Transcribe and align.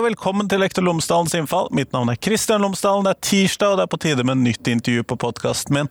og 0.00 0.06
velkommen 0.06 0.48
til 0.48 0.62
Lektor 0.62 0.84
Lomsdalens 0.86 1.34
innfall. 1.36 1.66
Mitt 1.76 1.90
navn 1.92 2.08
er 2.08 2.16
Kristian 2.16 2.62
Lomsdalen. 2.64 3.04
Det 3.04 3.10
er 3.12 3.24
tirsdag, 3.26 3.72
og 3.72 3.76
det 3.76 3.84
er 3.84 3.90
på 3.92 3.98
tide 4.00 4.24
med 4.24 4.40
nytt 4.40 4.70
intervju 4.72 5.04
på 5.04 5.18
podkasten 5.20 5.76
min. 5.76 5.90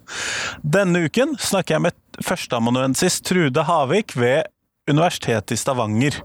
Denne 0.66 1.04
uken 1.05 1.36
snakker 1.38 1.75
jeg 1.75 1.84
med 1.86 2.24
førsteamanuensis 2.25 3.20
Trude 3.21 3.68
Havik 3.68 4.16
ved 4.18 4.50
Universitetet 4.89 5.54
i 5.54 5.60
Stavanger. 5.61 6.18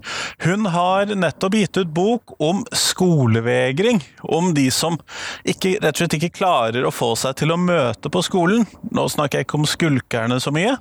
Hun 0.46 0.64
har 0.72 1.12
nettopp 1.12 1.58
gitt 1.58 1.76
ut 1.76 1.90
bok 1.92 2.32
om 2.40 2.62
skolevegring. 2.72 4.00
Om 4.22 4.54
de 4.56 4.70
som 4.72 4.96
ikke, 5.44 5.76
rett 5.82 5.92
og 5.92 6.00
slett 6.00 6.16
ikke 6.16 6.38
klarer 6.40 6.88
å 6.88 6.94
få 6.94 7.12
seg 7.20 7.36
til 7.42 7.52
å 7.52 7.60
møte 7.60 8.08
på 8.08 8.24
skolen. 8.24 8.64
Nå 8.96 9.10
snakker 9.12 9.42
jeg 9.42 9.50
ikke 9.50 9.60
om 9.60 9.68
skulkerne 9.68 10.40
så 10.40 10.54
mye, 10.56 10.78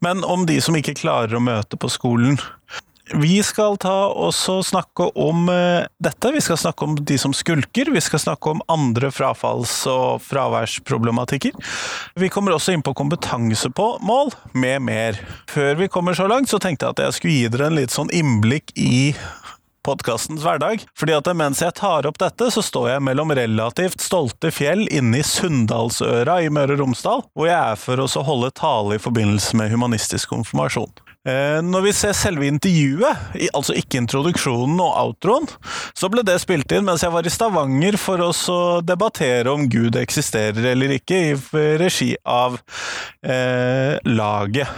men 0.00 0.24
om 0.24 0.48
de 0.48 0.56
som 0.64 0.80
ikke 0.80 0.96
klarer 0.96 1.36
å 1.36 1.44
møte 1.44 1.76
på 1.76 1.92
skolen. 1.92 2.40
Vi 3.14 3.42
skal 3.42 3.78
ta 3.80 3.94
også 4.12 4.58
snakke 4.66 5.08
om 5.16 5.48
uh, 5.48 5.86
dette. 6.02 6.32
Vi 6.34 6.42
skal 6.44 6.58
snakke 6.60 6.84
om 6.84 6.96
de 6.96 7.18
som 7.18 7.32
skulker. 7.36 7.90
Vi 7.94 8.02
skal 8.04 8.20
snakke 8.20 8.52
om 8.52 8.62
andre 8.68 9.10
frafalls- 9.14 9.86
og 9.88 10.22
fraværsproblematikker. 10.26 11.56
Vi 12.20 12.28
kommer 12.32 12.56
også 12.56 12.76
inn 12.76 12.84
på 12.84 12.96
kompetanse 12.98 13.70
på 13.70 13.90
mål, 14.04 14.34
med 14.52 14.84
mer. 14.84 15.20
Før 15.48 15.80
vi 15.80 15.88
kommer 15.92 16.14
så 16.14 16.28
langt, 16.28 16.50
så 16.52 16.60
tenkte 16.60 16.86
jeg 16.86 16.98
at 16.98 17.04
jeg 17.06 17.18
skulle 17.18 17.36
gi 17.38 17.52
dere 17.54 17.70
en 17.70 17.78
litt 17.80 17.94
sånn 17.94 18.12
innblikk 18.12 18.74
i 18.76 19.14
podkastens 19.88 20.44
hverdag. 20.44 20.84
Fordi 20.98 21.16
at 21.16 21.32
mens 21.36 21.62
jeg 21.64 21.76
tar 21.78 22.08
opp 22.08 22.20
dette, 22.20 22.50
så 22.52 22.64
står 22.64 22.92
jeg 22.92 23.06
mellom 23.08 23.32
relativt 23.36 24.04
stolte 24.04 24.52
fjell 24.52 24.84
inne 24.92 25.22
i 25.22 25.26
Sunndalsøra 25.26 26.40
i 26.44 26.52
Møre 26.52 26.76
og 26.76 26.84
Romsdal, 26.84 27.24
hvor 27.32 27.48
jeg 27.48 27.58
er 27.58 27.80
for 27.80 28.04
å 28.04 28.26
holde 28.28 28.52
tale 28.58 28.98
i 28.98 29.02
forbindelse 29.02 29.56
med 29.56 29.72
humanistisk 29.72 30.34
konfirmasjon. 30.34 30.92
Eh, 31.28 31.58
når 31.64 31.84
vi 31.88 31.92
ser 31.96 32.14
selve 32.16 32.46
intervjuet, 32.48 33.26
altså 33.56 33.74
ikke 33.76 34.00
introduksjonen 34.00 34.78
og 34.80 34.94
outroen, 35.02 35.48
så 35.96 36.08
ble 36.12 36.24
det 36.26 36.38
spilt 36.40 36.72
inn 36.72 36.86
mens 36.86 37.04
jeg 37.04 37.12
var 37.12 37.26
i 37.26 37.32
Stavanger 37.32 37.98
for 38.00 38.22
å 38.24 38.30
debattere 38.86 39.52
om 39.52 39.66
Gud 39.70 39.98
eksisterer 40.00 40.70
eller 40.72 40.96
ikke, 40.96 41.20
i 41.32 41.74
regi 41.82 42.14
av 42.24 42.56
eh, 43.26 43.98
laget. 44.08 44.72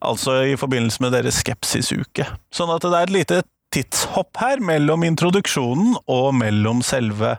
Altså 0.00 0.40
i 0.48 0.56
forbindelse 0.58 1.04
med 1.04 1.14
deres 1.14 1.42
skepsisuke. 1.42 2.26
Sånn 2.54 2.72
at 2.72 2.86
det 2.86 2.96
er 2.96 3.06
et 3.06 3.16
lite 3.18 3.42
tidshopp 3.70 4.40
her 4.40 4.62
mellom 4.64 5.04
introduksjonen 5.06 5.94
og 6.10 6.32
mellom 6.40 6.80
selve 6.82 7.36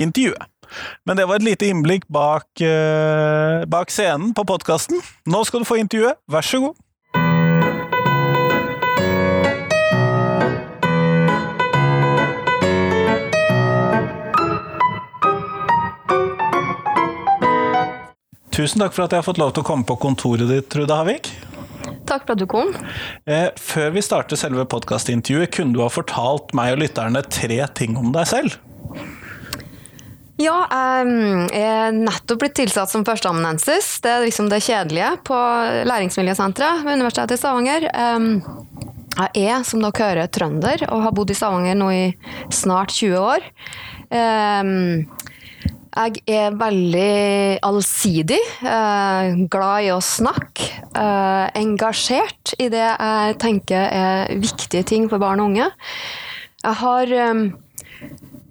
intervjuet. 0.00 0.48
Men 1.06 1.18
det 1.18 1.26
var 1.28 1.38
et 1.38 1.46
lite 1.46 1.68
innblikk 1.68 2.06
bak, 2.10 2.48
eh, 2.64 3.66
bak 3.68 3.92
scenen 3.92 4.32
på 4.34 4.46
podkasten. 4.48 5.02
Nå 5.28 5.44
skal 5.44 5.62
du 5.62 5.68
få 5.68 5.76
intervjuet, 5.82 6.22
vær 6.30 6.46
så 6.46 6.62
god! 6.64 6.83
Tusen 18.54 18.78
takk 18.78 18.92
for 18.94 19.02
at 19.02 19.10
jeg 19.10 19.18
har 19.18 19.26
fått 19.26 19.40
lov 19.40 19.50
til 19.50 19.64
å 19.64 19.66
komme 19.66 19.82
på 19.88 19.96
kontoret 19.98 20.46
ditt, 20.46 20.68
Trude 20.70 20.94
Havik. 20.94 21.26
Takk 22.06 22.22
for 22.22 22.36
at 22.36 22.38
du 22.38 22.46
kom. 22.46 22.68
Eh, 23.26 23.48
før 23.58 23.90
vi 23.96 24.02
starter 24.04 24.38
selve 24.38 24.62
podkastintervjuet, 24.70 25.50
kunne 25.56 25.74
du 25.74 25.80
ha 25.82 25.88
fortalt 25.90 26.54
meg 26.54 26.76
og 26.76 26.84
lytterne 26.84 27.24
tre 27.26 27.58
ting 27.74 27.98
om 27.98 28.12
deg 28.14 28.28
selv? 28.30 28.54
Ja, 30.38 30.54
jeg 30.70 31.64
er 31.64 31.98
nettopp 31.98 32.44
blitt 32.44 32.54
tilsatt 32.60 32.92
som 32.92 33.02
førsteamanuensis. 33.06 33.96
Det 34.04 34.12
er 34.12 34.24
liksom 34.28 34.46
det 34.52 34.62
kjedelige 34.66 35.10
på 35.26 35.40
Læringsmiljøsenteret 35.90 36.86
ved 36.86 37.00
Universitetet 37.00 37.34
i 37.34 37.42
Stavanger. 37.42 37.88
Jeg 39.14 39.46
er, 39.50 39.66
som 39.66 39.82
dere 39.82 39.98
hører, 39.98 40.30
trønder 40.30 40.86
og 40.92 41.04
har 41.08 41.14
bodd 41.14 41.34
i 41.34 41.38
Stavanger 41.38 41.78
nå 41.78 41.90
i 41.94 42.04
snart 42.54 42.94
20 42.94 43.18
år. 43.18 43.46
Jeg 45.94 46.24
er 46.26 46.54
veldig 46.58 47.60
allsidig. 47.62 48.40
Eh, 48.66 49.34
glad 49.50 49.86
i 49.86 49.92
å 49.94 50.00
snakke. 50.02 50.66
Eh, 50.90 51.44
engasjert 51.60 52.54
i 52.58 52.66
det 52.72 52.82
jeg 52.82 53.36
tenker 53.42 53.86
er 53.86 54.34
viktige 54.42 54.82
ting 54.90 55.06
for 55.10 55.22
barn 55.22 55.42
og 55.42 55.52
unge. 55.52 55.68
Jeg 56.64 56.78
har 56.80 57.14
eh, 57.14 57.44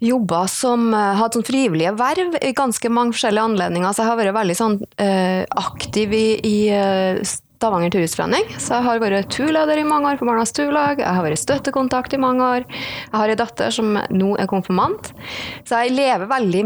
jobba 0.04 0.46
som 0.52 0.92
hatt 0.96 1.36
sånn 1.36 1.48
frivillige 1.48 1.92
verv 2.00 2.40
i 2.40 2.54
ganske 2.56 2.92
mange 2.92 3.16
forskjellige 3.18 3.50
anledninger. 3.52 3.92
Så 3.92 4.04
jeg 4.04 4.12
har 4.12 4.20
vært 4.20 4.38
veldig 4.40 4.58
sånn, 4.60 4.78
aktiv 5.64 6.16
i, 6.16 6.28
i 6.44 6.58
Stavanger 7.64 7.94
turistforening. 7.96 8.50
Så 8.60 8.76
jeg 8.76 8.84
har 8.84 9.00
vært 9.00 9.30
turleder 9.32 9.80
i 9.80 9.86
mange 9.88 10.12
år 10.12 10.20
for 10.20 10.28
Barnas 10.28 10.52
Turlag. 10.52 11.00
Jeg 11.00 11.08
har 11.08 11.24
vært 11.24 11.40
støttekontakt 11.40 12.16
i 12.16 12.20
mange 12.20 12.44
år. 12.44 12.66
Jeg 12.68 13.16
har 13.16 13.32
en 13.32 13.40
datter 13.40 13.72
som 13.72 13.96
nå 13.96 14.34
er 14.36 14.52
konfirmant. 14.52 15.14
Så 15.64 15.80
jeg 15.86 15.96
lever 15.96 16.28
veldig 16.28 16.66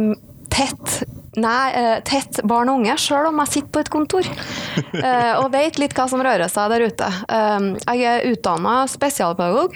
tett 0.58 1.04
Nei, 1.38 1.70
eh, 1.78 2.00
tett 2.02 2.40
barn 2.50 2.72
og 2.72 2.80
unge, 2.80 2.96
sjøl 2.98 3.28
om 3.30 3.42
jeg 3.44 3.52
sitter 3.52 3.74
på 3.76 3.84
et 3.84 3.94
kontor. 3.94 4.30
Eh, 4.78 5.34
og 5.38 5.52
vet 5.54 5.78
litt 5.82 5.94
hva 5.98 6.06
som 6.10 6.22
rører 6.22 6.50
seg 6.50 6.70
der 6.70 6.84
ute. 6.90 7.08
Um, 7.34 7.68
jeg 7.82 8.04
er 8.06 8.26
utdanna 8.30 8.74
spesialpedagog, 8.90 9.74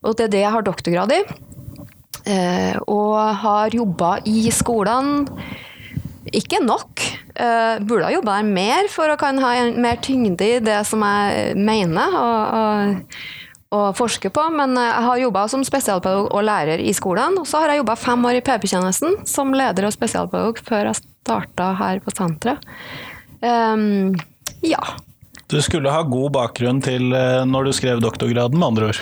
og 0.00 0.16
det 0.16 0.26
er 0.26 0.32
det 0.32 0.42
jeg 0.42 0.52
har 0.52 0.64
doktorgrad 0.66 1.14
i. 1.14 1.20
Og 2.84 3.16
har 3.42 3.76
jobba 3.76 4.10
i 4.28 4.44
skolene. 4.52 5.24
Ikke 6.36 6.60
nok. 6.64 7.04
Burde 7.88 8.06
ha 8.06 8.12
jobba 8.12 8.38
der 8.38 8.52
mer 8.52 8.90
for 8.92 9.12
å 9.12 9.18
kan 9.20 9.40
ha 9.40 9.54
mer 9.72 10.00
tyngde 10.04 10.50
i 10.56 10.60
det 10.64 10.82
som 10.88 11.04
jeg 11.04 11.56
mener. 11.60 12.16
og, 12.20 12.60
og 12.60 13.39
å 13.70 13.82
forske 13.94 14.32
på, 14.34 14.44
men 14.54 14.74
eh, 14.78 14.88
jeg 14.88 15.06
har 15.06 15.20
jobba 15.24 15.44
som 15.50 15.62
spesialpedagog 15.66 16.32
og 16.34 16.46
lærer 16.46 16.82
i 16.82 16.94
skolen. 16.96 17.38
Og 17.38 17.46
så 17.46 17.62
har 17.62 17.72
jeg 17.72 17.82
jobba 17.84 17.96
fem 18.00 18.26
år 18.26 18.40
i 18.40 18.42
PP-tjenesten 18.46 19.20
som 19.30 19.54
leder 19.54 19.86
og 19.86 19.94
spesialpedagog 19.94 20.58
før 20.66 20.90
jeg 20.90 21.02
starta 21.02 21.70
her 21.78 22.02
på 22.02 22.14
senteret. 22.14 22.66
Um, 23.40 24.16
ja. 24.66 24.82
Du 25.50 25.56
skulle 25.64 25.90
ha 25.90 26.02
god 26.06 26.34
bakgrunn 26.34 26.82
til 26.84 27.14
eh, 27.16 27.44
når 27.46 27.70
du 27.70 27.72
skrev 27.78 28.02
doktorgraden, 28.02 28.58
med 28.58 28.72
andre 28.72 28.90
ord? 28.90 29.00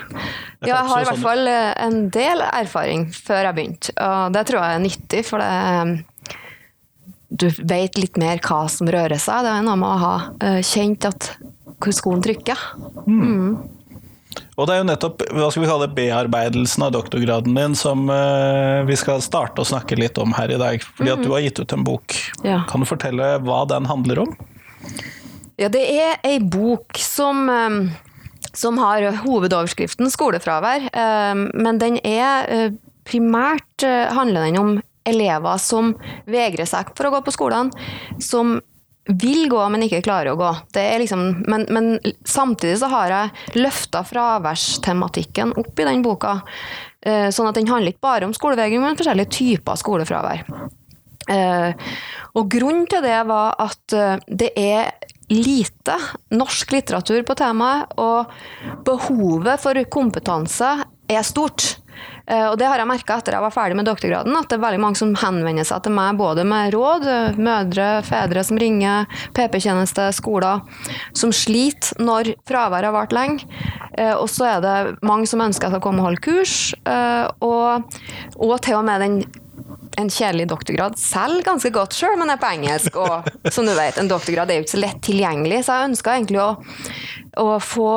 Ja, 0.60 0.68
jeg 0.68 0.84
har 0.92 1.00
i 1.00 1.08
hvert 1.08 1.16
sånn- 1.16 1.24
fall 1.24 1.50
eh, 1.50 1.72
en 1.86 1.98
del 2.12 2.44
erfaring 2.44 3.08
før 3.14 3.48
jeg 3.48 3.56
begynte, 3.56 3.96
og 4.04 4.36
det 4.36 4.44
tror 4.48 4.62
jeg 4.62 4.76
er 4.76 4.84
nyttig, 4.84 5.24
for 5.28 5.44
det 5.44 5.48
ehm, 5.72 5.96
du 7.28 7.44
vet 7.60 7.98
litt 8.00 8.16
mer 8.20 8.40
hva 8.40 8.62
som 8.72 8.88
rører 8.88 9.20
seg. 9.20 9.44
Det 9.44 9.50
er 9.52 9.64
noe 9.66 9.76
med 9.76 9.90
å 9.92 9.98
ha 10.00 10.60
kjent 10.64 11.04
at 11.04 11.26
hvor 11.76 11.92
skoen 11.92 12.22
trykker. 12.24 12.62
Mm. 13.04 13.77
Og 14.56 14.66
det 14.68 14.74
er 14.74 14.80
jo 14.80 14.88
nettopp 14.88 15.22
hva 15.34 15.48
skal 15.52 15.64
vi 15.64 15.68
kalle 15.70 15.86
det, 15.86 15.96
bearbeidelsen 15.98 16.86
av 16.86 16.94
doktorgraden 16.96 17.58
din 17.58 17.76
som 17.78 18.08
uh, 18.10 18.84
vi 18.88 18.96
skal 18.98 19.22
starte 19.24 19.62
å 19.62 19.68
snakke 19.68 19.98
litt 19.98 20.18
om 20.20 20.34
her 20.36 20.52
i 20.54 20.58
dag. 20.60 20.84
Fordi 20.98 21.14
at 21.14 21.22
du 21.24 21.30
har 21.34 21.44
gitt 21.44 21.60
ut 21.62 21.74
en 21.76 21.86
bok. 21.86 22.16
Ja. 22.46 22.62
Kan 22.70 22.84
du 22.84 22.88
fortelle 22.90 23.36
hva 23.46 23.62
den 23.70 23.88
handler 23.90 24.24
om? 24.26 24.34
Ja, 25.58 25.70
det 25.74 25.84
er 25.90 26.20
ei 26.26 26.38
bok 26.38 26.98
som, 27.02 27.48
um, 27.50 27.80
som 28.52 28.78
har 28.82 29.10
hovedoverskriften 29.24 30.10
skolefravær. 30.14 30.90
Um, 30.92 31.48
men 31.58 31.82
den 31.82 31.98
er 32.06 32.76
primært 33.08 33.86
handler 34.12 34.44
den 34.44 34.58
om 34.60 34.74
elever 35.08 35.60
som 35.62 35.94
vegrer 36.28 36.68
seg 36.68 36.90
for 36.96 37.08
å 37.08 37.14
gå 37.14 37.22
på 37.24 37.32
skolen. 37.34 37.70
Som 38.20 38.58
vil 39.08 39.48
gå, 39.48 39.60
men 39.72 39.84
ikke 39.86 40.02
klarer 40.04 40.34
å 40.34 40.38
gå. 40.38 40.50
Liksom, 41.00 41.24
men, 41.48 41.64
men, 41.72 41.94
samtidig 42.28 42.76
så 42.82 42.90
har 42.92 43.14
jeg 43.14 43.62
løfta 43.64 44.04
fraværstematikken 44.06 45.54
opp 45.60 45.80
i 45.80 45.86
den 45.88 46.04
boka. 46.04 46.38
Eh, 47.00 47.28
sånn 47.32 47.48
at 47.48 47.56
den 47.56 47.70
handler 47.70 47.94
ikke 47.94 48.04
bare 48.04 48.28
om 48.28 48.36
skolevegring, 48.36 48.82
men 48.84 48.98
forskjellige 48.98 49.32
typer 49.38 49.80
skolefravær. 49.80 50.44
Eh, 51.28 51.88
og 52.36 52.50
grunnen 52.52 52.86
til 52.88 53.04
det 53.04 53.18
var 53.28 53.56
at 53.60 53.96
eh, 53.96 54.20
det 54.28 54.52
er 54.60 54.92
lite 55.32 55.96
norsk 56.32 56.72
litteratur 56.72 57.24
på 57.28 57.36
temaet, 57.36 57.96
og 58.00 58.84
behovet 58.86 59.60
for 59.60 59.80
kompetanse 59.92 60.70
er 61.08 61.24
stort. 61.26 61.78
Eh, 62.28 62.46
og 62.50 62.58
det 62.60 62.68
har 62.68 62.80
jeg 62.80 62.90
merka 62.90 63.18
etter 63.18 63.36
jeg 63.36 63.44
var 63.44 63.54
ferdig 63.54 63.78
med 63.78 63.88
doktorgraden, 63.88 64.36
at 64.36 64.50
det 64.50 64.58
er 64.58 64.64
veldig 64.66 64.82
mange 64.84 65.00
som 65.00 65.14
henvender 65.18 65.66
seg 65.68 65.82
til 65.86 65.96
meg 65.96 66.20
både 66.20 66.44
med 66.48 66.74
råd, 66.76 67.08
mødre, 67.40 67.88
fedre 68.06 68.44
som 68.44 68.60
ringer, 68.60 69.08
PP-tjeneste, 69.38 70.10
skoler, 70.16 70.62
som 71.16 71.32
sliter 71.34 71.98
når 72.02 72.34
fraværet 72.48 72.90
har 72.90 72.96
vart 72.96 73.16
lenge. 73.16 73.48
Eh, 73.96 74.14
og 74.14 74.28
så 74.32 74.52
er 74.52 74.62
det 74.64 74.76
mange 75.06 75.28
som 75.30 75.42
ønsker 75.44 75.68
at 75.68 75.72
jeg 75.72 75.78
skal 75.78 75.86
komme 75.88 76.04
og 76.04 76.10
holde 76.10 76.24
kurs, 76.24 76.56
eh, 76.84 77.26
og, 77.44 78.00
og 78.36 78.56
til 78.64 78.78
og 78.78 78.88
med 78.88 79.04
den 79.04 79.20
en 79.98 80.10
kjedelig 80.12 80.46
doktorgrad 80.52 80.94
selv 81.00 81.42
ganske 81.46 81.72
godt 81.74 81.96
sjøl, 81.96 82.14
men 82.20 82.30
er 82.30 82.38
på 82.38 82.50
engelsk. 82.54 82.94
Og 83.02 83.50
som 83.50 83.66
du 83.66 83.74
vet, 83.74 83.98
en 83.98 84.10
doktorgrad 84.10 84.50
er 84.50 84.60
jo 84.60 84.66
ikke 84.66 84.76
så 84.76 84.82
lett 84.84 85.00
tilgjengelig, 85.02 85.64
så 85.66 85.78
jeg 85.78 85.90
ønska 85.90 86.14
egentlig 86.14 86.38
å, 86.44 86.50
å 87.42 87.48
få 87.62 87.90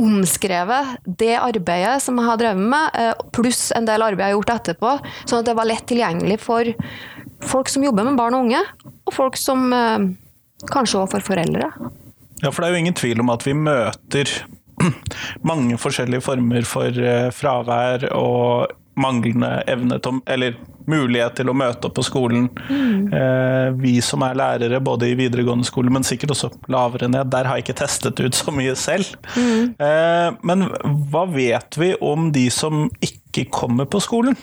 omskrevet 0.00 0.98
det 1.20 1.34
arbeidet 1.38 1.98
som 2.02 2.18
jeg 2.18 2.28
har 2.28 2.40
drevet 2.40 2.70
med, 2.72 2.98
eh, 2.98 3.26
pluss 3.34 3.68
en 3.76 3.88
del 3.88 4.04
arbeid 4.04 4.24
jeg 4.26 4.32
har 4.32 4.38
gjort 4.38 4.54
etterpå, 4.56 4.94
sånn 5.24 5.42
at 5.42 5.48
det 5.50 5.56
var 5.58 5.68
lett 5.68 5.86
tilgjengelig 5.90 6.38
for 6.42 6.72
folk 7.48 7.70
som 7.70 7.84
jobber 7.84 8.08
med 8.08 8.18
barn 8.18 8.36
og 8.36 8.48
unge, 8.48 8.62
og 9.06 9.14
folk 9.14 9.38
som 9.38 9.72
eh, 9.72 10.08
kanskje 10.72 11.02
òg 11.02 11.12
for 11.14 11.28
foreldre. 11.32 11.70
Ja, 12.42 12.50
for 12.50 12.62
det 12.62 12.68
er 12.68 12.76
jo 12.76 12.82
ingen 12.84 12.98
tvil 12.98 13.22
om 13.22 13.32
at 13.34 13.46
vi 13.46 13.54
møter 13.58 14.32
mange 15.50 15.78
forskjellige 15.80 16.24
former 16.26 16.66
for 16.68 16.94
eh, 17.02 17.30
fravær 17.34 18.08
og 18.14 18.74
manglende 19.00 19.62
evne 19.70 20.00
til, 20.02 20.20
eller 20.26 20.58
mulighet 20.88 21.38
til 21.38 21.50
å 21.50 21.56
møte 21.56 21.88
opp 21.88 21.96
på 21.98 22.04
skolen. 22.06 22.48
Mm. 22.68 23.08
Eh, 23.14 23.68
vi 23.80 23.96
som 24.04 24.24
er 24.26 24.38
lærere, 24.38 24.82
både 24.84 25.10
i 25.10 25.16
videregående 25.18 25.68
skole, 25.68 25.92
men 25.94 26.06
sikkert 26.06 26.34
også 26.36 26.52
lavere 26.72 27.10
ned, 27.10 27.30
der 27.32 27.48
har 27.48 27.58
jeg 27.58 27.68
ikke 27.68 27.80
testet 27.84 28.22
ut 28.22 28.38
så 28.38 28.54
mye 28.54 28.76
selv. 28.78 29.16
Mm. 29.36 29.74
Eh, 29.74 30.28
men 30.48 30.68
hva 31.12 31.26
vet 31.32 31.80
vi 31.80 31.94
om 32.04 32.30
de 32.34 32.48
som 32.54 32.88
ikke 33.04 33.48
kommer 33.52 33.88
på 33.90 34.02
skolen? 34.04 34.38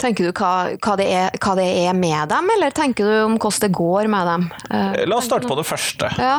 Tenker 0.00 0.24
du 0.24 0.30
hva, 0.32 0.70
hva, 0.80 0.94
det 0.96 1.06
er, 1.12 1.34
hva, 1.44 1.52
det 1.58 1.66
er, 1.82 1.92
med 1.92 2.30
dem, 2.32 2.46
eller 2.54 2.72
tenker 2.72 3.04
du 3.04 3.16
om 3.26 3.34
hvordan 3.36 3.66
det 3.66 3.76
går 3.76 4.08
med 4.08 4.30
dem? 4.30 4.46
Eh, 4.72 5.02
La 5.04 5.18
oss 5.18 5.28
starte 5.28 5.50
på 5.50 5.58
det 5.58 5.66
første. 5.68 6.08
Ja, 6.16 6.38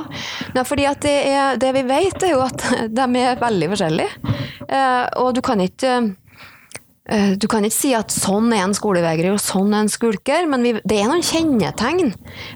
Nei, 0.55 0.63
fordi 0.65 0.87
det, 1.05 1.13
er, 1.29 1.61
det, 1.61 1.69
vi 1.77 1.85
vet, 1.85 2.25
er 2.25 2.33
jo 2.33 2.41
at 2.47 2.65
de 2.97 3.05
er 3.21 3.37
veldig 3.41 3.69
forskjellige. 3.75 4.33
Og 5.21 5.33
du 5.35 5.41
kan 5.45 5.61
ikke 5.61 5.93
du 7.11 7.47
kan 7.51 7.65
ikke 7.67 7.75
si 7.75 7.91
at 7.97 8.13
sånn 8.13 8.51
er 8.55 8.63
en 8.63 8.75
skolevegrer 8.75 9.33
og 9.33 9.41
sånn 9.43 9.73
er 9.73 9.85
en 9.85 9.91
skulker, 9.91 10.45
men 10.47 10.63
vi, 10.63 10.73
det 10.87 10.99
er 11.01 11.09
noen 11.09 11.25
kjennetegn 11.25 12.13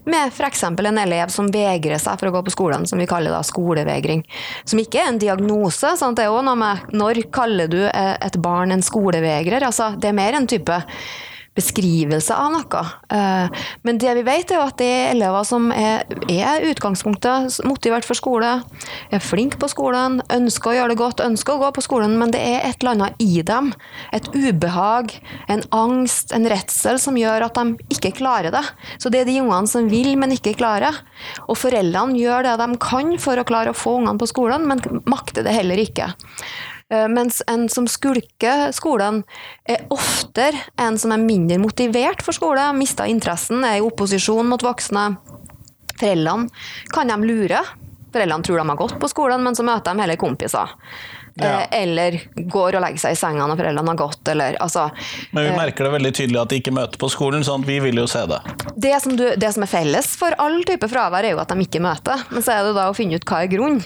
med 0.08 0.32
f.eks. 0.32 0.64
en 0.70 1.02
elev 1.02 1.34
som 1.34 1.50
vegrer 1.52 2.00
seg 2.02 2.20
for 2.22 2.30
å 2.30 2.36
gå 2.38 2.44
på 2.48 2.56
skolen, 2.56 2.88
som 2.88 3.02
vi 3.02 3.10
kaller 3.10 3.36
da 3.36 3.42
skolevegring. 3.46 4.24
Som 4.64 4.80
ikke 4.82 5.02
er 5.04 5.12
en 5.12 5.22
diagnose. 5.22 5.96
Sant? 6.00 6.18
Det 6.20 6.28
er 6.28 6.34
også 6.34 6.48
noe 6.48 6.60
med 6.62 6.96
når 6.96 7.26
kaller 7.36 7.72
du 7.72 7.82
eh, 7.88 8.16
et 8.24 8.40
barn 8.42 8.72
en 8.76 8.86
skolevegrer? 8.86 9.66
Altså, 9.68 9.94
det 10.00 10.12
er 10.12 10.20
mer 10.20 10.38
en 10.40 10.48
type 10.50 10.82
beskrivelse 11.56 12.36
av 12.36 12.52
noe. 12.54 12.82
Eh, 13.16 13.64
men 13.88 14.00
det 14.02 14.14
vi 14.18 14.26
vet, 14.28 14.52
er 14.52 14.60
jo 14.60 14.66
at 14.68 14.78
det 14.82 14.90
er 14.92 15.14
elever 15.14 15.46
som 15.48 15.70
er, 15.72 16.04
er 16.32 16.66
utgangspunktet 16.70 17.62
motivert 17.68 18.08
for 18.08 18.18
skole, 18.20 18.58
er 19.14 19.24
flinke 19.24 19.60
på 19.62 19.70
skolen, 19.72 20.20
ønsker 20.34 20.72
å 20.72 20.76
gjøre 20.80 20.94
det 20.94 21.00
godt, 21.00 21.24
ønsker 21.24 21.56
å 21.56 21.64
gå 21.64 21.72
på 21.78 21.86
skolen, 21.86 22.18
men 22.20 22.34
det 22.36 22.44
er 22.44 22.68
et 22.68 22.84
eller 22.84 22.96
annet 22.96 23.24
i 23.24 23.42
dem. 23.46 23.72
Et 24.16 24.30
ubehag, 24.36 25.16
en 25.52 25.64
angst, 25.76 26.36
en 26.36 26.48
redsel 26.52 27.00
som 27.02 27.20
gjør 27.20 27.48
at 27.48 27.58
de 27.60 27.96
ikke 27.96 28.16
klarer 28.20 28.54
det. 28.56 28.64
Så 29.00 29.12
det 29.14 29.24
er 29.24 29.32
de 29.32 29.40
ungene 29.42 29.72
som 29.72 29.90
vil, 29.92 30.14
men 30.20 30.36
ikke 30.36 30.58
klarer. 30.60 31.00
Og 31.48 31.60
foreldrene 31.60 32.20
gjør 32.20 32.50
det 32.50 32.60
de 32.62 32.72
kan 32.84 33.16
for 33.22 33.40
å 33.40 33.48
klare 33.48 33.72
å 33.72 33.78
få 33.78 34.00
ungene 34.02 34.20
på 34.20 34.30
skolen, 34.30 34.68
men 34.68 34.84
makter 35.08 35.46
det 35.46 35.56
heller 35.56 35.80
ikke. 35.80 36.12
Eh, 36.94 37.08
mens 37.10 37.42
en 37.48 37.66
som 37.70 37.88
skulker 37.90 38.70
skolen, 38.76 39.24
er 39.66 39.88
oftere 39.94 40.68
en 40.82 41.00
som 41.02 41.14
er 41.16 41.24
mindre 41.24 41.58
motivert 41.62 42.22
for 42.26 42.38
skole, 42.38 42.62
mister 42.78 43.10
interessen, 43.10 43.64
er 43.66 43.80
i 43.80 43.86
opposisjon 43.86 44.46
mot 44.52 44.62
voksne. 44.62 45.08
Foreldrene 45.96 46.52
kan 46.94 47.10
de 47.10 47.18
lure. 47.26 47.64
Foreldrene 48.14 48.46
tror 48.46 48.62
de 48.62 48.70
har 48.70 48.80
gått 48.80 49.00
på 49.02 49.10
skolen, 49.10 49.42
men 49.44 49.58
så 49.58 49.66
møter 49.66 49.96
de 49.96 50.04
heller 50.04 50.20
kompiser. 50.20 50.76
Ja. 51.36 51.62
Eh, 51.62 51.82
eller 51.82 52.20
går 52.36 52.78
og 52.78 52.84
legger 52.86 53.02
seg 53.02 53.16
i 53.16 53.20
senga 53.20 53.44
når 53.50 53.60
foreldrene 53.60 53.92
har 53.92 54.00
gått. 54.00 54.22
Eller, 54.32 54.56
altså, 54.64 54.86
Men 55.36 55.48
vi 55.48 55.52
eh, 55.52 55.58
merker 55.58 55.88
det 55.88 55.92
veldig 55.98 56.12
tydelig 56.16 56.40
at 56.42 56.54
de 56.54 56.60
ikke 56.62 56.76
møter 56.76 57.02
på 57.02 57.10
skolen, 57.12 57.44
sånn 57.44 57.66
at 57.66 57.70
vi 57.70 57.82
vil 57.84 58.00
jo 58.00 58.08
se 58.10 58.24
det. 58.32 58.40
Det 58.88 58.94
som, 59.04 59.18
du, 59.20 59.26
det 59.36 59.52
som 59.56 59.66
er 59.66 59.72
felles 59.72 60.14
for 60.20 60.38
all 60.42 60.62
type 60.68 60.88
fravær, 60.92 61.28
er 61.28 61.36
jo 61.36 61.44
at 61.44 61.52
de 61.52 61.68
ikke 61.68 61.84
møter. 61.84 62.24
Men 62.32 62.46
så 62.46 62.56
er 62.56 62.70
det 62.70 62.78
da 62.80 62.88
å 62.92 62.96
finne 62.96 63.20
ut 63.20 63.28
hva 63.28 63.44
er 63.44 63.52
grunnen 63.52 63.84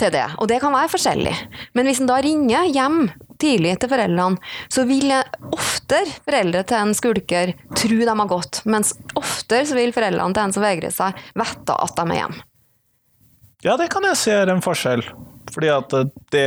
til 0.00 0.12
det. 0.14 0.26
Og 0.42 0.50
det 0.50 0.58
kan 0.64 0.74
være 0.74 0.92
forskjellig. 0.96 1.36
Men 1.78 1.90
hvis 1.90 2.02
en 2.02 2.10
da 2.10 2.18
ringer 2.24 2.68
hjem 2.74 3.00
tidlig 3.38 3.76
til 3.78 3.92
foreldrene, 3.92 4.42
så 4.66 4.82
vil 4.88 5.14
oftere 5.54 6.10
foreldre 6.26 6.64
til 6.66 6.80
en 6.80 6.94
skulker 6.98 7.54
tro 7.78 7.98
de 8.02 8.10
har 8.10 8.30
gått, 8.30 8.64
mens 8.66 8.96
oftere 9.18 9.62
så 9.68 9.78
vil 9.78 9.94
foreldrene 9.94 10.34
til 10.34 10.48
en 10.48 10.54
som 10.56 10.66
vegrer 10.66 10.94
seg, 10.94 11.26
vite 11.38 11.78
at 11.78 11.94
de 11.94 12.06
er 12.08 12.22
hjemme. 12.24 12.44
Ja, 13.66 13.74
det 13.78 13.88
kan 13.90 14.06
jeg 14.06 14.18
se 14.18 14.34
er 14.34 14.50
en 14.50 14.62
forskjell. 14.62 15.02
Fordi 15.54 15.70
at 15.72 15.94
det 16.34 16.46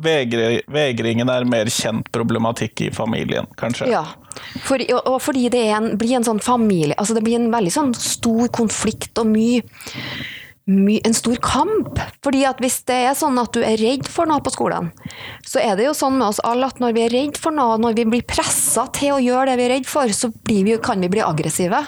vegringen 0.00 1.30
er 1.32 1.46
mer 1.48 1.70
kjent 1.72 2.10
problematikk 2.14 2.86
i 2.86 2.90
familien, 2.94 3.48
kanskje? 3.60 3.90
Ja, 3.92 4.04
For, 4.64 4.82
og 5.04 5.20
fordi 5.22 5.48
det 5.52 5.62
en, 5.74 5.92
blir 5.98 6.16
en 6.16 6.24
sånn 6.24 6.38
familie 6.40 6.94
altså 6.96 7.16
Det 7.16 7.22
blir 7.26 7.36
en 7.36 7.50
veldig 7.52 7.72
sånn 7.74 7.90
stor 7.98 8.46
konflikt 8.54 9.18
og 9.20 9.26
mye 9.32 9.64
en 10.68 11.14
stor 11.14 11.36
kamp. 11.42 11.98
Fordi 12.24 12.44
at 12.46 12.60
hvis 12.62 12.80
det 12.88 12.96
er 13.08 13.16
sånn 13.18 13.38
at 13.40 13.52
du 13.54 13.62
er 13.64 13.80
redd 13.80 14.08
for 14.10 14.28
noe 14.28 14.42
på 14.44 14.52
skolen, 14.54 14.90
så 15.46 15.60
er 15.62 15.76
det 15.78 15.86
jo 15.88 15.94
sånn 15.96 16.18
med 16.18 16.28
oss 16.28 16.42
alle 16.46 16.68
at 16.70 16.80
når 16.82 16.94
vi 16.96 17.04
er 17.06 17.14
redd 17.14 17.40
for 17.40 17.54
noe, 17.54 17.78
når 17.80 17.96
vi 17.98 18.06
blir 18.12 18.26
pressa 18.28 18.86
til 18.96 19.16
å 19.16 19.22
gjøre 19.22 19.50
det 19.50 19.58
vi 19.60 19.66
er 19.66 19.74
redd 19.76 19.90
for, 19.90 20.12
så 20.14 20.30
vi, 20.46 20.62
kan 20.82 21.00
vi 21.00 21.10
bli 21.12 21.24
aggressive. 21.24 21.82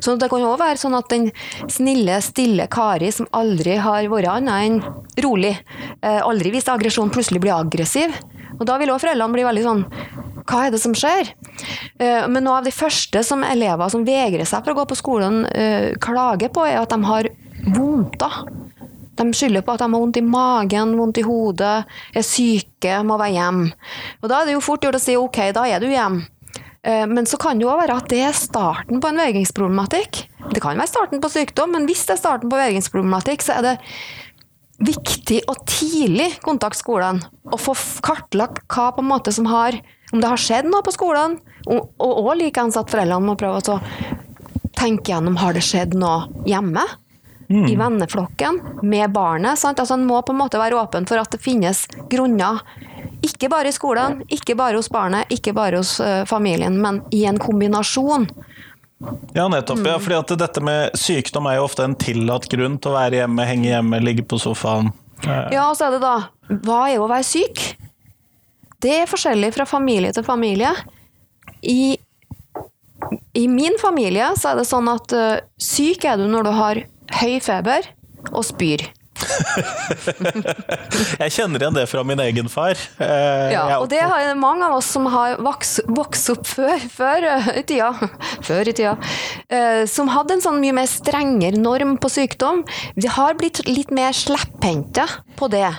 Så 0.00 0.16
det 0.20 0.30
kan 0.32 0.42
jo 0.42 0.54
være 0.58 0.80
sånn 0.80 0.98
at 0.98 1.10
den 1.12 1.30
snille, 1.72 2.20
stille 2.24 2.68
Kari 2.72 3.12
som 3.14 3.30
aldri 3.36 3.78
har 3.80 4.10
vært 4.12 4.32
annet 4.34 4.66
enn 4.66 5.24
rolig, 5.24 5.54
eh, 6.02 6.20
aldri 6.20 6.52
vist 6.54 6.70
aggresjon, 6.72 7.12
plutselig 7.14 7.42
blir 7.44 7.56
aggressiv. 7.56 8.12
Og 8.56 8.64
da 8.68 8.78
vil 8.80 8.92
òg 8.92 9.02
foreldrene 9.02 9.36
bli 9.36 9.46
veldig 9.46 9.66
sånn 9.66 9.84
hva 10.46 10.66
er 10.66 10.70
det 10.70 10.78
som 10.78 10.94
skjer? 10.94 11.32
Eh, 11.98 12.26
men 12.30 12.44
noe 12.46 12.60
av 12.60 12.66
de 12.66 12.74
første 12.74 13.22
som 13.26 13.42
elever 13.42 13.90
som 13.90 14.04
vegrer 14.06 14.46
seg 14.46 14.62
for 14.62 14.72
å 14.72 14.78
gå 14.78 14.84
på 14.92 14.98
skolen, 15.00 15.42
eh, 15.50 15.96
klager 15.98 16.52
på, 16.54 16.62
er 16.62 16.78
at 16.78 16.94
de 16.94 17.02
har 17.02 17.28
vondter. 17.74 18.46
De 19.16 19.26
skylder 19.32 19.64
på 19.64 19.74
at 19.74 19.80
de 19.80 19.88
har 19.88 20.00
vondt 20.00 20.18
i 20.20 20.24
magen, 20.24 20.96
vondt 20.98 21.20
i 21.22 21.24
hodet, 21.24 21.76
er 22.12 22.26
syke, 22.26 22.98
må 23.06 23.16
være 23.16 23.36
hjemme. 23.38 23.70
Og 24.20 24.28
da 24.30 24.40
er 24.40 24.48
det 24.48 24.56
jo 24.56 24.64
fort 24.64 24.84
gjort 24.84 24.98
å 24.98 25.02
si 25.02 25.16
ok, 25.16 25.40
da 25.56 25.64
er 25.70 25.80
du 25.80 25.88
hjemme. 25.88 26.26
Eh, 26.86 27.06
men 27.10 27.26
så 27.26 27.38
kan 27.40 27.58
det 27.58 27.66
jo 27.66 27.72
være 27.72 27.96
at 27.96 28.10
det 28.12 28.20
er 28.28 28.36
starten 28.36 29.00
på 29.02 29.10
en 29.10 29.22
vegringsproblematikk. 29.22 30.22
Det 30.52 30.62
kan 30.62 30.76
være 30.76 30.92
starten 30.92 31.22
på 31.22 31.32
sykdom, 31.32 31.72
men 31.74 31.88
hvis 31.88 32.04
det 32.06 32.16
er 32.16 32.22
starten 32.22 32.52
på 32.52 32.60
vegringsproblematikk, 32.60 33.42
så 33.42 33.56
er 33.56 33.66
det 33.66 33.74
viktig 34.86 35.40
å 35.48 35.56
tidlig 35.64 36.28
kontakte 36.44 36.82
skolen 36.82 37.22
og 37.48 37.56
få 37.62 37.72
kartlagt 38.04 38.66
hva 38.68 38.90
på 38.92 39.00
en 39.00 39.08
måte 39.08 39.32
som 39.32 39.48
har 39.48 39.78
Om 40.14 40.20
det 40.22 40.28
har 40.30 40.38
skjedd 40.38 40.68
noe 40.70 40.84
på 40.86 40.92
skolen, 40.94 41.32
og 41.66 41.88
òg 41.98 42.36
likeens 42.38 42.76
at 42.78 42.92
foreldrene 42.92 43.26
må 43.26 43.32
prøve 43.34 43.58
å 43.58 43.78
tenke 44.78 45.10
gjennom 45.10 45.34
har 45.40 45.56
det 45.56 45.64
skjedd 45.66 45.96
noe 45.98 46.28
hjemme 46.46 46.84
mm. 47.48 47.66
i 47.70 47.76
venneflokken, 47.76 48.60
med 48.82 49.12
barnet. 49.14 49.58
Sant? 49.58 49.80
Altså, 49.80 49.94
en 49.94 50.06
må 50.06 50.20
på 50.22 50.34
en 50.34 50.40
måte 50.40 50.60
være 50.60 50.78
åpen 50.78 51.08
for 51.08 51.20
at 51.20 51.32
det 51.34 51.42
finnes 51.42 51.86
grunner. 52.10 52.62
Ikke 53.26 53.48
bare 53.52 53.70
i 53.70 53.74
skolen, 53.74 54.20
ikke 54.32 54.56
bare 54.58 54.78
hos 54.78 54.90
barnet, 54.92 55.30
ikke 55.32 55.54
bare 55.56 55.80
hos 55.80 55.96
uh, 56.00 56.24
familien, 56.28 56.78
men 56.82 57.02
i 57.14 57.24
en 57.26 57.40
kombinasjon. 57.40 58.28
Ja, 59.34 59.48
nettopp. 59.48 59.78
Mm. 59.78 59.86
Ja, 59.86 59.98
fordi 60.00 60.16
at 60.16 60.36
dette 60.40 60.62
med 60.64 60.96
sykdom 60.96 61.48
er 61.50 61.58
jo 61.58 61.66
ofte 61.66 61.84
en 61.84 61.96
tillatt 62.00 62.48
grunn 62.52 62.78
til 62.80 62.92
å 62.92 62.96
være 62.96 63.20
hjemme, 63.20 63.48
henge 63.48 63.68
hjemme, 63.68 64.00
ligge 64.04 64.24
på 64.24 64.38
sofaen. 64.40 64.92
Ja, 65.24 65.68
og 65.70 65.76
så 65.78 65.86
er 65.86 65.96
det 65.96 66.02
da 66.02 66.16
Hva 66.66 66.80
er 66.90 67.00
å 67.00 67.08
være 67.08 67.24
syk? 67.24 67.62
Det 68.84 68.92
er 69.00 69.08
forskjellig 69.08 69.48
fra 69.54 69.64
familie 69.68 70.12
til 70.12 70.24
familie. 70.26 70.70
I, 71.64 71.96
i 73.32 73.46
min 73.48 73.78
familie 73.80 74.28
så 74.36 74.52
er 74.52 74.60
det 74.60 74.66
sånn 74.68 74.90
at 74.92 75.14
uh, 75.16 75.40
syk 75.60 76.04
er 76.08 76.20
du 76.20 76.28
når 76.30 76.46
du 76.46 76.52
har 76.56 76.82
høy 77.20 77.36
feber 77.44 77.92
og 78.32 78.46
spyr. 78.46 78.86
jeg 81.22 81.32
kjenner 81.32 81.62
igjen 81.62 81.76
det 81.76 81.86
fra 81.88 82.02
min 82.06 82.20
egen 82.22 82.48
far. 82.52 82.76
Eh, 83.00 83.52
ja, 83.54 83.78
og 83.78 83.88
det 83.90 84.00
har 84.02 84.34
mange 84.38 84.66
av 84.68 84.76
oss 84.78 84.90
som 84.96 85.06
har 85.12 85.38
vokst 85.42 86.30
opp 86.32 86.46
før, 86.48 86.78
før, 86.92 87.28
eh, 87.32 87.50
i 87.62 87.64
tida, 87.66 87.90
før 88.48 88.68
i 88.68 88.74
tida 88.76 88.96
eh, 89.48 89.84
som 89.90 90.10
hadde 90.12 90.36
en 90.36 90.44
sånn 90.44 90.60
mye 90.62 90.76
mer 90.76 90.88
strengere 90.90 91.60
norm 91.60 91.96
på 92.00 92.08
sykdom. 92.12 92.64
Vi 92.98 93.08
har 93.12 93.38
blitt 93.40 93.64
litt 93.68 93.90
mer 93.94 94.12
slepphendte 94.16 95.06
på 95.38 95.50
det. 95.52 95.70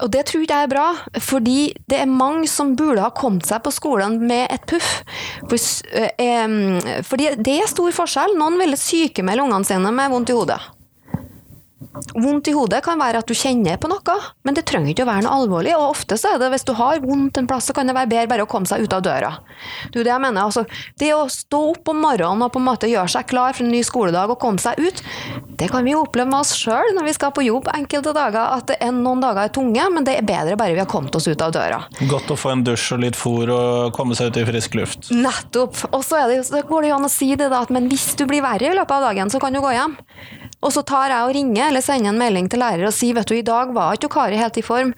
Og 0.00 0.10
det 0.12 0.24
tror 0.30 0.44
jeg 0.46 0.56
er 0.56 0.70
bra, 0.70 0.86
fordi 1.20 1.72
det 1.90 2.00
er 2.00 2.10
mange 2.10 2.48
som 2.50 2.74
burde 2.78 3.04
ha 3.04 3.12
kommet 3.14 3.46
seg 3.48 3.62
på 3.64 3.72
skolen 3.74 4.18
med 4.24 4.46
et 4.50 4.64
puff. 4.68 5.02
Eh, 5.52 7.02
fordi 7.06 7.32
det 7.36 7.58
er 7.60 7.70
stor 7.70 7.92
forskjell. 7.94 8.38
Noen 8.40 8.58
ville 8.62 8.80
sykemelde 8.80 9.44
ungene 9.44 9.68
sine 9.68 9.92
med 9.94 10.14
vondt 10.14 10.32
i 10.32 10.38
hodet. 10.38 10.60
Vondt 12.12 12.48
i 12.50 12.54
hodet 12.56 12.82
kan 12.84 13.00
være 13.00 13.22
at 13.22 13.28
du 13.28 13.34
kjenner 13.36 13.78
på 13.80 13.90
noe, 13.90 14.16
men 14.46 14.56
det 14.56 14.64
trenger 14.68 14.92
ikke 14.92 15.06
å 15.06 15.10
være 15.10 15.24
noe 15.26 15.38
alvorlig. 15.42 15.74
Og 15.76 15.94
ofte 15.94 16.18
så 16.20 16.34
er 16.34 16.40
det 16.42 16.50
hvis 16.52 16.66
du 16.68 16.74
har 16.78 17.02
vondt 17.04 17.40
en 17.40 17.48
plass, 17.50 17.68
så 17.68 17.76
kan 17.76 17.88
det 17.88 17.96
være 17.96 18.10
bedre 18.10 18.30
bare 18.30 18.46
å 18.46 18.50
komme 18.50 18.68
seg 18.68 18.84
ut 18.84 18.96
av 18.96 19.04
døra. 19.04 19.32
Det 19.92 20.02
er 20.02 20.08
det 20.08 20.12
jeg 20.12 20.24
mener. 20.24 20.46
Altså, 20.46 20.64
det 21.00 21.12
å 21.16 21.24
stå 21.32 21.60
opp 21.72 21.92
om 21.92 22.02
morgenen 22.04 22.46
og 22.46 22.52
på 22.54 22.62
en 22.62 22.68
måte 22.68 22.90
gjøre 22.90 23.12
seg 23.14 23.28
klar 23.30 23.56
for 23.56 23.66
en 23.66 23.72
ny 23.74 23.82
skoledag 23.86 24.32
og 24.34 24.40
komme 24.42 24.62
seg 24.62 24.78
ut, 24.82 25.02
det 25.60 25.70
kan 25.72 25.86
vi 25.86 25.94
oppleve 25.98 26.30
med 26.30 26.40
oss 26.42 26.54
sjøl 26.58 26.94
når 26.96 27.08
vi 27.08 27.16
skal 27.16 27.34
på 27.34 27.46
jobb 27.46 27.70
enkelte 27.74 28.14
dager, 28.16 28.56
at 28.58 28.68
det 28.70 28.78
er 28.82 28.94
noen 28.96 29.22
dager 29.22 29.46
er 29.46 29.54
tunge, 29.54 29.88
men 29.94 30.06
det 30.06 30.16
er 30.18 30.26
bedre 30.26 30.58
bare 30.60 30.76
vi 30.76 30.82
har 30.82 30.90
kommet 30.90 31.14
oss 31.18 31.28
ut 31.28 31.44
av 31.44 31.54
døra. 31.54 31.82
Godt 32.10 32.32
å 32.34 32.38
få 32.38 32.54
en 32.54 32.64
dusj 32.66 32.88
og 32.96 33.02
litt 33.04 33.18
fôr 33.18 33.52
og 33.54 33.96
komme 33.96 34.16
seg 34.18 34.32
ut 34.32 34.40
i 34.42 34.46
frisk 34.48 34.78
luft. 34.78 35.12
Nettopp. 35.14 35.78
Og 35.92 36.02
så, 36.06 36.24
det, 36.30 36.42
så 36.48 36.62
går 36.66 36.84
det 36.84 36.92
jo 36.92 36.98
an 37.00 37.08
å 37.08 37.12
si 37.12 37.32
det 37.36 37.50
da, 37.52 37.62
at 37.62 37.72
men 37.74 37.88
hvis 37.90 38.12
du 38.18 38.26
blir 38.28 38.44
verre 38.44 38.70
i 38.70 38.76
løpet 38.76 38.96
av 38.98 39.10
dagen, 39.10 39.32
så 39.32 39.40
kan 39.42 39.54
du 39.54 39.62
gå 39.62 39.74
hjem. 39.74 39.96
Og 40.62 40.70
så 40.74 40.84
tar 40.86 41.10
jeg 41.10 41.26
og 41.26 41.34
ringer 41.34 41.68
eller 41.68 41.84
sender 41.84 42.12
en 42.12 42.20
melding 42.20 42.48
til 42.50 42.62
lærer 42.62 42.86
og 42.86 42.94
sier 42.94 43.16
vet 43.18 43.28
du, 43.28 43.34
i 43.34 43.46
dag 43.46 43.72
var 43.74 43.96
ikke 43.98 44.12
Kari 44.14 44.38
helt 44.38 44.58
i 44.60 44.64
form. 44.64 44.92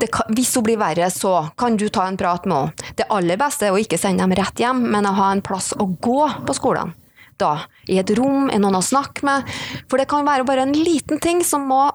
Kan, 0.00 0.34
hvis 0.34 0.54
hun 0.58 0.66
blir 0.66 0.80
verre, 0.80 1.10
så 1.14 1.50
kan 1.60 1.78
du 1.78 1.86
ta 1.88 2.08
en 2.08 2.18
prat 2.20 2.48
med 2.50 2.56
henne. 2.56 2.90
Det 2.98 3.08
aller 3.14 3.38
beste 3.40 3.68
er 3.68 3.76
å 3.76 3.80
ikke 3.80 4.00
sende 4.00 4.24
dem 4.24 4.34
rett 4.38 4.62
hjem, 4.62 4.82
men 4.90 5.06
å 5.06 5.14
ha 5.18 5.30
en 5.34 5.44
plass 5.46 5.70
å 5.76 5.86
gå 6.02 6.24
på 6.46 6.56
skolen. 6.56 6.94
Da, 7.40 7.54
I 7.88 8.00
et 8.02 8.10
rom, 8.18 8.50
er 8.52 8.60
noen 8.60 8.80
å 8.80 8.84
snakke 8.84 9.24
med. 9.24 9.48
For 9.88 10.00
det 10.00 10.10
kan 10.10 10.26
være 10.26 10.44
bare 10.48 10.66
en 10.66 10.76
liten 10.76 11.22
ting 11.22 11.44
som 11.46 11.64
må 11.70 11.86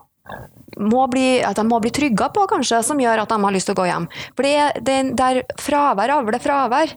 må 0.75 1.05
bli, 1.11 1.39
at 1.45 1.57
de 1.59 1.65
må 1.67 1.79
bli 1.83 1.91
trygga 1.95 2.29
på, 2.35 2.45
kanskje, 2.51 2.81
som 2.85 2.99
gjør 2.99 3.23
at 3.23 3.31
de 3.31 3.39
har 3.45 3.55
lyst 3.55 3.69
til 3.69 3.75
å 3.75 3.79
gå 3.79 3.87
hjem. 3.89 4.07
For 4.35 4.47
det 4.47 4.53
er, 4.59 4.83
det 4.85 4.97
er 4.97 5.13
der 5.15 5.39
fravær 5.61 6.13
avler 6.17 6.41
fravær. 6.43 6.93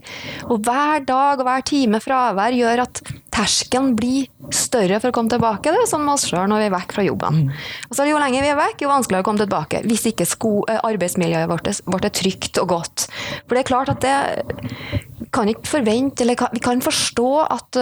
Og 0.48 0.60
hver 0.66 1.04
dag 1.08 1.40
og 1.40 1.46
hver 1.48 1.64
time 1.66 2.02
fravær 2.02 2.56
gjør 2.56 2.84
at 2.86 3.02
terskelen 3.38 3.92
blir 3.98 4.26
større 4.54 4.98
for 4.98 5.12
å 5.12 5.14
komme 5.14 5.30
tilbake. 5.30 5.70
Det 5.70 5.84
er 5.84 5.90
sånn 5.90 6.04
med 6.06 6.16
oss 6.16 6.26
sjøl 6.26 6.48
når 6.50 6.64
vi 6.64 6.68
er 6.68 6.74
vekk 6.74 6.96
fra 6.96 7.06
jobben. 7.06 7.42
Og 7.88 7.94
så 7.94 8.08
Jo 8.08 8.18
lenger 8.20 8.44
vi 8.44 8.50
er 8.50 8.58
vekk, 8.58 8.82
jo 8.82 8.90
vanskeligere 8.90 9.26
å 9.26 9.28
komme 9.28 9.44
tilbake. 9.44 9.82
Hvis 9.86 10.06
ikke 10.10 10.26
sko, 10.26 10.52
arbeidsmiljøet 10.66 11.50
vårt 11.50 11.70
er, 11.70 11.82
vårt 11.86 12.08
er 12.08 12.14
trygt 12.16 12.58
og 12.62 12.72
godt. 12.72 13.08
For 13.44 13.54
det 13.54 13.62
er 13.62 13.70
klart 13.70 13.92
at 13.92 14.02
det 14.02 15.28
kan 15.34 15.50
ikke 15.50 15.68
forvente, 15.68 16.24
eller 16.24 16.48
vi 16.54 16.62
kan 16.64 16.80
forstå 16.82 17.30
at 17.44 17.78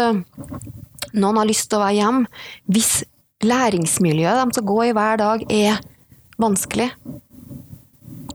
noen 1.17 1.38
har 1.41 1.49
lyst 1.49 1.71
til 1.71 1.79
å 1.79 1.85
være 1.85 2.00
hjemme 2.00 2.26
hvis 2.73 3.05
læringsmiljøet 3.49 4.43
de 4.43 4.57
skal 4.59 4.69
gå 4.69 4.81
i 4.88 4.95
hver 4.97 5.23
dag, 5.23 5.47
er 5.53 5.81
vanskelig. 6.43 6.91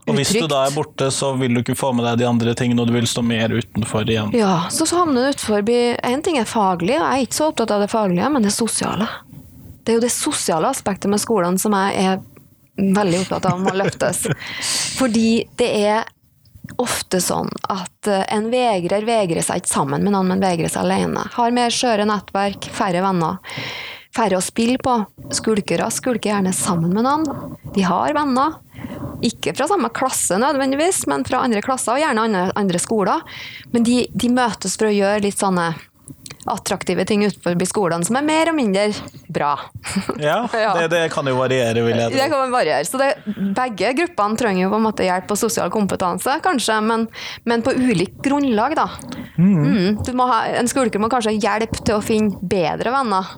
Og 0.09 0.17
hvis 0.17 0.31
du 0.33 0.47
da 0.49 0.63
er 0.65 0.73
borte, 0.75 1.07
så 1.13 1.31
vil 1.39 1.53
du 1.53 1.61
ikke 1.61 1.77
få 1.77 1.91
med 1.95 2.05
deg 2.07 2.21
de 2.23 2.27
andre 2.27 2.55
tingene, 2.57 2.81
og 2.83 2.89
du 2.89 2.95
vil 2.95 3.07
stå 3.07 3.23
mer 3.25 3.53
utenfor 3.53 4.09
igjen. 4.09 4.33
Ja, 4.35 4.65
så 4.73 4.87
havner 4.95 5.29
du 5.29 5.35
utenfor 5.35 5.69
Én 5.69 6.23
ting 6.25 6.39
er 6.41 6.49
faglig, 6.49 6.97
og 6.97 7.05
jeg 7.05 7.19
er 7.19 7.27
ikke 7.27 7.37
så 7.37 7.51
opptatt 7.51 7.75
av 7.75 7.85
det 7.85 7.91
faglige, 7.91 8.31
men 8.33 8.47
det 8.47 8.53
sosiale. 8.55 9.07
Det 9.81 9.93
er 9.93 9.99
jo 9.99 10.03
det 10.03 10.13
sosiale 10.13 10.69
aspektet 10.69 11.11
med 11.11 11.21
skolen 11.21 11.57
som 11.61 11.75
jeg 11.77 12.01
er 12.01 12.19
veldig 12.81 13.21
opptatt 13.23 13.47
av 13.51 13.61
må 13.61 13.73
løftes. 13.77 14.25
Fordi 14.99 15.45
det 15.59 15.69
er 15.85 16.09
ofte 16.81 17.19
sånn 17.21 17.49
at 17.69 18.09
eh, 18.09 18.25
en 18.31 18.49
vegrer 18.51 19.05
vegrer 19.05 19.43
seg 19.43 19.61
ikke 19.61 19.73
sammen 19.73 20.05
med 20.05 20.13
noen, 20.15 20.29
men 20.31 20.43
vegrer 20.43 20.71
seg 20.71 20.85
alene. 20.85 21.25
Har 21.35 21.55
mer 21.55 21.73
skjøre 21.73 22.07
nettverk, 22.09 22.69
færre 22.73 23.03
venner. 23.03 23.41
Færre 24.15 24.39
å 24.39 24.43
spille 24.43 24.79
på. 24.81 24.97
Skulkere 25.31 25.87
skulker 25.93 26.33
gjerne 26.33 26.51
sammen 26.55 26.91
med 26.95 27.07
noen. 27.07 27.55
De 27.75 27.85
har 27.87 28.15
venner. 28.15 28.59
Ikke 29.23 29.53
fra 29.55 29.67
samme 29.69 29.91
klasse 29.93 30.39
nødvendigvis, 30.41 31.05
men 31.07 31.23
fra 31.27 31.43
andre 31.45 31.61
klasser, 31.63 31.93
og 31.95 32.01
gjerne 32.01 32.25
andre, 32.27 32.43
andre 32.57 32.81
skoler. 32.81 33.23
Men 33.71 33.85
de, 33.87 34.03
de 34.11 34.33
møtes 34.33 34.75
for 34.75 34.89
å 34.89 34.95
gjøre 34.95 35.23
litt 35.27 35.39
sånne 35.39 35.69
attraktive 36.49 37.05
ting 37.05 37.21
utenfor 37.25 37.65
skolene 37.69 38.05
som 38.07 38.17
er 38.17 38.25
mer 38.25 38.49
og 38.49 38.57
mindre 38.57 38.87
bra. 39.29 39.53
Ja. 40.21 40.47
Det, 40.49 40.87
det, 40.93 41.03
kan 41.13 41.27
jo 41.27 41.35
variere, 41.37 41.83
vil 41.85 41.95
jeg 41.95 42.11
tro. 42.11 42.17
Det 42.17 42.27
kan 42.33 42.53
variere. 42.53 42.87
Så 42.87 42.99
det, 43.01 43.11
begge 43.55 43.93
gruppene 43.99 44.39
trenger 44.39 44.65
jo 44.65 44.73
på 44.73 44.81
en 44.81 44.87
måte 44.87 45.07
hjelp 45.07 45.29
på 45.29 45.37
sosial 45.39 45.71
kompetanse, 45.73 46.39
kanskje, 46.43 46.79
men, 46.85 47.07
men 47.47 47.63
på 47.65 47.73
ulikt 47.77 48.19
grunnlag, 48.25 48.75
da. 48.79 48.89
Mm. 49.37 49.95
Mm. 49.95 50.25
Ha, 50.25 50.41
en 50.59 50.69
skulker 50.69 51.01
må 51.01 51.09
kanskje 51.11 51.35
ha 51.35 51.45
hjelp 51.47 51.79
til 51.81 51.97
å 51.97 52.03
finne 52.05 52.51
bedre 52.51 52.93
venner, 52.93 53.35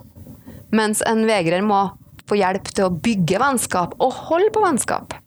mens 0.75 1.03
en 1.07 1.25
vegrer 1.29 1.63
må 1.65 1.85
få 2.29 2.39
hjelp 2.39 2.71
til 2.71 2.87
å 2.87 2.93
bygge 3.03 3.41
vennskap 3.41 3.97
og 4.01 4.15
holde 4.29 4.51
på 4.53 4.63
vennskap. 4.63 5.17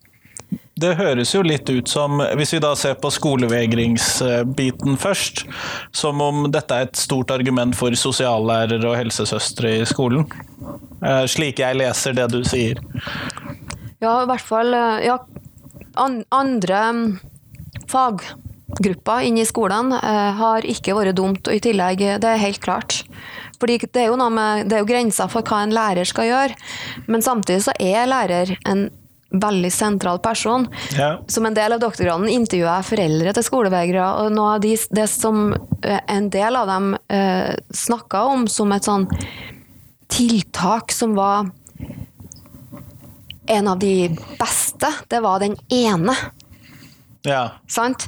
Det 0.77 0.91
høres 0.99 1.31
jo 1.33 1.41
litt 1.41 1.69
ut 1.73 1.89
som, 1.89 2.19
hvis 2.37 2.51
vi 2.53 2.59
da 2.61 2.75
ser 2.77 2.99
på 3.01 3.09
skolevegringsbiten 3.09 4.99
først, 5.01 5.41
som 5.95 6.21
om 6.21 6.45
dette 6.53 6.75
er 6.75 6.85
et 6.85 6.99
stort 6.99 7.33
argument 7.33 7.73
for 7.77 7.97
sosiallærere 7.97 8.85
og 8.85 8.97
helsesøstre 8.99 9.79
i 9.79 9.87
skolen. 9.89 10.27
Eh, 11.01 11.23
slik 11.29 11.63
jeg 11.63 11.79
leser 11.79 12.13
det 12.17 12.27
du 12.29 12.43
sier. 12.45 12.81
Ja, 14.03 14.21
i 14.21 14.29
hvert 14.29 14.45
fall 14.45 14.69
eh, 14.77 15.07
ja, 15.07 15.17
andre 15.97 16.83
mm, 16.93 17.03
faggrupper 17.89 19.25
inne 19.25 19.41
i 19.41 19.49
skolen 19.49 19.95
eh, 19.97 20.29
har 20.37 20.69
ikke 20.69 20.93
vært 20.99 21.17
dumt, 21.17 21.49
og 21.49 21.57
i 21.57 21.63
tillegg, 21.63 22.05
det 22.21 22.35
er 22.35 22.45
helt 22.45 22.61
klart. 22.61 23.01
Fordi 23.57 23.79
det 23.85 24.03
er 24.03 24.11
jo 24.11 24.19
noe 24.19 24.33
med, 24.33 24.67
det 24.69 24.77
er 24.77 24.83
jo 24.83 24.89
grenser 24.89 25.29
for 25.31 25.45
hva 25.45 25.63
en 25.65 25.75
lærer 25.75 26.07
skal 26.07 26.29
gjøre, 26.29 26.57
men 27.09 27.25
samtidig 27.25 27.65
så 27.65 27.75
er 27.81 28.09
lærer 28.09 28.55
en 28.69 28.87
veldig 29.31 29.71
sentral 29.73 30.19
person. 30.23 30.67
Ja. 30.95 31.17
Som 31.27 31.45
en 31.45 31.57
del 31.57 31.75
av 31.75 31.81
doktorgraden 31.83 32.29
intervjua 32.31 32.77
jeg 32.79 32.89
foreldre 32.91 33.33
til 33.35 33.45
skolevegrere, 33.45 34.07
og 34.21 34.31
noe 34.35 34.55
av 34.55 34.63
de, 34.63 34.73
det 34.95 35.07
som 35.11 35.51
eh, 35.81 35.99
en 36.07 36.29
del 36.33 36.59
av 36.59 36.69
dem 36.71 36.93
eh, 37.11 37.53
snakka 37.73 38.23
om 38.31 38.47
som 38.51 38.71
et 38.75 38.87
sånn 38.87 39.07
tiltak 40.07 40.93
som 40.95 41.17
var 41.17 41.49
en 43.47 43.67
av 43.67 43.79
de 43.79 44.09
beste, 44.39 44.89
det 45.07 45.19
var 45.23 45.43
den 45.43 45.55
ene. 45.71 46.15
Ja. 47.27 47.59
Sant? 47.71 48.07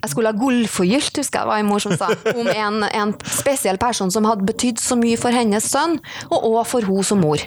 Jeg 0.00 0.12
skulle 0.12 0.32
ha 0.32 0.36
gullforgylt, 0.36 1.20
husker 1.20 1.42
jeg 1.42 1.50
var 1.50 1.60
en 1.60 1.68
mor 1.68 1.82
som 1.82 1.94
sa, 1.98 2.08
om 2.32 2.48
en, 2.48 2.82
en, 2.88 3.14
spesiell 3.28 3.78
person 3.80 4.12
som 4.12 4.26
hadde 4.28 4.46
betydd 4.48 4.80
så 4.80 4.96
mye 4.98 5.18
for 5.20 5.34
hennes 5.34 5.66
sønn, 5.68 5.98
og 6.30 6.48
òg 6.52 6.60
for 6.70 6.88
hun 6.88 7.06
som 7.06 7.20
mor. 7.20 7.42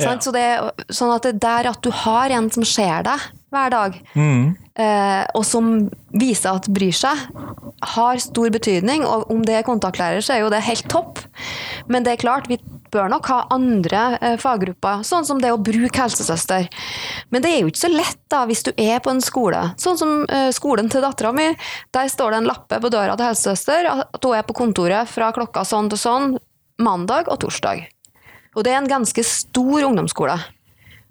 Ja. 0.00 0.14
Så 0.22 0.32
det, 0.34 0.46
sånn 0.94 1.12
at 1.14 1.26
det 1.26 1.40
der 1.42 1.70
at 1.72 1.82
du 1.84 1.90
har 2.04 2.32
en 2.34 2.50
som 2.54 2.66
ser 2.66 3.06
deg 3.08 3.28
hver 3.50 3.72
dag, 3.74 3.96
mm. 4.14 4.44
eh, 4.78 5.24
og 5.34 5.44
som 5.46 5.72
viser 6.14 6.54
at 6.54 6.70
bryr 6.70 6.94
seg, 6.94 7.26
har 7.96 8.22
stor 8.22 8.52
betydning. 8.54 9.02
Og 9.06 9.30
om 9.32 9.42
det 9.46 9.58
er 9.58 9.66
kontaktlærer, 9.66 10.22
så 10.22 10.36
er 10.36 10.44
jo 10.44 10.52
det 10.52 10.62
helt 10.66 10.86
topp. 10.92 11.24
Men 11.90 12.06
det 12.06 12.14
er 12.14 12.22
klart, 12.22 12.50
vi 12.50 12.60
bør 12.92 13.10
nok 13.12 13.28
ha 13.30 13.38
andre 13.54 14.02
eh, 14.20 14.36
faggrupper, 14.40 15.04
sånn 15.06 15.26
som 15.28 15.40
det 15.42 15.52
å 15.54 15.60
bruke 15.60 16.02
helsesøster. 16.02 16.68
Men 17.30 17.44
det 17.44 17.52
er 17.54 17.62
jo 17.62 17.70
ikke 17.72 17.84
så 17.84 17.92
lett 17.92 18.20
da, 18.32 18.44
hvis 18.48 18.64
du 18.66 18.72
er 18.76 19.00
på 19.02 19.12
en 19.12 19.22
skole. 19.24 19.62
Sånn 19.80 19.98
som 20.00 20.14
eh, 20.26 20.50
skolen 20.54 20.90
til 20.92 21.04
dattera 21.04 21.32
mi. 21.36 21.48
Der 21.94 22.10
står 22.12 22.34
det 22.34 22.42
en 22.42 22.50
lappe 22.50 22.80
på 22.82 22.92
døra 22.92 23.16
til 23.16 23.30
helsesøster 23.30 23.90
at 23.94 24.24
hun 24.24 24.36
er 24.36 24.46
på 24.46 24.56
kontoret 24.58 25.10
fra 25.10 25.32
klokka 25.36 25.64
sånn 25.66 25.90
til 25.92 26.00
sånn 26.00 26.38
mandag 26.80 27.30
og 27.30 27.42
torsdag. 27.44 27.84
Og 28.56 28.66
det 28.66 28.72
er 28.74 28.80
en 28.80 28.90
ganske 28.90 29.24
stor 29.26 29.86
ungdomsskole. 29.86 30.38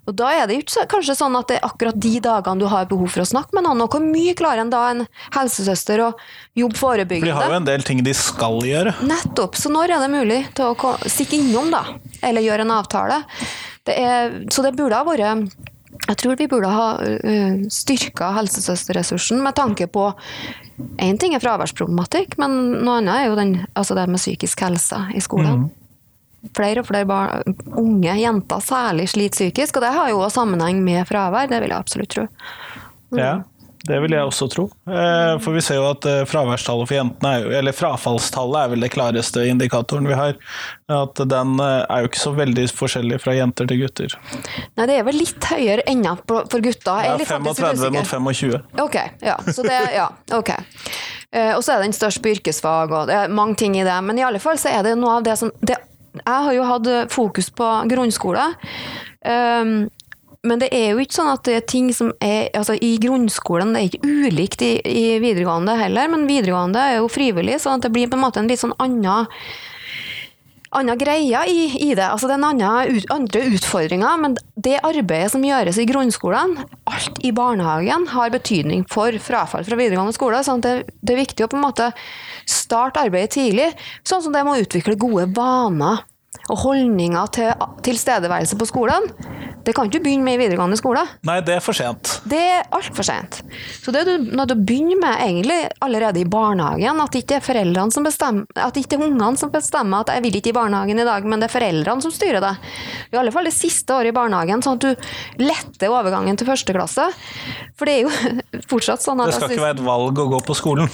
Og 0.10 0.16
da 0.18 0.32
er 0.34 0.50
det 0.50 0.58
ikke 0.64 0.88
kanskje 0.90 1.16
sånn 1.20 1.38
at 1.38 1.52
det 1.52 1.60
er 1.60 1.68
akkurat 1.68 1.98
de 2.02 2.16
dagene 2.24 2.64
du 2.64 2.68
har 2.72 2.90
behov 2.90 3.12
for 3.14 3.24
å 3.24 3.30
snakke 3.30 3.56
med 3.56 3.68
noen. 3.68 3.84
Og 3.86 3.94
hvor 3.94 4.04
mye 4.04 4.36
klarer 4.38 4.64
en 4.64 4.74
da 4.74 4.84
en 4.90 5.06
helsesøster 5.36 6.04
å 6.08 6.12
jobbe 6.58 6.80
forebyggende? 6.80 7.30
For 7.30 7.44
de 7.44 7.50
har 7.50 7.56
jo 7.56 7.62
en 7.62 7.70
del 7.70 7.86
ting 7.86 8.04
de 8.06 8.16
skal 8.18 8.62
gjøre. 8.66 8.96
Nettopp. 9.06 9.60
Så 9.60 9.72
når 9.74 9.96
er 9.96 10.06
det 10.06 10.14
mulig 10.14 10.40
til 10.58 10.74
å 10.74 10.94
stikke 11.06 11.38
innom, 11.38 11.70
da? 11.74 11.86
Eller 12.26 12.46
gjøre 12.46 12.66
en 12.66 12.78
avtale? 12.80 13.22
Det 13.86 13.98
er, 13.98 14.40
så 14.54 14.66
det 14.66 14.76
burde 14.78 14.98
ha 14.98 15.06
vært 15.08 15.58
jeg 16.00 16.18
tror 16.22 16.38
vi 16.40 16.46
burde 16.50 16.70
ha 16.72 16.86
styrka 17.74 18.30
helsesøsterressursen 18.38 19.42
med 19.44 19.58
tanke 19.58 19.90
på 19.92 20.10
Én 21.04 21.18
ting 21.20 21.34
er 21.36 21.42
fraværsproblematikk, 21.44 22.38
men 22.40 22.54
noe 22.86 23.02
annet 23.02 23.18
er 23.18 23.26
jo 23.28 23.34
den, 23.36 23.50
altså 23.76 23.98
det 23.98 24.06
med 24.08 24.22
psykisk 24.22 24.62
helse 24.64 25.02
i 25.12 25.20
skolen. 25.20 25.66
Mm 25.66 25.79
flere 26.56 26.84
og 26.84 26.90
flere 26.90 27.08
barn, 27.10 27.56
unge 27.78 28.18
jenter 28.22 28.64
særlig 28.64 29.10
sliter 29.12 29.38
psykisk, 29.38 29.78
og 29.78 29.86
det 29.86 29.94
har 29.96 30.12
jo 30.14 30.20
også 30.24 30.42
sammenheng 30.42 30.84
med 30.86 31.08
fravær, 31.10 31.50
det 31.52 31.62
vil 31.64 31.74
jeg 31.74 31.86
absolutt 31.86 32.14
tro. 32.16 32.28
Mm. 33.10 33.20
Ja, 33.20 33.34
det 33.88 33.98
vil 34.04 34.12
jeg 34.12 34.28
også 34.28 34.48
tro. 34.52 34.66
Eh, 34.92 35.34
for 35.40 35.56
vi 35.56 35.62
ser 35.64 35.80
jo 35.80 35.86
at 35.88 36.06
eh, 36.10 36.22
fraværstallet 36.28 36.90
for 36.90 36.98
jentene, 36.98 37.32
er 37.32 37.46
jo, 37.46 37.52
eller 37.62 37.76
frafallstallet 37.76 38.60
er 38.60 38.74
vel 38.74 38.84
det 38.84 38.92
klareste 38.92 39.46
indikatoren 39.48 40.10
vi 40.10 40.18
har. 40.20 40.36
At 40.92 41.22
den 41.32 41.56
eh, 41.64 41.86
er 41.86 42.04
jo 42.04 42.12
ikke 42.12 42.22
så 42.22 42.34
veldig 42.36 42.68
forskjellig 42.76 43.22
fra 43.24 43.38
jenter 43.38 43.70
til 43.70 43.82
gutter. 43.86 44.18
Nei, 44.76 44.90
det 44.90 45.00
er 45.00 45.08
vel 45.08 45.22
litt 45.22 45.48
høyere 45.54 45.88
ennå 45.90 46.18
for 46.28 46.66
gutter. 46.66 47.06
Ja, 47.08 47.16
35 47.24 47.96
mot 47.96 48.12
25. 48.12 48.60
Ok, 48.84 49.00
ja. 49.24 49.40
Så 49.48 49.64
det, 49.64 49.80
ja, 49.96 50.10
ok. 50.36 50.54
Og 51.56 51.62
så 51.62 51.76
er 51.76 51.84
den 51.84 51.94
størst 51.94 52.24
på 52.24 52.32
yrkesfag, 52.32 52.90
og 52.90 53.10
det 53.10 53.16
er 53.16 53.34
mange 53.34 53.54
ting 53.62 53.76
i 53.78 53.86
det. 53.86 53.96
Men 54.02 54.18
i 54.18 54.26
alle 54.26 54.42
fall 54.42 54.58
så 54.60 54.74
er 54.74 54.82
det 54.86 54.96
noe 54.98 55.20
av 55.20 55.28
det 55.28 55.38
som 55.38 55.54
det 55.62 55.78
jeg 56.18 56.44
har 56.46 56.54
jo 56.56 56.68
hatt 56.68 56.90
fokus 57.14 57.50
på 57.54 57.70
grunnskole. 57.92 58.46
Um, 59.26 59.90
men 60.48 60.62
det 60.62 60.70
er 60.72 60.94
jo 60.94 61.02
ikke 61.04 61.18
sånn 61.18 61.32
at 61.34 61.44
det 61.48 61.56
er 61.58 61.66
ting 61.68 61.90
som 61.96 62.14
er 62.24 62.48
altså 62.56 62.78
I 62.80 62.94
grunnskolen 63.04 63.74
det 63.76 63.82
er 63.82 63.90
ikke 63.90 64.12
ulikt 64.30 64.64
i, 64.64 64.72
i 64.88 65.18
videregående 65.20 65.76
heller, 65.80 66.08
men 66.12 66.30
videregående 66.30 66.80
er 66.80 67.02
jo 67.02 67.10
frivillig, 67.12 67.58
at 67.60 67.84
det 67.84 67.92
blir 67.96 68.08
på 68.08 68.16
en 68.16 68.24
måte 68.24 68.40
en 68.40 68.48
litt 68.48 68.62
sånn 68.62 68.78
annen 68.80 69.28
annen 70.76 71.00
greie 71.00 71.42
i, 71.50 71.64
i, 71.80 71.90
det. 71.98 72.06
Altså 72.06 72.30
det 72.30 72.36
er 72.38 72.46
annen, 72.46 72.98
ut, 72.98 73.08
andre 73.14 73.42
utfordringer, 73.56 74.20
men 74.22 74.38
det 74.60 74.78
arbeidet 74.86 75.34
som 75.34 75.46
gjøres 75.46 75.80
i 75.82 75.88
grunnskolen, 75.90 76.58
alt 76.90 77.24
i 77.26 77.34
barnehagen, 77.36 78.08
har 78.14 78.34
betydning 78.34 78.86
for 78.92 79.16
frafall 79.24 79.66
fra 79.68 79.80
videregående 79.80 80.16
skole. 80.16 80.44
sånn 80.46 80.64
det, 80.66 80.76
det, 81.02 81.16
er 81.16 81.24
viktig 81.24 81.46
å 81.46 81.52
på 81.52 81.60
en 81.60 81.66
måte 81.66 81.90
starte 82.50 83.02
arbeidet 83.02 83.36
tidlig, 83.38 83.72
sånn 84.08 84.24
som 84.26 84.36
det 84.36 84.46
må 84.46 84.60
utvikle 84.62 85.00
gode 85.00 85.30
vaner 85.36 86.06
og 86.50 86.58
holdninger 86.64 87.30
til 87.34 87.68
tilstedeværelse 87.86 88.58
på 88.58 88.68
skolen, 88.70 89.06
det 89.66 89.74
kan 89.76 89.86
du 89.86 89.92
ikke 89.92 90.06
begynne 90.06 90.26
med 90.26 90.38
i 90.38 90.42
videregående 90.42 90.78
skole. 90.80 91.02
Nei, 91.28 91.40
det 91.46 91.58
er 91.58 91.64
for 91.64 91.78
sent. 91.78 92.16
Det 92.30 92.40
er 92.40 92.68
altfor 92.74 93.06
sent. 93.06 93.42
Så 93.84 93.94
det 93.94 94.02
er 94.06 94.22
når 94.24 94.52
du 94.52 94.56
begynner 94.58 94.98
med 95.02 95.24
egentlig 95.26 95.58
allerede 95.86 96.22
i 96.22 96.28
barnehagen, 96.30 97.02
at 97.04 97.14
det 97.14 97.24
ikke 97.24 97.38
er 97.38 97.46
foreldrene 97.46 97.94
som 97.94 98.06
bestemmer, 98.06 98.48
at 98.56 98.74
det 98.74 98.86
ikke 98.86 98.98
er 98.98 99.06
ungene 99.10 99.42
som 99.42 99.52
bestemmer 99.54 100.06
at 100.06 100.14
jeg 100.16 100.26
vil 100.26 100.40
ikke 100.40 100.54
i 100.54 100.58
barnehagen 100.58 101.02
i 101.02 101.08
dag, 101.08 101.28
men 101.28 101.42
det 101.42 101.50
er 101.50 101.54
foreldrene 101.54 102.06
som 102.06 102.14
styrer 102.14 102.42
det. 102.46 102.54
I 103.14 103.20
alle 103.22 103.34
fall 103.36 103.50
det 103.50 103.56
siste 103.58 103.98
året 103.98 104.14
i 104.14 104.18
barnehagen, 104.18 104.64
sånn 104.66 104.80
at 104.80 104.88
du 104.88 105.44
letter 105.44 105.94
overgangen 105.94 106.40
til 106.40 106.50
første 106.50 106.78
klasse. 106.78 107.10
For 107.78 107.90
det 107.90 108.00
er 108.00 108.08
jo 108.08 108.40
fortsatt 108.72 109.06
sånn 109.06 109.22
at 109.22 109.34
Det 109.34 109.42
skal 109.42 109.58
ikke 109.58 109.68
være 109.68 109.80
et 109.82 109.86
valg 109.86 110.24
å 110.24 110.30
gå 110.34 110.42
på 110.50 110.58
skolen? 110.58 110.90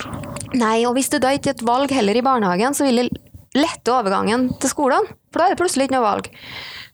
Nei, 0.55 0.81
og 0.87 0.95
hvis 0.97 1.11
du 1.11 1.19
da 1.19 1.35
ikke 1.35 1.53
er 1.53 1.59
et 1.59 1.65
valg 1.67 1.91
heller 1.95 2.17
i 2.17 2.25
barnehagen, 2.25 2.75
så 2.75 2.87
vil 2.87 3.03
det 3.03 3.24
lette 3.55 3.93
overgangen 3.93 4.49
til 4.61 4.71
skolen. 4.71 5.07
For 5.31 5.41
da 5.41 5.47
er 5.47 5.55
det 5.55 5.61
plutselig 5.61 5.87
ikke 5.87 5.97
noe 5.97 6.07
valg. 6.07 6.27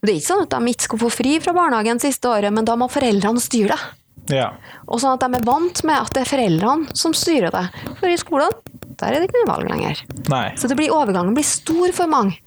Det 0.01 0.09
er 0.09 0.17
ikke 0.17 0.31
sånn 0.31 0.45
at 0.45 0.53
de 0.53 0.73
ikke 0.73 0.87
skal 0.87 1.01
få 1.03 1.09
fri 1.13 1.33
fra 1.43 1.53
barnehagen 1.57 2.01
siste 2.01 2.29
året, 2.29 2.53
men 2.53 2.65
da 2.65 2.77
må 2.79 2.89
foreldrene 2.89 3.41
styre 3.41 3.75
det. 3.75 3.97
Ja. 4.31 4.51
Og 4.87 5.01
sånn 5.01 5.15
at 5.15 5.23
de 5.23 5.37
er 5.37 5.45
vant 5.45 5.81
med 5.87 5.97
at 5.97 6.13
det 6.15 6.23
er 6.23 6.29
foreldrene 6.29 6.95
som 6.97 7.13
styrer 7.17 7.53
det. 7.53 7.65
For 7.99 8.09
i 8.09 8.19
skolen, 8.21 8.53
der 9.01 9.15
er 9.15 9.19
det 9.19 9.29
ikke 9.29 9.41
noe 9.41 9.51
valg 9.51 9.71
lenger. 9.71 10.01
Nei. 10.31 10.47
Så 10.59 10.69
det 10.71 10.77
blir, 10.79 10.93
overgangen 10.93 11.35
blir 11.37 11.47
stor 11.47 11.93
for 11.97 12.11
mange. 12.11 12.37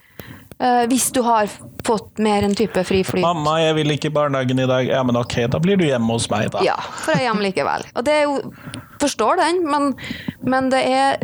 Uh, 0.54 0.84
hvis 0.86 1.08
du 1.10 1.18
har 1.26 1.50
fått 1.84 2.20
mer 2.22 2.44
en 2.46 2.54
type 2.56 2.84
fri 2.86 3.00
flyt. 3.04 3.24
Mamma, 3.26 3.56
jeg 3.60 3.74
vil 3.80 3.94
ikke 3.96 4.08
i 4.12 4.14
barnehagen 4.14 4.62
i 4.62 4.68
dag. 4.70 4.86
Ja, 4.86 5.02
men 5.06 5.18
ok, 5.18 5.40
da 5.50 5.58
blir 5.60 5.80
du 5.80 5.84
hjemme 5.86 6.14
hos 6.14 6.28
meg, 6.30 6.52
da. 6.54 6.62
Ja, 6.64 6.76
for 6.78 7.10
jeg 7.12 7.24
er 7.24 7.28
hjemme 7.28 7.44
likevel. 7.48 7.86
Og 7.94 8.06
det 8.06 8.20
er 8.20 8.28
jo 8.28 8.38
Forstår 9.02 9.36
den, 9.36 9.58
men, 9.68 9.90
men 10.48 10.70
det 10.72 10.78
er 10.88 11.18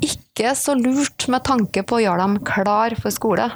ikke 0.00 0.21
så 0.58 0.74
lurt 0.78 1.28
med 1.32 1.44
tanke 1.46 1.84
på 1.86 1.98
å 1.98 2.02
gjøre 2.02 2.26
dem 2.26 2.36
klar 2.46 2.96
for 2.98 3.14
skole. 3.14 3.48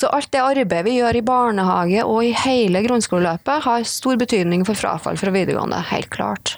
Så 0.00 0.08
alt 0.08 0.30
det 0.32 0.40
arbeidet 0.40 0.86
vi 0.86 0.96
gjør 0.96 1.18
i 1.18 1.24
barnehage 1.24 2.04
og 2.06 2.22
i 2.24 2.32
hele 2.44 2.80
grunnskoleløpet, 2.86 3.66
har 3.66 3.88
stor 3.88 4.16
betydning 4.20 4.64
for 4.68 4.78
frafall 4.78 5.18
fra 5.20 5.32
videregående, 5.34 5.80
helt 5.90 6.08
klart. 6.12 6.54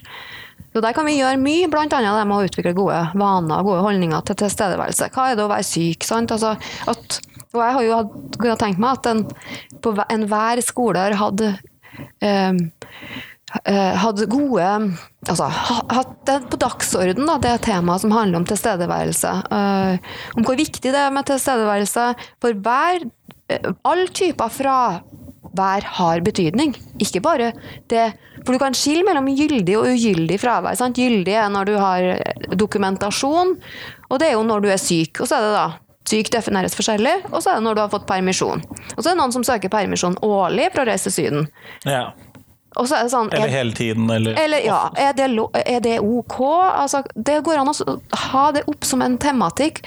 Så 0.73 0.81
Der 0.81 0.95
kan 0.97 1.05
vi 1.05 1.19
gjøre 1.19 1.41
mye, 1.41 1.69
bl.a. 1.69 1.85
det 1.85 2.01
med 2.01 2.37
å 2.37 2.47
utvikle 2.47 2.73
gode 2.77 3.01
vaner 3.19 3.59
og 3.59 3.67
gode 3.69 3.83
holdninger 3.85 4.23
til 4.29 4.39
tilstedeværelse. 4.41 5.11
Hva 5.13 5.27
er 5.29 5.37
det 5.37 5.45
å 5.45 5.51
være 5.51 5.67
syk? 5.69 6.07
sant? 6.07 6.33
Altså, 6.33 6.55
at, 6.89 7.19
og 7.53 7.61
jeg 7.61 7.75
har 7.77 7.85
jo 7.85 7.99
hatt, 7.99 8.63
tenkt 8.63 8.81
meg 8.81 8.97
at 8.97 9.11
en, 9.11 9.27
på 9.85 9.93
enhver 10.07 10.63
skole 10.65 11.03
har 11.03 11.19
hatt 11.21 11.45
eh, 11.45 12.63
hadde 14.01 14.29
gode 14.33 14.67
altså, 15.29 15.49
hatt 15.93 16.15
det 16.29 16.39
på 16.51 16.59
dagsorden, 16.61 17.27
da, 17.29 17.39
det 17.43 17.57
temaet 17.67 18.05
som 18.05 18.15
handler 18.15 18.41
om 18.41 18.47
tilstedeværelse. 18.49 19.33
eh, 19.53 20.13
om 20.37 20.47
hvor 20.47 20.59
viktig 20.59 20.93
det 20.93 20.99
er 20.99 21.13
med 21.13 21.29
tilstedeværelse 21.29 22.07
for 22.43 22.63
hver 22.65 23.05
eh, 23.53 23.71
All 23.85 24.07
typer 24.09 24.49
fravær 24.53 25.89
har 25.99 26.25
betydning. 26.25 26.75
Ikke 26.99 27.21
bare 27.21 27.53
det 27.93 28.13
For 28.43 28.57
du 28.57 28.59
kan 28.59 28.75
skille 28.75 29.05
mellom 29.07 29.29
gyldig 29.29 29.77
og 29.79 29.87
ugyldig 29.93 30.41
fravær. 30.41 30.75
Sant? 30.75 30.99
Gyldig 30.99 31.37
er 31.39 31.53
når 31.53 31.69
du 31.69 31.77
har 31.79 32.57
dokumentasjon, 32.59 33.55
og 34.11 34.19
det 34.19 34.33
er 34.33 34.33
jo 34.35 34.43
når 34.43 34.65
du 34.65 34.69
er 34.73 34.81
syk. 34.83 35.21
Og 35.21 35.29
så 35.29 35.39
er 35.39 35.47
det 35.47 35.55
da 35.55 35.69
Syk 36.03 36.33
defineres 36.35 36.75
forskjellig, 36.75 37.13
og 37.31 37.39
så 37.45 37.53
er 37.53 37.61
det 37.61 37.63
når 37.63 37.77
du 37.77 37.81
har 37.85 37.91
fått 37.93 38.09
permisjon. 38.09 38.65
Og 38.97 38.99
så 38.99 39.05
er 39.07 39.13
det 39.13 39.21
noen 39.21 39.35
som 39.37 39.45
søker 39.47 39.71
permisjon 39.71 40.17
årlig 40.27 40.73
for 40.73 40.83
å 40.83 40.87
reise 40.89 41.07
til 41.07 41.15
Syden. 41.15 41.45
Ja. 41.87 42.09
Og 42.81 42.89
så 42.89 42.99
er 42.99 43.11
sånn 43.13 43.31
Eller 43.33 43.51
er, 43.51 43.55
hele 43.59 43.77
tiden, 43.77 44.09
eller 44.11 44.39
eller 44.41 44.65
ja, 44.65 44.81
er 44.97 45.13
det, 45.17 45.29
er 45.61 45.81
det 45.85 45.99
ok? 46.01 46.39
Altså, 46.73 47.03
det 47.15 47.43
går 47.45 47.61
an 47.61 47.73
å 47.73 47.97
ha 48.31 48.45
det 48.57 48.65
opp 48.71 48.87
som 48.89 49.05
en 49.05 49.19
tematikk 49.21 49.83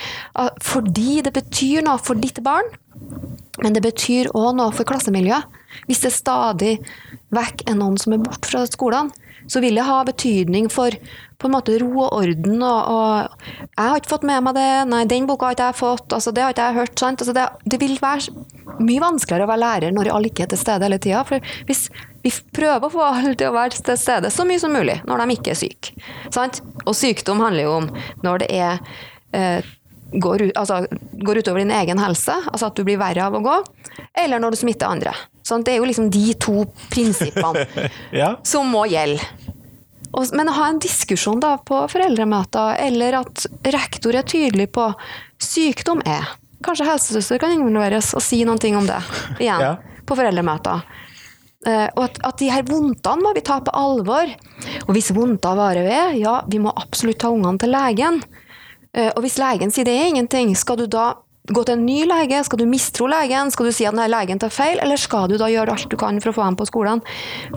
fordi 0.61 1.21
det 1.25 1.33
betyr 1.35 1.85
noe 1.85 2.01
for 2.01 2.19
ditt 2.19 2.41
barn. 2.45 2.67
Men 3.63 3.75
det 3.75 3.85
betyr 3.85 4.29
òg 4.35 4.55
noe 4.57 4.73
for 4.75 4.87
klassemiljøet. 4.87 5.61
Hvis 5.89 6.03
det 6.05 6.13
stadig 6.15 6.73
vekk 7.35 7.65
er 7.69 7.77
noen 7.79 7.97
som 7.99 8.15
er 8.15 8.23
borte 8.23 8.51
fra 8.51 8.63
skolene, 8.69 9.24
så 9.47 9.61
vil 9.63 9.77
det 9.77 9.85
ha 9.87 10.01
betydning 10.07 10.69
for 10.73 10.95
på 11.37 11.49
en 11.49 11.53
måte 11.53 11.77
ro 11.81 11.91
og 12.05 12.13
orden. 12.21 12.63
Og, 12.63 12.81
og 12.89 13.29
'Jeg 13.75 13.89
har 13.89 13.99
ikke 13.99 14.13
fått 14.15 14.27
med 14.27 14.43
meg 14.43 14.55
det. 14.55 14.71
Nei, 14.89 15.03
den 15.05 15.27
boka 15.27 15.49
har 15.49 15.57
ikke 15.57 15.69
jeg 15.69 15.81
fått. 15.81 16.13
Altså, 16.13 16.31
det 16.31 16.43
har 16.43 16.55
ikke 16.55 16.67
jeg 16.69 16.79
hørt. 16.79 16.99
sant? 16.99 17.21
Altså, 17.21 17.33
det, 17.33 17.47
det 17.65 17.79
vil 17.81 17.97
være 18.01 18.33
mye 18.79 19.03
vanskeligere 19.03 19.45
å 19.45 19.51
være 19.51 19.63
lærer 19.63 19.95
når 19.95 20.11
alle 20.11 20.31
ikke 20.31 20.43
er 20.43 20.51
til 20.53 20.61
stede 20.61 20.87
hele 20.87 20.99
tida. 20.99 21.23
Hvis 21.67 21.89
vi 22.23 22.33
prøver 22.55 22.87
å 22.87 22.93
få 22.93 23.03
alle 23.05 23.35
til 23.35 23.51
å 23.51 23.55
være 23.55 23.77
til 23.77 23.97
stede 23.97 24.31
så 24.33 24.45
mye 24.47 24.59
som 24.59 24.73
mulig 24.73 24.97
når 25.05 25.23
de 25.23 25.37
ikke 25.37 25.53
er 25.53 25.59
syke. 25.59 25.93
Sant? 26.33 26.61
Og 26.85 26.95
sykdom 26.97 27.43
handler 27.43 27.67
jo 27.67 27.75
om 27.83 27.89
når 28.25 28.43
det 28.43 28.49
er 28.55 28.79
eh, 29.35 29.61
går, 30.15 30.49
altså, 30.55 30.85
går 31.25 31.41
utover 31.43 31.61
din 31.61 31.75
egen 31.75 32.01
helse, 32.01 32.35
altså 32.51 32.69
at 32.69 32.77
du 32.77 32.83
blir 32.87 32.99
verre 33.01 33.27
av 33.27 33.35
å 33.35 33.43
gå, 33.43 33.55
eller 34.23 34.41
når 34.41 34.55
du 34.55 34.61
smitter 34.63 34.89
andre. 34.89 35.13
Sånn, 35.45 35.61
det 35.65 35.75
er 35.75 35.81
jo 35.83 35.85
liksom 35.89 36.07
de 36.09 36.33
to 36.41 36.63
prinsippene 36.89 37.65
Ja. 38.21 38.31
som 38.47 38.71
må 38.73 38.85
gjelde. 38.89 39.21
Og, 40.15 40.31
men 40.33 40.47
å 40.49 40.55
ha 40.55 40.69
en 40.71 40.79
diskusjon 40.81 41.41
da 41.43 41.57
på 41.61 41.81
foreldremøter, 41.91 42.77
eller 42.87 43.19
at 43.19 43.45
rektor 43.75 44.15
er 44.15 44.25
tydelig 44.25 44.69
på 44.75 44.89
sykdom 45.43 46.01
er 46.07 46.25
Kanskje 46.65 46.85
helsesøster 46.87 47.37
kan 47.37 47.51
involveres 47.53 48.13
og 48.17 48.23
si 48.25 48.39
noen 48.47 48.57
ting 48.57 48.73
om 48.79 48.87
det 48.87 48.95
igjen 49.43 49.59
Ja. 49.61 49.73
på 50.07 50.15
foreldremøter. 50.17 50.79
Uh, 51.65 51.89
og 51.97 51.99
at, 52.07 52.17
at 52.25 52.39
de 52.41 52.47
her 52.49 52.63
vondtene 52.65 53.21
må 53.21 53.33
vi 53.35 53.43
ta 53.45 53.59
på 53.61 53.73
alvor. 53.75 54.31
Og 54.87 54.91
hvis 54.95 55.11
vondter 55.13 55.53
varer 55.59 55.85
ved, 55.85 56.15
ja, 56.23 56.39
vi 56.49 56.57
må 56.63 56.73
absolutt 56.77 57.19
ta 57.21 57.29
ungene 57.33 57.61
til 57.61 57.69
legen. 57.75 58.17
Uh, 58.97 59.11
og 59.11 59.21
hvis 59.25 59.37
legen 59.41 59.73
sier 59.75 59.85
det 59.85 59.93
er 59.99 60.09
ingenting, 60.13 60.55
skal 60.57 60.79
du 60.81 60.87
da 60.89 61.11
gå 61.49 61.63
til 61.65 61.77
en 61.77 61.85
ny 61.85 62.03
lege? 62.09 62.41
Skal 62.45 62.61
du 62.61 62.65
mistro 62.69 63.09
legen? 63.11 63.51
Skal 63.53 63.69
du 63.69 63.75
si 63.75 63.85
at 63.85 63.95
denne 63.95 64.07
legen 64.11 64.41
tar 64.41 64.53
feil, 64.53 64.79
eller 64.81 64.99
skal 65.01 65.29
du 65.29 65.37
da 65.41 65.49
gjøre 65.51 65.75
alt 65.75 65.89
du 65.91 65.97
kan 65.99 66.19
for 66.23 66.31
å 66.31 66.37
få 66.37 66.47
dem 66.47 66.59
på 66.59 66.69
skolen? 66.69 67.03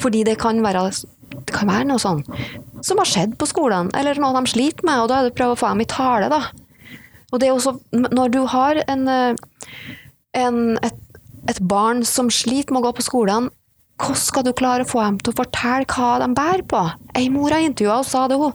Fordi 0.02 0.24
det 0.28 0.38
kan 0.42 0.60
være, 0.64 0.88
det 1.34 1.54
kan 1.54 1.70
være 1.70 1.88
noe 1.88 2.02
sånn 2.02 2.24
som 2.84 3.00
har 3.00 3.08
skjedd 3.10 3.36
på 3.40 3.48
skolen, 3.50 3.90
eller 3.98 4.20
noe 4.22 4.36
de 4.38 4.50
sliter 4.52 4.86
med, 4.86 5.02
og 5.02 5.10
da 5.10 5.18
er 5.18 5.28
det 5.28 5.34
å 5.34 5.38
prøve 5.40 5.56
å 5.56 5.60
få 5.60 5.72
dem 5.72 5.82
i 5.82 5.90
tale, 5.90 6.28
da. 6.30 6.44
Og 7.32 7.40
det 7.40 7.48
er 7.48 7.56
også, 7.56 7.74
når 7.92 8.32
du 8.32 8.40
har 8.48 8.80
en, 8.86 9.08
eh, 9.12 9.80
en, 10.38 10.60
et, 10.84 11.00
et 11.50 11.60
barn 11.60 12.04
som 12.06 12.30
sliter 12.32 12.72
med 12.72 12.82
å 12.82 12.88
gå 12.88 12.98
på 12.98 13.08
skolen, 13.08 13.50
hvordan 13.98 14.20
skal 14.22 14.44
du 14.46 14.52
klare 14.56 14.84
å 14.84 14.88
få 14.88 15.02
dem 15.02 15.18
til 15.22 15.32
å 15.32 15.36
fortelle 15.40 15.86
hva 15.90 16.10
de 16.22 16.28
bærer 16.36 16.64
på? 16.70 16.82
Ei 17.18 17.26
mor 17.34 17.50
jeg 17.50 17.66
intervjua 17.72 17.96
og 17.98 18.06
sa 18.06 18.26
det 18.30 18.36
hun. 18.38 18.52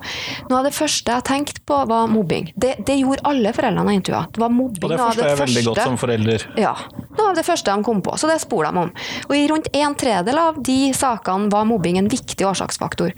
Noe 0.47 0.61
av 0.61 0.67
det 0.69 0.73
første 0.75 1.17
jeg 1.17 1.25
tenkte 1.27 1.63
på, 1.67 1.79
var 1.89 2.07
mobbing. 2.11 2.51
Det, 2.55 2.77
det 2.87 2.95
gjorde 3.01 3.25
alle 3.27 3.51
foreldrene 3.55 3.91
jeg 3.91 4.01
intervjua. 4.01 4.21
Det 4.31 4.43
var 4.43 4.53
mobbing. 4.55 4.85
Og 4.87 4.93
det 4.93 4.99
forstår 5.01 5.29
jeg 5.29 5.41
veldig 5.41 5.63
godt 5.67 5.83
som 5.83 5.99
forelder. 5.99 6.47
ja. 6.63 6.73
Noe 7.13 7.29
av 7.29 7.35
det 7.37 7.43
første 7.45 7.73
de 7.75 7.85
kom 7.85 7.99
på, 8.05 8.15
så 8.17 8.29
det 8.31 8.39
spor 8.41 8.65
de 8.65 8.85
om. 8.85 8.93
Og 9.27 9.35
i 9.37 9.43
rundt 9.51 9.67
en 9.77 9.97
tredel 9.99 10.39
av 10.39 10.61
de 10.65 10.77
sakene 10.97 11.51
var 11.53 11.67
mobbing 11.69 11.99
en 11.99 12.09
viktig 12.09 12.47
årsaksfaktor. 12.47 13.13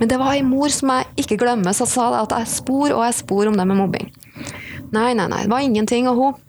Men 0.00 0.10
det 0.10 0.18
var 0.22 0.32
ei 0.34 0.42
mor 0.46 0.72
som 0.72 0.90
jeg 0.96 1.26
ikke 1.26 1.38
glemmer, 1.44 1.76
som 1.76 1.88
sa 1.90 2.08
det 2.14 2.24
at 2.24 2.38
jeg 2.40 2.54
spor 2.56 2.88
og 2.88 3.04
jeg 3.04 3.20
spor 3.20 3.52
om 3.52 3.60
det 3.60 3.68
med 3.68 3.78
mobbing. 3.84 4.10
Nei, 4.94 5.12
nei, 5.18 5.28
nei, 5.28 5.44
det 5.44 5.52
var 5.52 5.62
ingenting. 5.64 6.08
Og 6.10 6.18
hun 6.20 6.42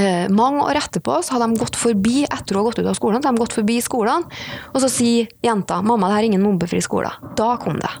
Eh, 0.00 0.26
mange 0.32 0.64
år 0.64 0.78
etterpå 0.80 1.18
så 1.24 1.36
har 1.36 1.44
de 1.44 1.60
gått 1.60 1.76
forbi 1.76 2.22
etter 2.24 2.56
å 2.56 2.62
ha 2.62 2.70
gått 2.70 2.80
ut 2.80 2.88
av 2.88 2.96
skolen, 2.96 3.20
så 3.20 3.28
har 3.28 3.36
de 3.36 3.44
gått 3.44 3.56
forbi 3.58 3.78
skolen, 3.84 4.24
og 4.72 4.80
så 4.80 4.88
sier 4.88 5.28
jenta 5.44 5.82
'mamma, 5.82 6.08
det 6.08 6.16
her 6.16 6.22
er 6.22 6.30
ingen 6.30 6.46
mobbefri 6.46 6.80
skole'. 6.80 7.12
Da 7.36 7.56
kom 7.60 7.80
det. 7.80 7.92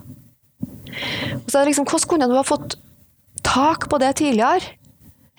Og 1.44 1.48
så 1.48 1.60
er 1.60 1.64
det 1.64 1.70
liksom, 1.72 1.86
Hvordan 1.86 2.08
kunne 2.08 2.28
du 2.28 2.36
ha 2.36 2.46
fått 2.46 2.76
tak 3.42 3.88
på 3.90 3.98
det 3.98 4.16
tidligere? 4.16 4.76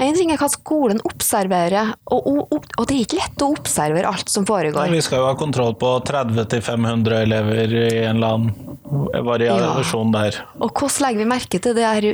En 0.01 0.15
ting 0.17 0.31
er 0.33 0.39
hva 0.41 0.49
skolen 0.49 0.97
observerer, 1.05 1.93
og, 2.09 2.25
og, 2.25 2.63
og 2.79 2.87
det 2.89 2.95
er 2.95 3.03
ikke 3.05 3.19
lett 3.19 3.43
å 3.45 3.51
observere 3.53 4.09
alt 4.09 4.31
som 4.33 4.47
foregår. 4.49 4.89
Vi 4.89 5.01
skal 5.05 5.21
jo 5.21 5.27
ha 5.29 5.35
kontroll 5.37 5.75
på 5.77 5.91
30-500 6.07 7.19
elever 7.21 7.75
i 7.75 8.05
en 8.07 8.17
eller 8.17 8.33
annen 8.33 9.21
variasjon 9.27 10.15
der. 10.15 10.41
Og 10.57 10.73
hvordan 10.73 11.05
legger 11.05 11.21
vi 11.21 11.29
merke 11.29 11.61
til 11.61 11.77
det 11.77 11.85
her, 11.85 12.09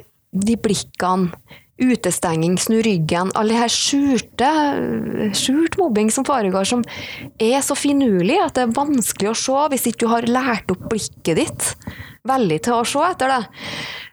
de 0.48 0.58
blikkene, 0.60 1.32
utestenging, 1.82 2.58
snu 2.58 2.80
ryggen, 2.86 3.32
alle 3.38 3.54
de 3.54 3.60
her 3.62 3.72
skjulte, 3.72 4.50
skjult 5.38 5.78
mobbing 5.78 6.10
som 6.14 6.26
foregår, 6.28 6.66
som 6.66 6.84
er 7.42 7.62
så 7.66 7.78
finurlig 7.78 8.40
at 8.42 8.58
det 8.58 8.66
er 8.66 8.76
vanskelig 8.78 9.32
å 9.32 9.38
se 9.38 9.64
hvis 9.74 9.88
ikke 9.92 10.06
du 10.06 10.12
har 10.12 10.30
lært 10.30 10.74
opp 10.74 10.88
blikket 10.90 11.38
ditt 11.38 11.70
veldig 12.28 12.60
til 12.66 12.80
å 12.80 12.88
se 12.88 13.04
etter 13.08 13.32
det. 13.32 13.42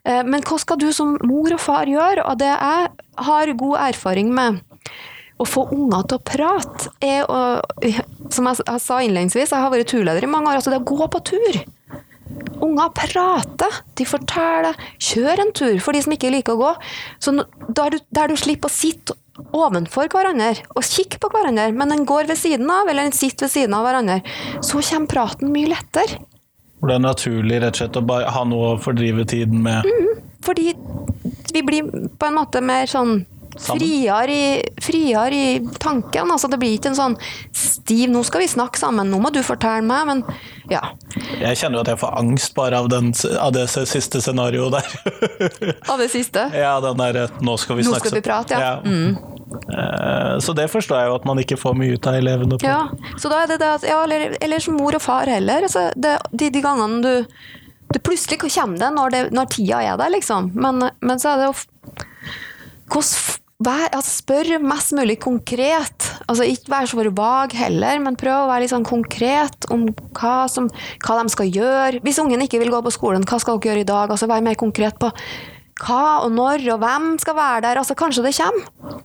Eh, 0.05 0.21
Men 0.23 0.45
hva 0.45 0.59
skal 0.61 0.79
du 0.79 0.91
som 0.93 1.17
mor 1.25 1.51
og 1.51 1.59
far 1.61 1.89
gjøre? 1.89 2.23
Og 2.29 2.39
det 2.39 2.51
jeg 2.53 2.89
har 3.27 3.55
god 3.59 3.77
erfaring 3.89 4.31
med 4.33 4.61
å 5.41 5.43
få 5.43 5.65
unger 5.75 6.05
til 6.07 6.19
å 6.19 6.23
prate, 6.23 6.91
er 7.03 7.25
å, 7.27 7.39
som 8.31 8.47
jeg 8.47 8.79
sa 8.79 9.01
innledningsvis, 9.03 9.51
jeg 9.51 9.59
har 9.65 9.73
vært 9.73 9.91
turleder 9.91 10.23
i 10.23 10.29
mange 10.31 10.47
år, 10.47 10.61
altså 10.61 10.71
det 10.71 10.79
å 10.79 10.87
gå 10.87 11.09
på 11.11 11.23
tur. 11.27 11.57
Unger 12.65 12.89
prater, 12.95 13.81
de 13.97 14.07
forteller. 14.07 14.77
Kjør 15.01 15.43
en 15.43 15.53
tur 15.55 15.77
for 15.83 15.95
de 15.95 16.01
som 16.05 16.15
ikke 16.15 16.31
liker 16.33 16.55
å 16.55 16.61
gå. 16.61 16.71
Så 17.23 17.35
der 17.67 17.95
du, 17.95 17.99
der 18.15 18.31
du 18.31 18.39
slipper 18.39 18.71
å 18.71 18.75
sitte 18.75 19.17
ovenfor 19.55 20.07
hverandre 20.11 20.53
og 20.75 20.85
kikke 20.87 21.19
på 21.19 21.29
hverandre, 21.33 21.67
men 21.75 21.91
en 21.91 22.05
går 22.07 22.29
ved 22.29 22.39
siden 22.39 22.69
av, 22.71 22.87
eller 22.87 23.09
en 23.09 23.15
sitter 23.15 23.47
ved 23.47 23.55
siden 23.55 23.75
av 23.75 23.83
hverandre, 23.87 24.21
så 24.63 24.79
kommer 24.79 25.11
praten 25.11 25.51
mye 25.51 25.71
lettere. 25.73 26.21
Hvor 26.79 26.91
det 26.91 26.97
er 26.97 27.03
naturlig 27.03 27.59
rett 27.63 27.75
og 27.75 27.81
slett 27.81 27.99
å 27.99 28.05
bare 28.07 28.31
ha 28.35 28.43
noe 28.47 28.73
å 28.73 28.79
fordrive 28.81 29.25
tiden 29.27 29.63
med. 29.65 29.87
Fordi 30.45 30.73
vi 31.55 31.63
blir 31.65 31.87
på 32.19 32.27
en 32.27 32.37
måte 32.37 32.61
mer 32.63 32.89
sånn. 32.91 33.23
Friere 33.59 34.31
i, 34.31 34.63
friere 34.83 35.35
i 35.35 35.59
tanken. 35.79 36.31
Altså 36.31 36.49
det 36.51 36.59
blir 36.59 36.75
ikke 36.77 36.91
en 36.91 36.97
sånn 36.99 37.15
stiv 37.55 38.09
'nå 38.09 38.23
skal 38.25 38.41
vi 38.43 38.47
snakke 38.51 38.79
sammen', 38.79 39.07
'nå 39.09 39.19
må 39.21 39.31
du 39.31 39.41
fortelle 39.43 39.83
meg', 39.85 40.05
men 40.07 40.23
ja. 40.69 40.81
Jeg 41.39 41.57
kjenner 41.57 41.79
jo 41.79 41.83
at 41.85 41.91
jeg 41.93 41.99
får 42.01 42.17
angst 42.19 42.55
bare 42.55 42.77
av, 42.77 42.89
den, 42.89 43.13
av 43.39 43.53
det 43.53 43.67
siste 43.69 44.21
scenarioet 44.21 44.71
der. 44.71 45.75
Av 45.91 45.99
det 45.99 46.09
siste. 46.11 46.49
ja, 46.53 46.79
den 46.81 46.97
derre 46.97 47.29
'nå 47.41 47.57
skal 47.57 47.77
vi 47.77 47.83
Nå 47.83 47.93
snakke 47.93 48.09
skal 48.09 48.21
vi 48.21 48.25
prate', 48.27 48.59
ja. 48.59 48.79
Mm. 48.83 49.17
Eh, 49.71 50.39
Så 50.39 50.53
det 50.53 50.69
forstår 50.71 50.99
jeg 50.99 51.07
jo 51.09 51.15
at 51.15 51.25
man 51.25 51.37
ikke 51.39 51.57
får 51.57 51.75
mye 51.77 51.93
ut 51.95 52.07
av 52.07 52.15
elevene 52.15 52.57
på. 52.57 52.65
Ja, 52.67 52.89
så 53.17 53.29
da 53.29 53.43
er 53.43 53.47
det 53.47 53.59
det 53.59 53.69
at, 53.77 53.83
ja, 53.87 54.03
eller, 54.03 54.35
eller 54.41 54.59
som 54.59 54.75
mor 54.75 54.95
og 54.95 55.01
far 55.01 55.25
heller. 55.31 55.63
Altså, 55.63 55.91
det, 55.95 56.17
de, 56.31 56.49
de 56.49 56.61
gangene 56.61 57.01
du 57.01 57.25
det 57.93 58.01
Plutselig 58.03 58.39
kommer 58.41 58.79
det 58.81 58.89
når, 58.95 59.09
det 59.11 59.31
når 59.31 59.45
tida 59.53 59.81
er 59.85 59.97
der, 59.97 60.09
liksom. 60.09 60.51
Men, 60.55 60.89
men 61.01 61.19
så 61.21 61.29
er 61.35 61.37
det 61.37 61.45
jo 61.45 61.53
hvordan 62.91 63.44
vær, 63.65 63.87
altså 63.89 64.11
Spør 64.21 64.51
mest 64.63 64.93
mulig 64.97 65.17
konkret. 65.23 66.07
Altså, 66.25 66.45
ikke 66.47 66.71
vær 66.71 66.89
så 66.89 67.09
vag 67.17 67.55
heller, 67.57 67.99
men 68.03 68.17
prøv 68.19 68.45
å 68.45 68.49
være 68.49 68.65
litt 68.65 68.73
sånn 68.73 68.87
konkret 68.87 69.67
om 69.73 69.87
hva, 70.17 70.45
som, 70.51 70.69
hva 71.05 71.17
de 71.19 71.33
skal 71.33 71.49
gjøre. 71.51 72.03
Hvis 72.05 72.21
ungen 72.23 72.45
ikke 72.45 72.61
vil 72.61 72.73
gå 72.73 72.81
på 72.85 72.93
skolen, 72.93 73.25
hva 73.27 73.41
skal 73.41 73.59
dere 73.59 73.73
gjøre 73.73 73.85
i 73.85 73.89
dag? 73.91 74.13
Altså, 74.13 74.29
Vær 74.31 74.45
mer 74.45 74.59
konkret 74.59 74.97
på 75.01 75.11
hva 75.83 76.23
og 76.23 76.31
når 76.31 76.63
og 76.75 76.79
hvem 76.83 77.09
skal 77.21 77.37
være 77.37 77.65
der. 77.67 77.81
Altså, 77.81 77.97
kanskje 77.99 78.25
det 78.25 78.35
kommer. 78.37 79.03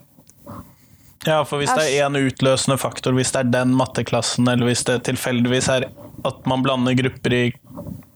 Ja, 1.29 1.43
for 1.45 1.61
hvis 1.61 1.73
det 1.77 1.85
er 1.85 2.07
én 2.07 2.17
utløsende 2.17 2.79
faktor, 2.81 3.13
hvis 3.13 3.35
det 3.35 3.43
er 3.43 3.51
den 3.53 3.75
matteklassen, 3.77 4.49
eller 4.49 4.71
hvis 4.71 4.87
det 4.89 5.03
tilfeldigvis 5.11 5.69
er 5.69 5.91
at 6.25 6.47
man 6.49 6.63
blander 6.65 6.97
grupper 6.97 7.35
i 7.37 7.43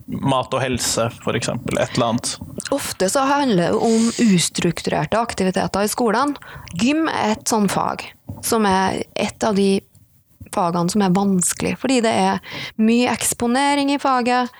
mat 0.06 0.52
og 0.52 0.60
helse, 0.62 1.08
f.eks., 1.22 1.48
et 1.48 1.96
eller 1.96 2.06
annet. 2.10 2.34
Ofte 2.74 3.08
så 3.12 3.24
handler 3.28 3.72
det 3.72 3.80
om 3.88 4.06
ustrukturerte 4.34 5.18
aktiviteter 5.20 5.86
i 5.86 5.90
skolen. 5.90 6.34
Gym 6.80 7.08
er 7.08 7.34
et 7.34 7.48
sånt 7.48 7.72
fag, 7.72 8.04
som 8.44 8.66
er 8.68 9.02
et 9.16 9.46
av 9.46 9.56
de 9.56 9.80
fagene 10.54 10.92
som 10.92 11.02
er 11.02 11.14
vanskelig, 11.16 11.74
fordi 11.80 12.00
det 12.04 12.12
er 12.14 12.56
mye 12.78 13.10
eksponering 13.14 13.90
i 13.94 14.00
faget. 14.02 14.52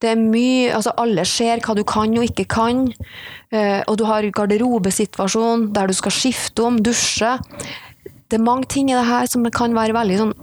Det 0.00 0.14
er 0.14 0.20
mye, 0.20 0.70
altså 0.72 0.94
Alle 1.00 1.26
ser 1.28 1.60
hva 1.60 1.74
du 1.76 1.82
kan 1.84 2.12
og 2.16 2.24
ikke 2.24 2.46
kan. 2.48 2.86
eh, 3.52 3.82
Og 3.86 3.98
du 4.00 4.04
har 4.08 4.22
garderobesituasjon 4.24 5.72
der 5.76 5.86
du 5.90 5.92
skal 5.96 6.12
skifte 6.12 6.64
om, 6.64 6.78
dusje. 6.80 7.38
Det 8.30 8.38
er 8.38 8.44
mange 8.44 8.64
ting 8.66 8.90
i 8.90 8.94
det 8.96 9.04
her 9.04 9.26
som 9.26 9.44
kan 9.52 9.74
være 9.76 9.92
veldig 9.96 10.16
sånn 10.22 10.34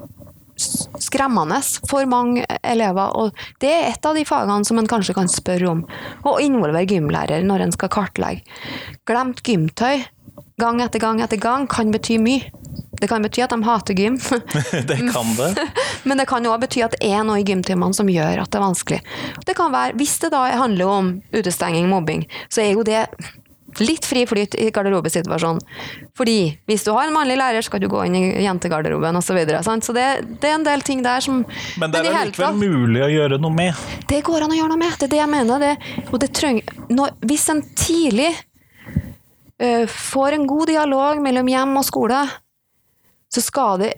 skremmende 1.08 1.62
for 1.90 2.08
mange 2.10 2.46
elever. 2.62 3.16
Og 3.18 3.48
det 3.64 3.72
er 3.72 3.90
et 3.94 4.06
av 4.08 4.18
de 4.18 4.26
fagene 4.28 4.68
som 4.68 4.80
en 4.80 4.90
kanskje 4.90 5.16
kan 5.18 5.32
spørre 5.32 5.72
om. 5.72 5.86
Og 6.28 6.44
involvere 6.44 6.88
gymlærer 6.90 7.48
når 7.48 7.68
en 7.68 7.76
skal 7.76 7.94
kartlegge. 7.94 8.46
Glemt 9.08 9.44
gymtøy 9.48 10.06
gang 10.58 10.82
etter 10.82 11.00
gang 11.00 11.22
etter 11.22 11.38
gang 11.38 11.68
kan 11.70 11.92
bety 11.94 12.18
mye. 12.22 12.50
Det 12.98 13.10
kan 13.10 13.22
bety 13.22 13.44
at 13.46 13.54
de 13.54 13.62
hater 13.62 13.94
gym. 13.98 14.18
det 14.90 14.98
kan 15.14 15.34
det. 15.38 15.68
Men 16.04 16.18
det 16.18 16.28
kan 16.30 16.46
òg 16.50 16.64
bety 16.66 16.82
at 16.86 16.96
det 16.98 17.10
er 17.12 17.26
noe 17.28 17.42
i 17.42 17.46
gymtimene 17.46 17.94
som 17.94 18.10
gjør 18.10 18.42
at 18.42 18.52
det 18.52 18.60
er 18.60 18.66
vanskelig. 18.66 19.02
Det 19.46 19.58
kan 19.58 19.74
være, 19.74 19.98
Hvis 20.00 20.18
det 20.24 20.32
da 20.34 20.48
handler 20.58 20.94
om 20.94 21.12
utestenging, 21.34 21.90
mobbing, 21.90 22.26
så 22.50 22.66
er 22.66 22.74
jo 22.74 22.86
det 22.88 23.06
litt 23.84 24.06
fri 24.08 24.24
flyt 24.26 24.56
i 24.58 24.70
garderobesituasjonen. 24.74 25.60
Fordi 26.18 26.38
hvis 26.70 26.86
du 26.88 26.92
har 26.96 27.08
en 27.10 27.14
mannlig 27.14 27.36
lærer, 27.38 27.62
skal 27.66 27.82
du 27.84 27.90
gå 27.92 28.06
inn 28.08 28.16
i 28.16 28.24
jentegarderoben 28.46 29.20
osv. 29.20 29.28
Så, 29.28 29.36
videre, 29.38 29.62
så 29.64 29.94
det, 29.96 30.06
det 30.42 30.50
er 30.50 30.56
en 30.56 30.66
del 30.66 30.82
ting 30.88 31.04
der 31.06 31.22
som 31.24 31.44
Men 31.78 31.92
det 31.94 32.00
er 32.02 32.10
hele 32.16 32.32
likevel 32.32 32.48
tatt- 32.48 32.62
mulig 32.62 33.04
å 33.06 33.12
gjøre 33.12 33.40
noe 33.44 33.54
med. 33.54 33.86
det 34.10 34.24
går 34.26 34.46
an 34.48 34.56
å 34.56 34.60
gjøre 34.60 34.72
noe 34.74 34.82
med. 34.86 34.98
Det 34.98 35.10
er 35.10 35.14
det 35.14 35.22
jeg 35.22 35.32
mener. 35.36 35.66
Det, 35.68 36.04
og 36.12 36.20
det 36.24 36.32
trenger, 36.34 36.76
når, 36.90 37.14
hvis 37.28 37.48
en 37.54 37.62
tidlig 37.78 38.32
uh, 39.62 39.86
får 39.92 40.38
en 40.40 40.48
god 40.50 40.68
dialog 40.72 41.22
mellom 41.24 41.52
hjem 41.54 41.78
og 41.82 41.88
skole, 41.88 42.24
så 43.28 43.44
skal 43.44 43.82
det 43.84 43.94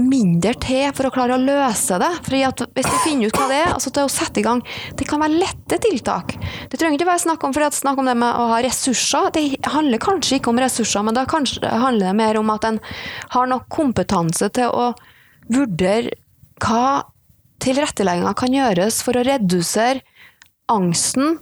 mindre 0.00 0.54
til 0.58 0.88
for 0.96 1.06
å 1.06 1.12
klare 1.14 1.36
å 1.36 1.42
løse 1.42 1.98
det. 2.02 2.10
Fordi 2.26 2.42
at 2.46 2.62
Hvis 2.74 2.88
du 2.88 2.96
finner 3.04 3.30
ut 3.30 3.38
hva 3.38 3.46
det 3.50 3.60
er, 3.60 3.72
altså 3.76 3.92
til 3.94 4.08
å 4.08 4.12
sette 4.12 4.40
i 4.40 4.46
gang 4.46 4.62
Det 4.98 5.06
kan 5.08 5.22
være 5.22 5.38
lette 5.38 5.78
tiltak. 5.82 6.34
Det 6.70 6.80
trenger 6.80 6.98
ikke 6.98 7.10
være 7.12 7.24
snakk 7.26 7.46
om, 7.46 7.54
fordi 7.54 7.68
at 7.70 7.78
snakk 7.78 8.02
om 8.02 8.10
det 8.10 8.16
med 8.18 8.40
å 8.40 8.48
ha 8.50 8.60
ressurser. 8.64 9.30
Det 9.34 9.44
handler 9.70 10.02
kanskje 10.02 10.40
ikke 10.40 10.50
om 10.50 10.60
ressurser, 10.62 11.06
men 11.06 11.16
da 11.16 11.26
handler 11.28 12.06
det 12.08 12.18
mer 12.18 12.40
om 12.40 12.50
at 12.54 12.68
en 12.68 12.80
har 13.36 13.50
nok 13.50 13.68
kompetanse 13.72 14.50
til 14.54 14.70
å 14.70 14.92
vurdere 15.52 16.16
hva 16.62 17.04
tilrettelegginga 17.62 18.34
kan 18.38 18.54
gjøres 18.54 19.00
for 19.04 19.16
å 19.16 19.24
redusere 19.26 20.02
angsten, 20.72 21.38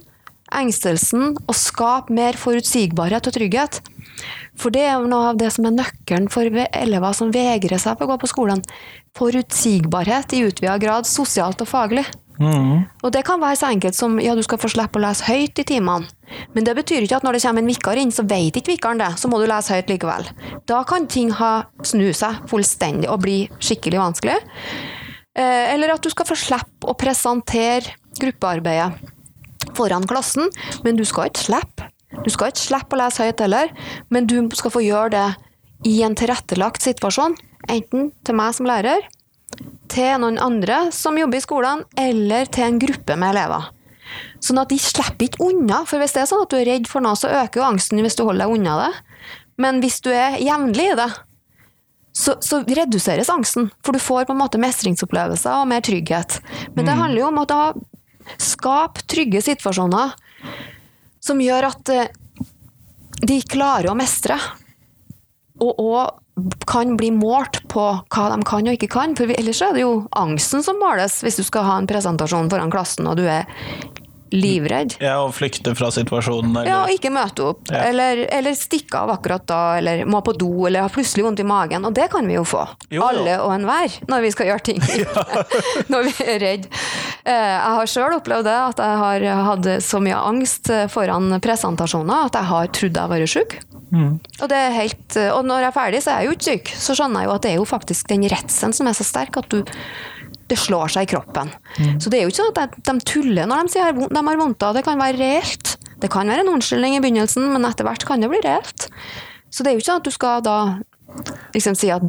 engstelsen 0.53 1.33
og 1.47 1.55
skape 1.57 2.13
mer 2.13 2.37
forutsigbarhet 2.37 3.29
og 3.29 3.35
trygghet. 3.37 3.79
For 4.59 4.73
det 4.73 4.83
er 4.87 5.05
noe 5.09 5.31
av 5.31 5.39
det 5.41 5.49
som 5.55 5.65
er 5.67 5.75
nøkkelen 5.75 6.29
for 6.31 6.45
elever 6.47 7.15
som 7.17 7.31
vegrer 7.33 7.81
seg 7.81 7.97
for 7.97 8.05
å 8.05 8.13
gå 8.13 8.19
på 8.23 8.31
skolen. 8.31 8.61
Forutsigbarhet 9.17 10.35
i 10.37 10.43
utvida 10.47 10.77
grad, 10.81 11.09
sosialt 11.09 11.61
og 11.63 11.69
faglig. 11.69 12.05
Og 13.05 13.11
det 13.13 13.21
kan 13.27 13.41
være 13.41 13.59
så 13.59 13.69
enkelt 13.69 13.95
som 13.95 14.17
ja, 14.21 14.33
du 14.35 14.41
skal 14.45 14.59
få 14.59 14.71
slippe 14.71 14.99
å 14.99 15.03
lese 15.03 15.25
høyt 15.27 15.59
i 15.61 15.65
timene. 15.69 16.09
Men 16.55 16.65
det 16.65 16.73
betyr 16.79 17.05
ikke 17.05 17.19
at 17.19 17.25
når 17.25 17.37
det 17.37 17.43
kommer 17.45 17.61
en 17.61 17.69
vikar 17.69 17.99
inn, 18.01 18.11
så 18.11 18.25
vet 18.25 18.57
ikke 18.57 18.73
vikaren 18.73 19.01
det, 19.01 19.11
så 19.21 19.29
må 19.29 19.37
du 19.39 19.45
lese 19.49 19.75
høyt 19.75 19.91
likevel. 19.93 20.27
Da 20.69 20.81
kan 20.89 21.05
ting 21.07 21.29
ha 21.37 21.53
snu 21.85 22.09
seg 22.17 22.41
fullstendig 22.49 23.09
og 23.11 23.21
bli 23.25 23.37
skikkelig 23.61 24.01
vanskelig. 24.01 24.39
Eh, 25.37 25.73
Eller 25.73 25.93
at 25.93 26.01
du 26.01 26.09
skal 26.13 26.27
få 26.29 26.37
slippe 26.37 26.89
å 26.89 26.97
presentere 26.97 27.95
gruppearbeidet 28.19 29.13
foran 29.77 30.05
klassen, 30.09 30.49
men 30.83 30.97
du 30.97 31.05
skal 31.05 31.29
ikke 31.29 31.47
slippe. 31.47 31.92
Du 32.21 32.29
skal 32.31 32.51
ikke 32.51 32.61
slippe 32.61 32.95
å 32.95 33.01
lese 33.01 33.25
høyt 33.25 33.41
heller, 33.43 33.73
men 34.13 34.29
du 34.29 34.37
skal 34.57 34.73
få 34.73 34.83
gjøre 34.85 35.13
det 35.15 35.27
i 35.89 35.99
en 36.05 36.15
tilrettelagt 36.17 36.85
situasjon. 36.85 37.35
Enten 37.71 38.11
til 38.25 38.37
meg 38.37 38.55
som 38.55 38.67
lærer, 38.67 39.05
til 39.91 40.19
noen 40.21 40.39
andre 40.41 40.87
som 40.95 41.17
jobber 41.19 41.39
i 41.39 41.45
skolen, 41.45 41.83
eller 41.99 42.49
til 42.53 42.67
en 42.67 42.79
gruppe 42.81 43.17
med 43.19 43.33
elever. 43.33 43.69
Sånn 44.43 44.59
at 44.61 44.71
de 44.71 44.79
slipper 44.81 45.27
ikke 45.27 45.43
unna, 45.45 45.83
for 45.89 46.01
hvis 46.01 46.15
det 46.15 46.23
er 46.23 46.29
sånn 46.29 46.43
at 46.45 46.53
du 46.53 46.57
er 46.59 46.67
redd 46.69 46.89
for 46.89 47.03
noe, 47.03 47.17
så 47.19 47.31
øker 47.31 47.61
jo 47.61 47.67
angsten 47.67 48.01
hvis 48.03 48.17
du 48.19 48.25
holder 48.25 48.45
deg 48.45 48.55
unna 48.57 48.79
det. 48.81 48.89
Men 49.61 49.79
hvis 49.83 50.01
du 50.03 50.09
er 50.13 50.39
jevnlig 50.41 50.89
i 50.91 50.97
det, 50.99 51.09
så, 52.13 52.35
så 52.45 52.59
reduseres 52.67 53.31
angsten, 53.33 53.71
for 53.85 53.95
du 53.95 54.01
får 54.01 54.27
på 54.27 54.35
en 54.35 54.41
måte 54.41 54.61
mestringsopplevelser 54.61 55.63
og 55.63 55.69
mer 55.71 55.81
trygghet. 55.85 56.37
Men 56.75 56.89
det 56.89 56.97
handler 56.99 57.23
jo 57.23 57.29
om 57.31 57.41
å 57.41 57.47
skap 58.41 59.01
trygge 59.09 59.41
situasjoner 59.43 60.13
som 61.23 61.39
gjør 61.41 61.69
at 61.69 61.93
eh, 61.93 62.11
de 63.23 63.39
klarer 63.47 63.91
å 63.91 63.97
mestre. 63.97 64.37
Og, 65.63 65.71
òg 65.79 66.19
kan 66.65 66.95
bli 66.97 67.11
målt 67.13 67.59
på 67.69 67.81
hva 68.09 68.23
de 68.33 68.45
kan 68.47 68.65
og 68.65 68.77
ikke 68.77 68.89
kan. 68.95 69.13
For 69.17 69.29
ellers 69.35 69.61
er 69.61 69.75
det 69.75 69.83
jo 69.83 69.93
angsten 70.17 70.65
som 70.65 70.79
måles 70.81 71.19
hvis 71.23 71.37
du 71.39 71.43
skal 71.45 71.67
ha 71.67 71.77
en 71.77 71.89
presentasjon 71.89 72.49
foran 72.51 72.73
klassen 72.73 73.07
og 73.09 73.19
du 73.21 73.27
er 73.29 73.45
livredd. 74.33 74.95
Ja, 75.03 75.19
Og 75.23 75.33
flykte 75.37 75.75
fra 75.77 75.91
situasjonen, 75.93 76.51
eller 76.57 76.69
Ja, 76.69 76.79
og 76.83 76.93
ikke 76.93 77.11
møte 77.13 77.45
opp, 77.51 77.61
Ja. 77.71 77.83
eller, 77.89 78.23
eller 78.33 78.57
stikke 78.57 78.97
av 79.03 79.11
akkurat 79.13 79.45
da, 79.47 79.77
eller 79.77 80.03
må 80.09 80.23
på 80.25 80.33
do, 80.37 80.65
eller 80.67 80.81
har 80.87 80.89
plutselig 80.93 81.23
vondt 81.27 81.39
i 81.43 81.47
magen. 81.47 81.85
Og 81.85 81.93
det 81.93 82.09
kan 82.11 82.25
vi 82.27 82.33
jo 82.37 82.43
få. 82.43 82.63
Jo. 82.89 83.03
Alle 83.07 83.37
og 83.43 83.53
enhver, 83.55 83.99
når 84.09 84.21
vi 84.25 84.31
skal 84.33 84.49
gjøre 84.51 84.65
ting. 84.71 84.81
når 85.93 86.09
vi 86.09 86.15
er 86.33 86.39
redd. 86.43 86.65
Eh, 87.23 87.31
Jeg 87.33 87.75
har 87.77 87.85
sjøl 87.87 88.17
opplevd 88.17 88.49
det, 88.49 88.57
at 88.73 88.81
jeg 88.83 88.97
har 89.03 89.27
hatt 89.51 89.69
så 89.85 90.01
mye 90.03 90.17
angst 90.17 90.69
eh, 90.73 90.87
foran 90.91 91.29
presentasjoner 91.43 92.25
at 92.27 92.35
jeg 92.39 92.49
har 92.49 92.67
trodd 92.73 92.97
jeg 93.03 93.09
var 93.13 93.25
sjuk. 93.29 93.57
Mm. 93.93 94.15
Og, 94.41 94.47
det 94.49 94.57
er 94.57 94.73
helt, 94.73 95.15
eh, 95.21 95.29
og 95.35 95.45
når 95.45 95.67
jeg 95.67 95.69
er 95.69 95.75
ferdig, 95.77 96.01
så 96.03 96.11
er 96.15 96.23
jeg 96.23 96.25
jo 96.31 96.33
ikke 96.37 96.49
syk. 96.49 96.73
Så 96.81 96.95
skjønner 96.97 97.21
jeg 97.23 97.29
jo 97.29 97.35
at 97.37 97.45
det 97.45 97.51
er 97.53 97.59
jo 97.61 97.65
faktisk 97.69 98.09
den 98.09 98.25
redselen 98.31 98.73
som 98.73 98.89
er 98.89 98.97
så 98.97 99.05
sterk 99.05 99.37
at 99.37 99.49
du 99.53 99.61
det 100.51 100.59
slår 100.59 100.91
seg 100.93 101.07
i 101.07 101.11
kroppen. 101.13 101.51
Mm. 101.77 101.99
Så 102.01 102.11
det 102.11 102.19
er 102.19 102.25
jo 102.25 102.33
ikke 102.33 102.41
sånn 102.41 102.51
at 102.53 102.75
de, 102.75 102.83
de 102.89 102.95
tuller 103.07 103.49
når 103.49 103.67
de 103.67 103.75
sier 103.75 103.99
de 104.01 104.23
har 104.27 104.39
vondt. 104.39 104.65
Det 104.77 104.85
kan 104.85 105.01
være 105.01 105.19
reelt. 105.19 105.75
Det 106.03 106.11
kan 106.11 106.27
være 106.27 106.43
en 106.43 106.55
unnskyldning 106.55 106.97
i 106.97 107.03
begynnelsen, 107.03 107.47
men 107.53 107.67
etter 107.69 107.87
hvert 107.87 108.03
kan 108.07 108.23
det 108.23 108.31
bli 108.31 108.41
reelt. 108.43 108.89
Så 109.53 109.63
det 109.63 109.71
er 109.71 109.77
jo 109.77 109.83
ikke 109.83 109.91
sånn 109.91 110.01
at 110.01 110.09
du 110.09 110.13
skal 110.13 110.43
da 110.43 110.57
liksom 111.53 111.77
si 111.77 111.91
at 111.93 112.03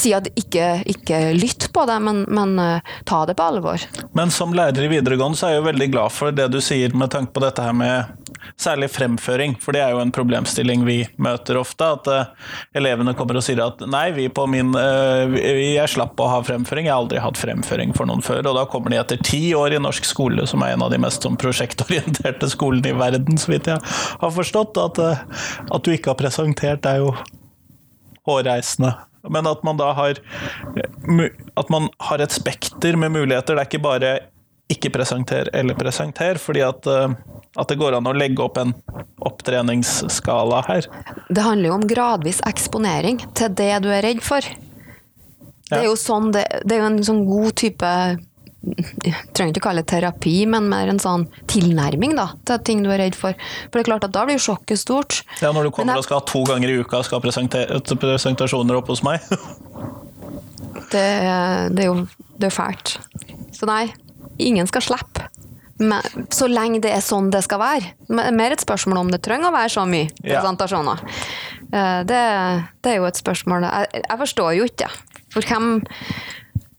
si 0.00 0.12
at 0.16 0.26
ikke, 0.38 0.82
ikke 0.88 1.18
lytt 1.36 1.68
på 1.74 1.84
det, 1.86 1.98
men, 2.02 2.24
men 2.32 2.56
uh, 2.58 2.94
ta 3.08 3.22
det 3.28 3.36
på 3.38 3.46
alvor. 3.52 3.84
Men 4.16 4.32
som 4.34 4.54
lærer 4.56 4.86
i 4.86 4.90
videregående 4.96 5.38
så 5.38 5.48
er 5.48 5.54
jeg 5.54 5.62
jo 5.62 5.68
veldig 5.68 5.88
glad 5.92 6.14
for 6.14 6.34
det 6.34 6.48
du 6.52 6.58
sier 6.64 6.94
med 6.96 7.12
tanke 7.14 7.34
på 7.36 7.44
dette 7.44 7.62
her 7.62 7.76
med 7.76 8.21
særlig 8.60 8.88
fremføring, 8.92 9.56
for 9.60 9.74
det 9.76 9.82
er 9.84 9.94
jo 9.94 10.00
en 10.02 10.12
problemstilling 10.14 10.84
vi 10.86 10.98
møter 11.22 11.58
ofte. 11.60 11.88
At 11.96 12.10
uh, 12.10 12.48
elevene 12.78 13.14
kommer 13.18 13.38
og 13.38 13.44
sier 13.46 13.62
at 13.64 13.82
nei, 13.90 14.08
vi 14.16 14.28
på 14.32 14.46
min 14.50 14.74
uh, 14.76 15.36
jeg 15.36 15.92
slapp 15.92 16.20
å 16.20 16.30
ha 16.30 16.40
fremføring, 16.46 16.88
jeg 16.88 16.94
har 16.94 17.02
aldri 17.04 17.22
hatt 17.22 17.40
fremføring 17.40 17.94
for 17.96 18.08
noen 18.10 18.24
før. 18.24 18.44
Og 18.50 18.58
da 18.58 18.66
kommer 18.70 18.94
de 18.94 19.00
etter 19.02 19.22
ti 19.24 19.44
år 19.58 19.76
i 19.76 19.82
norsk 19.82 20.08
skole, 20.08 20.46
som 20.50 20.64
er 20.64 20.76
en 20.76 20.86
av 20.86 20.92
de 20.92 21.00
mest 21.02 21.24
sånn, 21.26 21.38
prosjektorienterte 21.40 22.50
skolene 22.54 22.92
i 22.92 22.98
verden, 22.98 23.40
så 23.40 23.54
vidt 23.54 23.70
jeg 23.72 23.80
har 23.82 24.34
forstått. 24.40 24.82
At, 24.82 25.00
uh, 25.02 25.46
at 25.72 25.86
du 25.86 25.94
ikke 25.94 26.14
har 26.14 26.20
presentert, 26.20 26.86
er 26.88 27.02
jo 27.04 27.14
hårreisende. 28.28 28.94
Men 29.30 29.46
at 29.46 29.62
man 29.62 29.78
da 29.78 29.92
har 29.94 30.18
At 31.54 31.68
man 31.70 31.88
har 31.98 32.18
et 32.18 32.34
spekter 32.34 32.96
med 32.96 33.12
muligheter. 33.14 33.54
Det 33.54 33.62
er 33.62 33.70
ikke 33.70 33.84
bare 33.84 34.12
ikke 34.72 34.90
presenter 34.94 35.50
eller 35.56 35.76
presenter, 35.78 36.40
fordi 36.40 36.64
at, 36.66 36.86
eh, 36.88 37.14
at 37.60 37.68
det 37.72 37.78
går 37.80 37.98
an 37.98 38.08
å 38.10 38.16
legge 38.16 38.42
opp 38.44 38.58
en 38.62 38.74
opptreningsskala 39.22 40.64
her. 40.68 40.88
Det 41.30 41.44
handler 41.44 41.70
jo 41.70 41.78
om 41.78 41.86
gradvis 41.88 42.42
eksponering 42.48 43.20
til 43.38 43.54
det 43.58 43.72
du 43.84 43.90
er 43.92 44.02
redd 44.08 44.22
for. 44.24 44.40
Det 45.72 45.78
er 45.80 45.86
jo 45.88 45.96
sånn 45.96 46.32
det, 46.34 46.44
det 46.68 46.76
er 46.76 46.82
jo 46.84 46.90
en 46.90 47.02
sånn 47.06 47.24
god 47.28 47.54
type 47.62 47.94
jeg 48.62 49.14
trenger 49.34 49.56
ikke 49.56 49.62
kalle 49.64 49.82
det 49.82 49.90
terapi, 49.90 50.34
men 50.46 50.68
mer 50.70 50.86
en 50.92 51.00
sånn 51.02 51.24
tilnærming 51.50 52.12
da, 52.14 52.28
til 52.46 52.60
ting 52.62 52.84
du 52.84 52.92
er 52.94 53.00
redd 53.02 53.16
for. 53.18 53.34
For 53.64 53.74
det 53.74 53.82
er 53.82 53.88
klart 53.88 54.04
at 54.06 54.12
da 54.14 54.22
blir 54.28 54.36
jo 54.38 54.44
sjokket 54.44 54.78
stort. 54.78 55.16
Ja, 55.42 55.50
når 55.50 55.66
du 55.66 55.70
kommer 55.74 55.96
jeg- 55.96 55.98
og 55.98 56.06
skal 56.06 56.20
to 56.30 56.44
ganger 56.46 56.70
i 56.70 56.78
uka 56.78 57.02
skal 57.02 57.20
presentasjoner 57.24 58.78
oppe 58.78 58.94
hos 58.94 59.02
meg. 59.02 59.18
Det, 60.92 61.08
det 61.72 61.80
er 61.80 61.86
jo 61.86 62.06
det 62.36 62.50
er 62.50 62.52
fælt. 62.52 62.98
Så 63.56 63.64
nei, 63.64 63.86
ingen 64.48 64.68
skal 64.70 64.84
slippe. 64.84 65.28
Men, 65.82 66.26
så 66.30 66.46
lenge 66.50 66.82
det 66.84 66.92
er 66.94 67.02
sånn 67.02 67.30
det 67.32 67.42
skal 67.46 67.58
være. 67.62 67.94
Er 68.12 68.36
mer 68.36 68.54
et 68.54 68.62
spørsmål 68.62 69.00
om 69.00 69.10
det 69.10 69.22
trenger 69.24 69.50
å 69.50 69.54
være 69.54 69.72
så 69.72 69.86
mye 69.88 70.12
presentasjoner. 70.20 71.02
Eh, 71.72 71.98
det, 72.06 72.20
det 72.84 72.92
er 72.92 73.00
jo 73.00 73.08
et 73.08 73.18
spørsmål. 73.18 73.66
Jeg, 73.66 74.04
jeg 74.04 74.20
forstår 74.20 74.54
jo 74.58 74.68
ikke 74.68 74.86
det. 74.86 74.92
For 75.32 75.48
hvem 75.48 75.78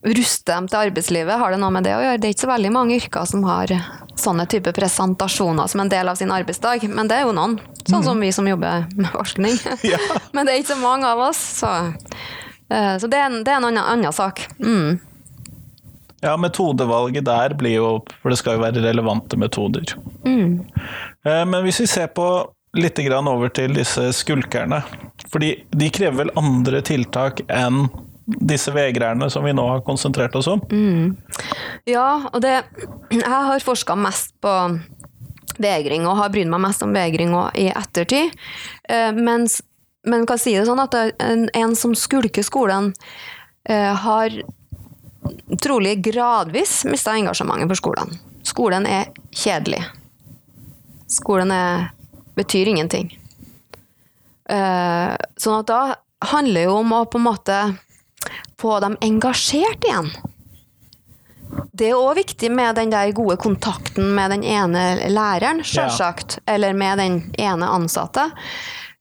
ruster 0.04 0.54
dem 0.54 0.70
til 0.70 0.80
arbeidslivet? 0.90 1.40
Har 1.40 1.54
det 1.54 1.60
noe 1.62 1.74
med 1.74 1.88
det 1.88 1.96
å 1.98 2.02
gjøre? 2.04 2.20
Det 2.22 2.30
er 2.30 2.36
ikke 2.36 2.46
så 2.46 2.54
veldig 2.54 2.74
mange 2.76 2.98
yrker 3.00 3.28
som 3.30 3.46
har 3.48 3.72
sånne 4.20 4.46
type 4.52 4.74
presentasjoner 4.76 5.70
som 5.72 5.82
en 5.82 5.92
del 5.92 6.12
av 6.12 6.20
sin 6.20 6.32
arbeidsdag, 6.32 6.86
men 6.92 7.10
det 7.10 7.18
er 7.18 7.26
jo 7.28 7.34
noen. 7.36 7.58
Sånn 7.90 8.06
som 8.06 8.20
vi 8.22 8.30
som 8.36 8.48
jobber 8.48 8.86
med 8.96 9.10
forskning. 9.12 9.58
Ja. 9.94 10.00
men 10.36 10.46
det 10.46 10.54
er 10.54 10.62
ikke 10.62 10.76
så 10.76 10.82
mange 10.84 11.10
av 11.10 11.20
oss, 11.26 11.40
så, 11.60 11.72
eh, 12.70 12.96
så 13.02 13.10
det, 13.10 13.20
er 13.20 13.32
en, 13.32 13.42
det 13.44 13.52
er 13.52 13.60
en 13.60 13.68
annen, 13.72 13.84
annen 13.84 14.16
sak. 14.16 14.46
Mm. 14.62 15.02
Ja, 16.24 16.38
metodevalget 16.40 17.26
der 17.28 17.56
blir 17.60 17.78
jo 17.78 17.88
For 18.22 18.32
det 18.32 18.40
skal 18.40 18.58
jo 18.58 18.64
være 18.64 18.84
relevante 18.86 19.38
metoder. 19.40 19.96
Mm. 20.24 20.64
Men 21.24 21.60
hvis 21.66 21.82
vi 21.84 21.88
ser 21.92 22.08
på 22.16 22.28
litt 22.80 22.98
grann 23.06 23.28
over 23.30 23.52
til 23.54 23.76
disse 23.76 24.08
skulkerne 24.18 24.80
Fordi 25.30 25.52
de 25.70 25.92
krever 25.94 26.24
vel 26.24 26.34
andre 26.40 26.82
tiltak 26.86 27.44
enn 27.52 27.86
disse 28.24 28.72
vegrerne 28.72 29.28
som 29.30 29.44
vi 29.44 29.52
nå 29.52 29.66
har 29.68 29.84
konsentrert 29.84 30.36
oss 30.40 30.48
om? 30.48 30.62
Ja, 31.84 32.30
og 32.32 32.40
det 32.42 32.54
Jeg 33.12 33.28
har 33.28 33.66
forska 33.66 33.98
mest 34.00 34.32
på 34.42 34.54
vegring, 35.62 36.08
og 36.08 36.18
har 36.18 36.32
brydd 36.34 36.50
meg 36.50 36.64
mest 36.64 36.84
om 36.86 36.94
vegring 36.96 37.34
i 37.60 37.68
ettertid. 37.74 38.34
Eh, 38.90 39.12
Mens, 39.14 39.62
men 40.08 40.26
kan 40.30 40.40
si 40.42 40.56
det 40.56 40.66
sånn 40.66 40.82
at 40.84 40.96
en, 40.98 41.48
en 41.54 41.76
som 41.78 41.96
skulker 41.98 42.46
skolen, 42.46 42.94
eh, 43.70 43.92
har 44.06 44.40
trolig 45.62 45.98
gradvis 46.04 46.84
mista 46.86 47.16
engasjementet 47.18 47.70
for 47.72 47.80
skolen. 47.80 48.14
Skolen 48.44 48.88
er 48.90 49.12
kjedelig. 49.32 49.84
Skolen 51.08 51.52
er, 51.54 51.92
betyr 52.36 52.72
ingenting. 52.74 53.12
Uh, 54.50 55.16
Sånn 55.40 55.62
at 55.62 55.70
da 55.70 55.82
handler 56.34 56.68
jo 56.68 56.78
om 56.82 56.94
å 56.96 57.06
på 57.08 57.20
en 57.20 57.28
måte 57.28 57.58
få 58.60 58.78
dem 58.84 58.98
engasjert 59.04 59.84
igjen. 59.88 60.12
Det 61.74 61.92
er 61.92 62.00
òg 62.00 62.18
viktig 62.18 62.50
med 62.52 62.80
den 62.80 62.92
der 62.94 63.12
gode 63.16 63.38
kontakten 63.42 64.14
med 64.16 64.32
den 64.34 64.44
ene 64.48 65.10
læreren, 65.12 65.62
selvsagt. 65.68 66.40
Eller 66.50 66.74
med 66.74 67.00
den 67.00 67.20
ene 67.40 67.70
ansatte. 67.70 68.30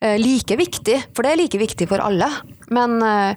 Uh, 0.02 0.18
Like 0.20 0.58
viktig, 0.58 0.98
for 1.16 1.24
det 1.24 1.32
er 1.34 1.42
like 1.44 1.62
viktig 1.62 1.88
for 1.90 2.02
alle. 2.02 2.28
Men, 2.72 3.02
eh, 3.02 3.36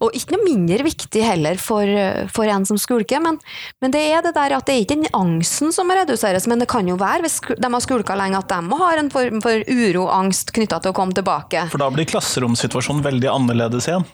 og 0.00 0.16
ikke 0.16 0.36
noe 0.36 0.46
mindre 0.46 0.84
viktig 0.86 1.22
heller 1.24 1.60
for, 1.60 1.88
for 2.32 2.48
en 2.48 2.64
som 2.68 2.78
skulker. 2.80 3.20
Men, 3.22 3.38
men 3.84 3.94
det 3.94 4.02
er 4.10 4.24
det 4.24 4.34
der 4.36 4.56
at 4.56 4.66
det 4.68 4.74
er 4.76 4.84
ikke 4.84 4.96
den 4.96 5.10
angsten 5.16 5.74
som 5.76 5.90
må 5.90 5.96
reduseres, 5.98 6.48
men 6.50 6.62
det 6.62 6.70
kan 6.72 6.88
jo 6.88 6.96
være, 7.00 7.24
hvis 7.26 7.40
de 7.50 7.72
har 7.72 7.84
skulka 7.84 8.16
lenge, 8.18 8.40
at 8.40 8.50
de 8.50 8.80
har 8.80 9.00
en 9.00 9.12
form 9.12 9.42
for 9.44 9.64
uro, 9.68 10.06
angst 10.14 10.54
knytta 10.56 10.80
til 10.80 10.94
å 10.94 10.96
komme 10.96 11.16
tilbake. 11.16 11.66
For 11.72 11.82
da 11.82 11.90
blir 11.92 12.08
klasseromsituasjonen 12.08 13.04
veldig 13.04 13.30
annerledes 13.32 13.90
igjen. 13.90 14.08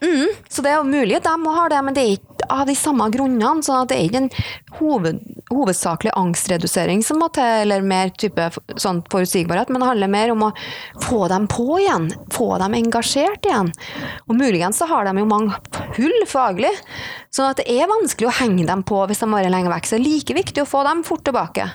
Så 0.50 0.64
det 0.64 0.72
er 0.72 0.80
jo 0.80 0.88
mulig 0.88 1.18
at 1.18 1.26
de 1.26 1.36
må 1.42 1.54
ha 1.56 1.68
det, 1.70 1.82
men 1.86 1.96
det 1.96 2.04
er 2.04 2.16
ikke 2.16 2.50
av 2.52 2.66
de 2.68 2.74
samme 2.78 3.08
grunnene. 3.14 3.62
Så 3.64 3.78
det 3.88 3.96
er 3.96 4.08
ikke 4.08 4.22
en 4.24 4.30
hoved, 4.80 5.20
hovedsakelig 5.50 6.12
angstredusering 6.18 7.02
som 7.06 7.20
må 7.22 7.30
til, 7.34 7.66
eller 7.66 7.86
mer 7.86 8.12
type 8.18 8.50
sånn 8.74 9.02
forutsigbarhet, 9.12 9.70
men 9.70 9.82
det 9.82 9.90
handler 9.90 10.12
mer 10.12 10.34
om 10.34 10.46
å 10.48 10.52
få 11.06 11.26
dem 11.32 11.48
på 11.50 11.80
igjen. 11.80 12.10
Få 12.34 12.54
dem 12.62 12.76
engasjert 12.78 13.46
igjen. 13.46 13.72
Og 14.26 14.38
muligens 14.38 14.80
så 14.80 14.88
har 14.90 15.08
de 15.08 15.16
jo 15.20 15.28
mange 15.30 15.56
hull 15.96 16.26
faglig, 16.30 16.72
Sånn 17.36 17.50
at 17.50 17.60
det 17.60 17.68
er 17.68 17.90
vanskelig 17.90 18.30
å 18.30 18.36
henge 18.38 18.64
dem 18.68 18.82
på 18.86 19.02
hvis 19.08 19.20
de 19.20 19.28
vært 19.28 19.52
lenge 19.52 19.68
vekk. 19.72 19.88
Så 19.88 19.96
det 19.96 20.00
er 20.00 20.08
like 20.08 20.36
viktig 20.38 20.62
å 20.62 20.68
få 20.68 20.82
dem 20.86 21.02
fort 21.04 21.24
tilbake. 21.26 21.68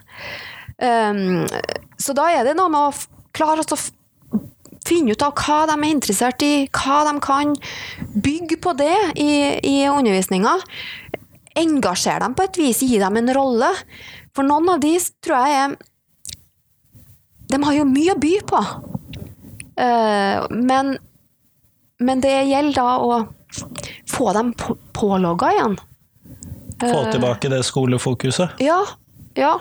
Um, 0.81 1.43
så 2.01 2.15
da 2.17 2.31
er 2.34 2.47
det 2.47 2.55
noe 2.57 2.71
med 2.73 2.88
å 2.88 3.27
klare 3.36 3.62
å 3.62 3.77
finne 4.88 5.13
ut 5.13 5.21
av 5.21 5.36
hva 5.38 5.60
de 5.69 5.75
er 5.77 5.91
interessert 5.91 6.41
i, 6.45 6.65
hva 6.73 7.03
de 7.05 7.13
kan. 7.21 7.53
Bygge 8.25 8.57
på 8.63 8.73
det 8.79 8.95
i, 9.21 9.31
i 9.69 9.75
undervisninga. 9.91 10.55
Engasjere 11.62 12.23
dem 12.25 12.34
på 12.38 12.47
et 12.47 12.57
vis, 12.63 12.81
gi 12.81 12.97
dem 13.01 13.19
en 13.21 13.34
rolle. 13.38 13.69
For 14.34 14.47
noen 14.47 14.73
av 14.73 14.81
de 14.81 14.95
tror 15.21 15.45
jeg 15.45 15.62
er 15.62 15.79
De 17.51 17.57
har 17.60 17.75
jo 17.75 17.84
mye 17.84 18.15
å 18.15 18.19
by 18.23 18.34
på. 18.47 18.63
Uh, 19.75 20.49
men, 20.49 20.95
men 21.99 22.23
det 22.23 22.34
gjelder 22.47 22.79
da 22.79 22.89
å 23.03 23.21
få 24.12 24.32
dem 24.38 24.54
på, 24.60 24.76
pålogga 24.97 25.54
igjen. 25.56 25.78
Få 26.82 26.95
Eh, 27.06 27.12
tilbake 27.13 27.50
det 27.50 27.63
skolefokuset. 27.67 28.58
ja, 28.60 28.82
ja. 29.36 29.60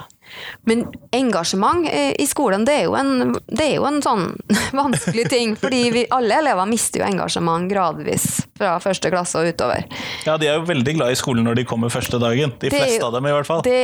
Men 0.63 0.85
engasjement 1.13 1.89
i 2.19 2.25
skolen, 2.31 2.63
det 2.65 2.73
er 2.79 2.85
jo 2.87 2.93
en, 2.95 3.33
det 3.51 3.65
er 3.65 3.73
jo 3.81 3.87
en 3.89 3.97
sånn 4.03 4.29
vanskelig 4.79 5.25
ting. 5.33 5.57
Fordi 5.59 5.81
vi, 5.91 6.05
alle 6.15 6.37
elever 6.39 6.69
mister 6.71 7.03
jo 7.03 7.07
engasjement 7.09 7.67
gradvis 7.71 8.29
fra 8.57 8.77
første 8.83 9.11
klasse 9.11 9.41
og 9.43 9.51
utover. 9.51 9.89
Ja, 10.29 10.37
de 10.39 10.47
er 10.47 10.61
jo 10.61 10.69
veldig 10.71 10.95
glad 11.01 11.11
i 11.17 11.19
skolen 11.19 11.49
når 11.51 11.59
de 11.59 11.65
kommer 11.67 11.91
første 11.91 12.21
dagen. 12.23 12.55
De 12.63 12.71
fleste 12.71 13.01
jo- 13.01 13.09
av 13.11 13.17
dem, 13.19 13.27
i 13.27 13.35
hvert 13.35 13.51
fall. 13.51 13.65
Det 13.67 13.81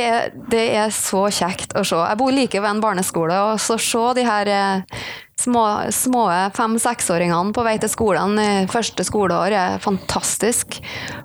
det 0.55 0.63
er 0.85 0.95
så 0.95 1.25
kjekt 1.35 1.75
å 1.75 1.83
se. 1.83 1.99
Jeg 1.99 2.17
bor 2.23 2.31
like 2.31 2.61
ved 2.63 2.69
en 2.71 2.83
barneskole, 2.87 3.41
og 3.51 3.59
så 3.59 3.75
se 3.77 4.05
de 4.21 4.23
her 4.29 4.47
eh, 4.47 5.03
små, 5.39 5.63
små 5.93 6.23
fem-seksåringene 6.57 7.53
på 7.53 7.63
vei 7.67 7.75
til 7.81 7.91
skolen 7.91 8.37
i 8.41 8.49
første 8.71 9.05
skoleår 9.07 9.53
er 9.57 9.77
fantastisk. 9.83 10.79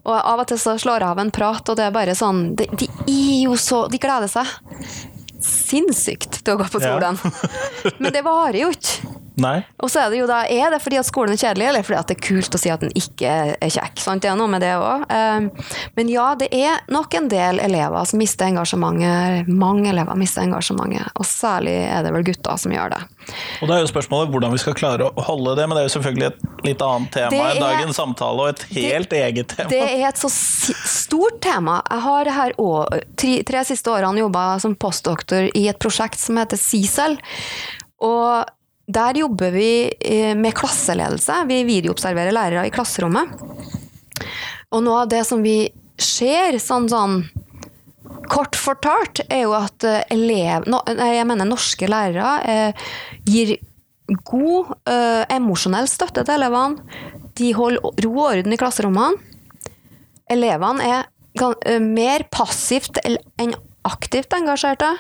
Og 0.05 0.13
av 0.19 0.43
og 0.45 0.51
til 0.53 0.61
så 0.61 0.77
slår 0.81 1.01
jeg 1.05 1.09
av 1.15 1.23
en 1.25 1.33
prat, 1.35 1.65
og 1.73 1.79
det 1.81 1.87
er 1.89 1.95
bare 1.97 2.15
sånn 2.19 2.43
De, 2.59 2.67
de 2.77 2.89
er 3.09 3.43
jo 3.47 3.57
så 3.61 3.87
De 3.93 3.99
gleder 4.03 4.29
seg 4.31 4.47
sinnssykt 5.43 6.43
til 6.45 6.55
å 6.55 6.61
gå 6.61 6.69
på 6.71 6.81
Ja. 6.83 6.93
skolen. 6.93 7.19
Men 8.03 8.13
det 8.15 8.23
varer 8.27 8.61
jo 8.63 8.71
ikke. 8.75 9.09
Nei. 9.41 9.63
Og 9.81 9.89
så 9.93 10.03
er 10.03 10.13
det 10.13 10.19
jo 10.21 10.27
da, 10.29 10.43
er 10.51 10.75
det 10.75 10.81
fordi 10.85 10.99
at 11.01 11.09
skolen 11.09 11.33
er 11.33 11.41
kjedelig, 11.41 11.69
eller 11.71 11.87
fordi 11.87 11.99
at 12.01 12.11
det 12.11 12.17
er 12.19 12.25
kult 12.27 12.57
å 12.57 12.61
si 12.61 12.73
at 12.73 12.83
den 12.85 12.93
ikke 12.99 13.33
er 13.57 13.73
kjekk? 13.73 14.03
Sant? 14.03 14.25
Det 14.25 14.31
er 14.33 14.37
noe 14.39 14.51
med 14.53 14.61
det 14.65 14.75
òg. 14.77 15.07
Men 15.97 16.13
ja, 16.13 16.27
det 16.39 16.51
er 16.53 16.83
nok 16.93 17.17
en 17.17 17.31
del 17.33 17.63
elever 17.63 18.09
som 18.09 18.21
mister 18.21 18.51
engasjementet. 18.51 19.49
Mange 19.49 19.89
elever 19.93 20.19
mister 20.21 20.45
engasjementet, 20.45 21.13
og 21.17 21.29
særlig 21.29 21.79
er 21.87 22.05
det 22.05 22.13
vel 22.15 22.27
gutter 22.29 22.61
som 22.61 22.75
gjør 22.77 22.95
det. 22.97 23.03
Og 23.63 23.71
da 23.71 23.77
er 23.77 23.85
jo 23.85 23.91
spørsmålet 23.93 24.33
hvordan 24.35 24.53
vi 24.53 24.61
skal 24.61 24.77
klare 24.77 25.09
å 25.09 25.27
holde 25.29 25.57
det, 25.59 25.67
men 25.69 25.79
det 25.79 25.85
er 25.85 25.89
jo 25.89 25.95
selvfølgelig 25.97 26.29
et 26.29 26.67
litt 26.69 26.83
annet 26.85 27.13
tema 27.15 27.43
er, 27.43 27.53
enn 27.55 27.63
dagens 27.63 28.01
samtale, 28.01 28.47
og 28.47 28.53
et 28.53 28.65
helt 28.77 29.15
eget 29.17 29.55
tema. 29.57 29.71
Det 29.73 29.83
er 29.85 30.09
et 30.11 30.21
så 30.21 30.31
stort 30.33 31.41
tema. 31.45 31.81
Jeg 31.89 32.05
har 32.07 32.33
her 32.39 32.57
også, 32.59 33.03
tre, 33.19 33.37
tre 33.49 33.63
siste 33.69 33.93
årene 33.93 34.25
jobba 34.25 34.49
som 34.63 34.75
postdoktor 34.77 35.49
i 35.57 35.69
et 35.71 35.79
prosjekt 35.83 36.21
som 36.21 36.41
heter 36.41 36.61
CICEL. 36.61 37.17
Og 38.03 38.51
der 38.87 39.19
jobber 39.19 39.51
vi 39.55 39.93
eh, 40.01 40.35
med 40.37 40.55
klasseledelse. 40.59 41.45
Vi 41.49 41.63
videoobserverer 41.69 42.35
lærere 42.35 42.67
i 42.67 42.75
klasserommet. 42.75 43.31
Og 44.73 44.83
noe 44.83 45.05
av 45.05 45.13
det 45.13 45.23
som 45.29 45.43
vi 45.45 45.71
ser, 46.01 46.59
sånn, 46.63 46.89
sånn 46.91 47.23
kort 48.33 48.57
fortalt, 48.59 49.23
er 49.29 49.45
jo 49.47 49.55
at 49.57 49.87
eh, 49.87 50.03
elev, 50.15 50.67
jeg 50.67 51.29
mener 51.29 51.49
norske 51.49 51.89
lærere 51.91 52.33
eh, 52.49 52.89
gir 53.29 53.57
god 54.29 54.75
emosjonell 55.33 55.87
støtte 55.89 56.25
til 56.27 56.35
elevene. 56.35 56.83
De 57.39 57.53
holder 57.57 58.03
ro 58.05 58.11
og 58.19 58.25
orden 58.27 58.53
i 58.53 58.59
klasserommene. 58.61 59.31
Elevene 60.33 60.85
er 60.85 61.79
mer 61.81 62.27
passivt 62.35 62.99
enn 63.07 63.55
aktivt 63.89 64.35
engasjerte. 64.37 64.91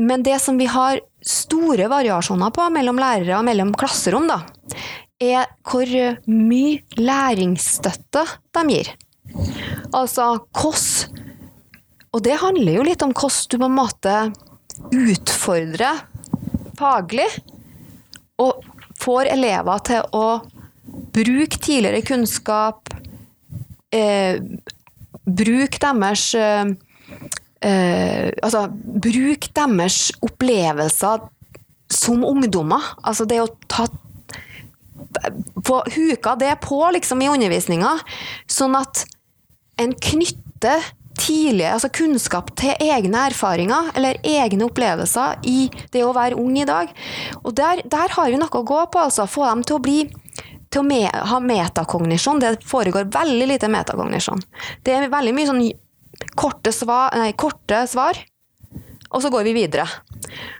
Men 0.00 0.24
det 0.26 0.40
som 0.42 0.58
vi 0.58 0.66
har 0.66 0.98
store 1.24 1.88
variasjoner 1.88 2.52
på 2.54 2.68
mellom 2.74 3.00
lærere 3.00 3.38
og 3.38 3.46
mellom 3.46 3.72
klasserom, 3.78 4.28
da, 4.28 4.42
er 5.22 5.48
hvor 5.64 5.88
mye 6.28 6.82
læringsstøtte 7.00 8.24
de 8.54 8.64
gir. 8.68 8.90
Altså 9.94 10.34
hvordan 10.52 11.22
Og 12.14 12.22
det 12.22 12.36
handler 12.38 12.76
jo 12.76 12.82
litt 12.86 13.02
om 13.02 13.10
hvordan 13.10 13.48
du 13.50 13.56
på 13.58 13.66
en 13.66 13.74
måte 13.74 14.12
utfordrer 14.94 16.04
faglig, 16.78 17.26
og 18.38 18.62
får 18.98 19.30
elever 19.32 19.82
til 19.86 20.14
å 20.14 20.26
bruke 21.14 21.58
tidligere 21.58 22.02
kunnskap, 22.06 22.94
eh, 23.94 24.38
bruke 25.24 25.80
deres 25.80 26.26
eh, 26.34 26.74
eh, 27.64 28.30
Altså, 28.44 28.66
bruk 28.70 29.48
deres 29.56 30.12
opplevelser 30.24 31.28
som 31.92 32.24
ungdommer. 32.26 32.94
Altså 33.02 33.26
det 33.28 33.42
å 33.42 33.52
ta 33.68 33.88
Få 35.64 35.78
huka 35.94 36.34
det 36.36 36.50
på 36.64 36.76
liksom 36.92 37.20
i 37.22 37.28
undervisninga, 37.30 37.92
sånn 38.50 38.74
at 38.76 39.04
en 39.80 39.92
knytter 39.94 40.82
tidlig, 41.18 41.68
altså 41.70 41.88
kunnskap 41.94 42.50
til 42.58 42.74
egne 42.82 43.22
erfaringer 43.30 43.92
eller 43.94 44.18
egne 44.26 44.66
opplevelser 44.66 45.38
i 45.46 45.68
det 45.94 46.02
å 46.04 46.12
være 46.16 46.38
ung 46.40 46.58
i 46.58 46.66
dag. 46.68 46.90
Og 47.44 47.54
der, 47.56 47.84
der 47.86 48.14
har 48.16 48.30
vi 48.30 48.40
noe 48.40 48.60
å 48.60 48.66
gå 48.66 48.80
på, 48.90 49.06
altså. 49.06 49.28
Få 49.30 49.46
dem 49.46 49.62
til 49.66 49.78
å 49.78 49.84
bli 49.84 49.98
til 50.74 50.82
å 50.82 50.86
me 50.86 51.04
ha 51.06 51.40
metakognisjon. 51.40 52.42
Det 52.42 52.56
foregår 52.66 53.06
veldig 53.14 53.48
lite 53.54 53.70
metakognisjon. 53.70 54.42
Det 54.82 54.96
er 54.96 55.12
veldig 55.12 55.34
mye 55.36 55.50
sånn 55.52 55.62
korte 56.38 56.72
svar, 56.74 57.14
nei, 57.18 57.32
korte 57.38 57.84
svar 57.90 58.18
og 59.14 59.22
så 59.22 59.30
går 59.30 59.46
vi 59.46 59.54
videre. 59.54 59.86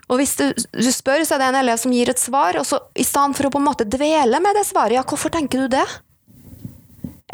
Og 0.07 0.19
hvis 0.21 0.35
du, 0.39 0.45
du 0.55 0.89
spør, 0.93 1.25
så 1.27 1.35
er 1.35 1.43
det 1.43 1.47
en 1.49 1.59
elev 1.59 1.79
som 1.81 1.93
gir 1.93 2.09
et 2.11 2.21
svar, 2.21 2.55
og 2.59 2.67
så 2.67 2.79
i 2.95 3.03
stedet 3.03 3.35
for 3.35 3.49
å 3.49 3.51
på 3.51 3.59
en 3.59 3.67
måte 3.67 3.87
dvele 3.87 4.39
med 4.43 4.55
det 4.55 4.63
svaret, 4.69 4.95
ja, 4.95 5.03
hvorfor 5.03 5.33
tenker 5.33 5.65
du 5.65 5.75
det? 5.75 5.83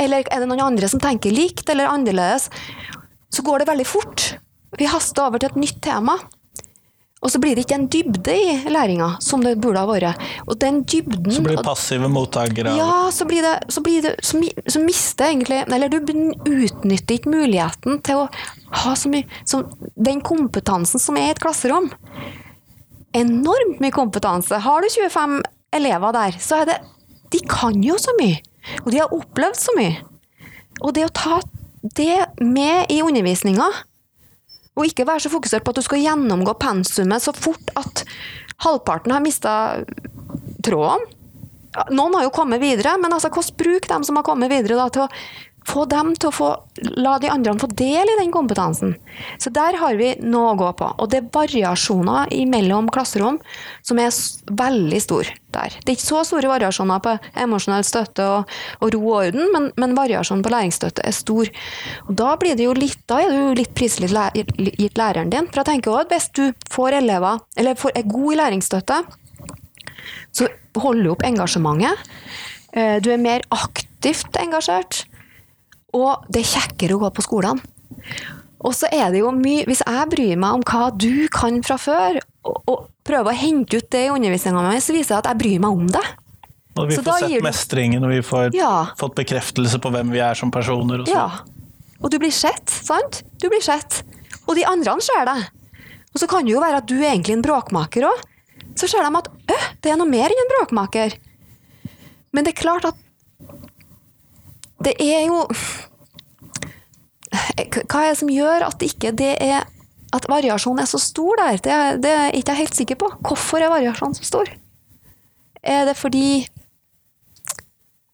Eller 0.01 0.25
er 0.25 0.41
det 0.41 0.49
noen 0.49 0.63
andre 0.71 0.89
som 0.89 1.01
tenker 1.03 1.33
likt 1.35 1.69
eller 1.69 1.91
annerledes? 1.91 2.49
Så 3.31 3.45
går 3.45 3.61
det 3.61 3.69
veldig 3.69 3.85
fort. 3.85 4.31
Vi 4.79 4.89
haster 4.89 5.27
over 5.27 5.41
til 5.41 5.51
et 5.51 5.61
nytt 5.61 5.81
tema. 5.85 6.17
Og 7.21 7.29
så 7.29 7.37
blir 7.37 7.53
det 7.53 7.67
ikke 7.67 7.77
en 7.77 7.87
dybde 7.91 8.33
i 8.33 8.53
læringa, 8.73 9.11
som 9.21 9.43
det 9.45 9.53
burde 9.61 9.81
ha 9.83 9.85
vært. 9.85 10.21
Og 10.47 10.57
den 10.61 10.79
dybden 10.89 11.29
Så 11.35 11.43
blir 11.45 11.59
det 11.59 11.65
passive 11.67 12.09
mottakere 12.09 12.73
Ja, 12.79 13.11
så 13.13 13.27
blir 13.29 13.45
det, 13.45 13.53
så, 13.69 13.83
blir 13.85 14.01
det, 14.01 14.15
så, 14.25 14.41
så 14.65 14.81
mister 14.81 15.29
egentlig 15.29 15.59
Eller 15.67 15.91
du 15.91 15.99
utnytter 16.01 17.19
ikke 17.19 17.33
muligheten 17.33 18.01
til 18.05 18.23
å 18.23 18.27
ha 18.81 18.95
så 18.97 19.11
mye 19.13 19.27
som, 19.45 19.67
Den 19.93 20.23
kompetansen 20.25 21.01
som 21.01 21.19
er 21.21 21.29
i 21.29 21.35
et 21.35 21.43
klasserom. 21.43 21.91
Enormt 23.13 23.81
mye 23.83 23.93
kompetanse. 23.93 24.57
Har 24.65 24.81
du 24.81 24.89
25 24.89 25.41
elever 25.77 26.17
der, 26.17 26.41
så 26.41 26.63
er 26.63 26.71
det 26.71 26.79
De 27.31 27.43
kan 27.47 27.77
jo 27.85 27.99
så 28.01 28.15
mye. 28.17 28.41
Og 28.81 28.91
de 28.93 29.03
har 29.03 29.13
opplevd 29.13 29.61
så 29.61 29.77
mye. 29.77 29.99
Og 30.81 30.95
det 30.97 31.05
å 31.05 31.13
ta 31.13 31.37
det 31.97 32.41
med 32.41 32.89
i 32.93 33.01
undervisninga 33.05 33.69
og 34.77 34.87
ikke 34.87 35.07
være 35.07 35.25
så 35.25 35.31
fokusert 35.31 35.65
på 35.65 35.73
at 35.73 35.81
du 35.81 35.85
skal 35.85 36.03
gjennomgå 36.03 36.55
pensumet 36.61 37.23
så 37.23 37.33
fort 37.35 37.73
at 37.79 38.05
halvparten 38.63 39.13
har 39.13 39.23
mista 39.23 39.53
tråden. 40.63 41.03
Noen 41.95 42.17
har 42.17 42.25
jo 42.25 42.33
kommet 42.35 42.59
videre, 42.63 42.97
men 42.99 43.13
altså, 43.15 43.31
hvordan 43.31 43.57
bruke 43.59 43.87
dem 43.87 44.03
som 44.07 44.17
har 44.19 44.27
kommet 44.27 44.51
videre, 44.51 44.75
da, 44.79 44.89
til 44.91 45.05
å 45.05 45.11
få 45.67 45.83
dem 45.89 46.13
til 46.17 46.31
å 46.31 46.33
få, 46.33 46.49
la 46.97 47.17
de 47.21 47.29
andre 47.29 47.53
få 47.61 47.69
del 47.77 48.09
i 48.09 48.17
den 48.19 48.31
kompetansen. 48.33 48.95
Så 49.41 49.51
der 49.53 49.77
har 49.77 49.97
vi 49.99 50.13
noe 50.23 50.53
å 50.53 50.57
gå 50.59 50.71
på. 50.79 50.87
Og 50.97 51.11
det 51.11 51.19
er 51.21 51.29
variasjoner 51.33 52.31
mellom 52.49 52.89
klasserom 52.91 53.37
som 53.85 54.01
er 54.01 54.09
veldig 54.57 55.01
store 55.03 55.35
der. 55.53 55.75
Det 55.83 55.93
er 55.93 55.97
ikke 55.97 56.07
så 56.07 56.23
store 56.27 56.49
variasjoner 56.49 57.03
på 57.03 57.15
emosjonell 57.43 57.85
støtte 57.85 58.25
og, 58.25 58.55
og, 58.79 58.93
ro 58.95 59.01
og 59.03 59.17
orden, 59.19 59.47
men, 59.53 59.69
men 59.81 59.95
variasjonen 59.97 60.43
på 60.45 60.53
læringsstøtte 60.53 61.05
er 61.05 61.15
stor. 61.15 61.51
Og 62.07 62.13
da 62.23 62.33
blir 62.41 62.57
det 62.57 62.65
jo 62.65 62.75
litt, 62.77 63.01
da 63.11 63.21
er 63.21 63.35
jo 63.35 63.55
litt 63.57 63.75
prislig 63.77 64.09
gitt 64.11 64.97
læreren 64.97 65.33
din. 65.33 65.49
For 65.51 65.61
jeg 65.61 65.73
tenker 65.73 65.93
også 65.93 66.07
at 66.07 66.15
hvis 66.15 66.29
du 66.39 66.69
får 66.73 67.01
elever, 67.03 67.43
eller 67.59 67.77
får, 67.77 67.93
er 67.99 68.09
god 68.09 68.33
i 68.33 68.41
læringsstøtte, 68.41 69.01
så 70.31 70.47
holder 70.79 71.03
du 71.03 71.13
opp 71.13 71.25
engasjementet. 71.27 72.11
Eh, 72.71 72.97
du 73.03 73.11
er 73.11 73.21
mer 73.21 73.43
aktivt 73.51 74.39
engasjert. 74.39 75.05
Og 75.97 76.23
det 76.31 76.41
er 76.43 76.51
kjekkere 76.59 76.95
å 76.97 77.01
gå 77.03 77.09
på 77.17 77.23
skolene. 77.25 77.61
Og 78.61 78.73
så 78.77 78.87
er 78.93 79.09
det 79.11 79.19
jo 79.23 79.31
mye 79.33 79.65
Hvis 79.65 79.81
jeg 79.81 80.09
bryr 80.11 80.37
meg 80.39 80.53
om 80.59 80.63
hva 80.63 80.91
du 80.93 81.27
kan 81.33 81.57
fra 81.65 81.77
før, 81.81 82.19
og, 82.45 82.57
og 82.69 82.83
prøver 83.05 83.31
å 83.33 83.37
hente 83.37 83.77
ut 83.81 83.87
det 83.93 84.03
i 84.05 84.11
undervisninga 84.13 84.61
mi, 84.69 84.77
så 84.81 84.93
viser 84.95 85.15
det 85.15 85.21
at 85.23 85.31
jeg 85.31 85.39
bryr 85.41 85.63
meg 85.63 85.71
om 85.81 85.87
det. 85.89 86.03
Og 86.77 86.87
vi 86.87 86.95
Så 86.95 87.01
får 87.03 87.09
da 87.09 87.15
sett 87.19 87.33
du- 87.33 87.45
mestringen, 87.47 88.03
og 88.05 88.09
vi 88.13 88.21
får 88.23 88.53
Ja. 88.55 88.73
fått 88.97 89.15
bekreftelse 89.17 89.79
på 89.81 89.91
hvem 89.91 90.11
vi 90.13 90.19
er 90.23 90.33
som 90.37 90.51
personer. 90.53 91.01
Og 91.01 91.07
så. 91.07 91.11
Ja. 91.11 91.29
Og 92.01 92.09
du 92.13 92.17
blir 92.21 92.31
sett, 92.31 92.69
sant? 92.69 93.23
Du 93.41 93.49
blir 93.49 93.61
sett. 93.61 94.03
Og 94.47 94.55
de 94.55 94.63
andre 94.65 94.95
ser 95.01 95.25
deg. 95.25 95.49
Og 96.13 96.19
så 96.21 96.27
kan 96.29 96.45
det 96.45 96.53
jo 96.53 96.61
være 96.61 96.77
at 96.81 96.87
du 96.87 96.95
er 97.01 97.11
egentlig 97.15 97.33
en 97.37 97.43
bråkmaker 97.45 98.05
òg. 98.07 98.23
Så 98.75 98.87
ser 98.87 99.03
de 99.03 99.17
at 99.17 99.27
øh, 99.27 99.67
det 99.81 99.91
er 99.91 99.97
noe 99.97 100.07
mer 100.09 100.29
enn 100.31 100.41
en 100.45 100.53
bråkmaker. 100.55 101.17
Men 102.31 102.45
det 102.45 102.53
er 102.55 102.61
klart 102.61 102.85
at 102.87 102.95
det 104.85 104.95
er 105.01 105.27
jo 105.27 105.43
Hva 107.31 108.01
er 108.03 108.11
det 108.11 108.19
som 108.19 108.31
gjør 108.31 108.65
at 108.67 108.83
ikke 108.85 109.13
det 109.15 109.35
er 109.39 109.63
at 110.11 110.25
variasjonen 110.27 110.83
er 110.83 110.89
så 110.91 110.99
stor 110.99 111.39
der? 111.39 111.61
Det 111.63 111.75
det 112.03 112.11
er 112.11 112.35
ikke 112.35 112.51
jeg 112.51 112.65
helt 112.65 112.75
sikker 112.75 112.97
på. 112.99 113.07
Hvorfor 113.23 113.63
er 113.63 113.71
variasjonen 113.71 114.17
så 114.17 114.27
stor? 114.27 114.49
Er 115.63 115.85
det 115.87 115.95
fordi 115.95 116.47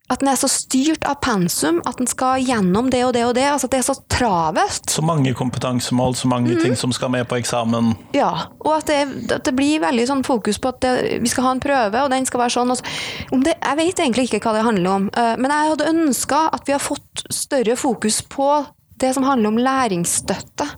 at 0.07 0.21
den 0.21 0.29
er 0.31 0.37
så 0.39 0.47
styrt 0.47 1.03
av 1.07 1.17
pensum, 1.23 1.81
at 1.87 1.97
den 1.99 2.07
skal 2.07 2.39
gjennom 2.39 2.87
det 2.93 3.01
og 3.03 3.11
det 3.15 3.25
og 3.27 3.33
det? 3.35 3.43
Altså 3.51 3.67
at 3.67 3.73
det 3.75 3.81
er 3.81 3.87
så 3.89 3.95
travelt? 4.11 4.87
Så 4.91 5.03
mange 5.03 5.33
kompetansemål, 5.35 6.15
så 6.15 6.29
mange 6.31 6.55
mm. 6.55 6.61
ting 6.63 6.77
som 6.79 6.93
skal 6.95 7.11
med 7.11 7.27
på 7.27 7.39
eksamen. 7.41 7.91
Ja, 8.15 8.31
og 8.63 8.71
at 8.77 8.87
det, 8.87 9.01
at 9.35 9.43
det 9.49 9.55
blir 9.57 9.83
veldig 9.83 10.07
sånn 10.07 10.23
fokus 10.27 10.61
på 10.63 10.71
at 10.71 10.79
det, 10.85 10.93
vi 11.23 11.31
skal 11.31 11.49
ha 11.49 11.53
en 11.57 11.63
prøve, 11.63 12.05
og 12.05 12.13
den 12.13 12.27
skal 12.29 12.45
være 12.45 12.55
sånn. 12.55 12.71
Så, 12.79 12.95
om 13.35 13.43
det, 13.43 13.57
jeg 13.59 13.79
vet 13.81 14.01
egentlig 14.05 14.29
ikke 14.29 14.43
hva 14.47 14.55
det 14.55 14.65
handler 14.69 14.93
om, 14.93 15.11
eh, 15.11 15.35
men 15.35 15.51
jeg 15.51 15.73
hadde 15.73 15.91
ønska 15.91 16.41
at 16.55 16.67
vi 16.69 16.77
har 16.77 16.83
fått 16.83 17.27
større 17.33 17.75
fokus 17.79 18.21
på 18.23 18.51
det 18.97 19.11
som 19.13 19.27
handler 19.27 19.51
om 19.51 19.59
læringsstøtte 19.61 20.71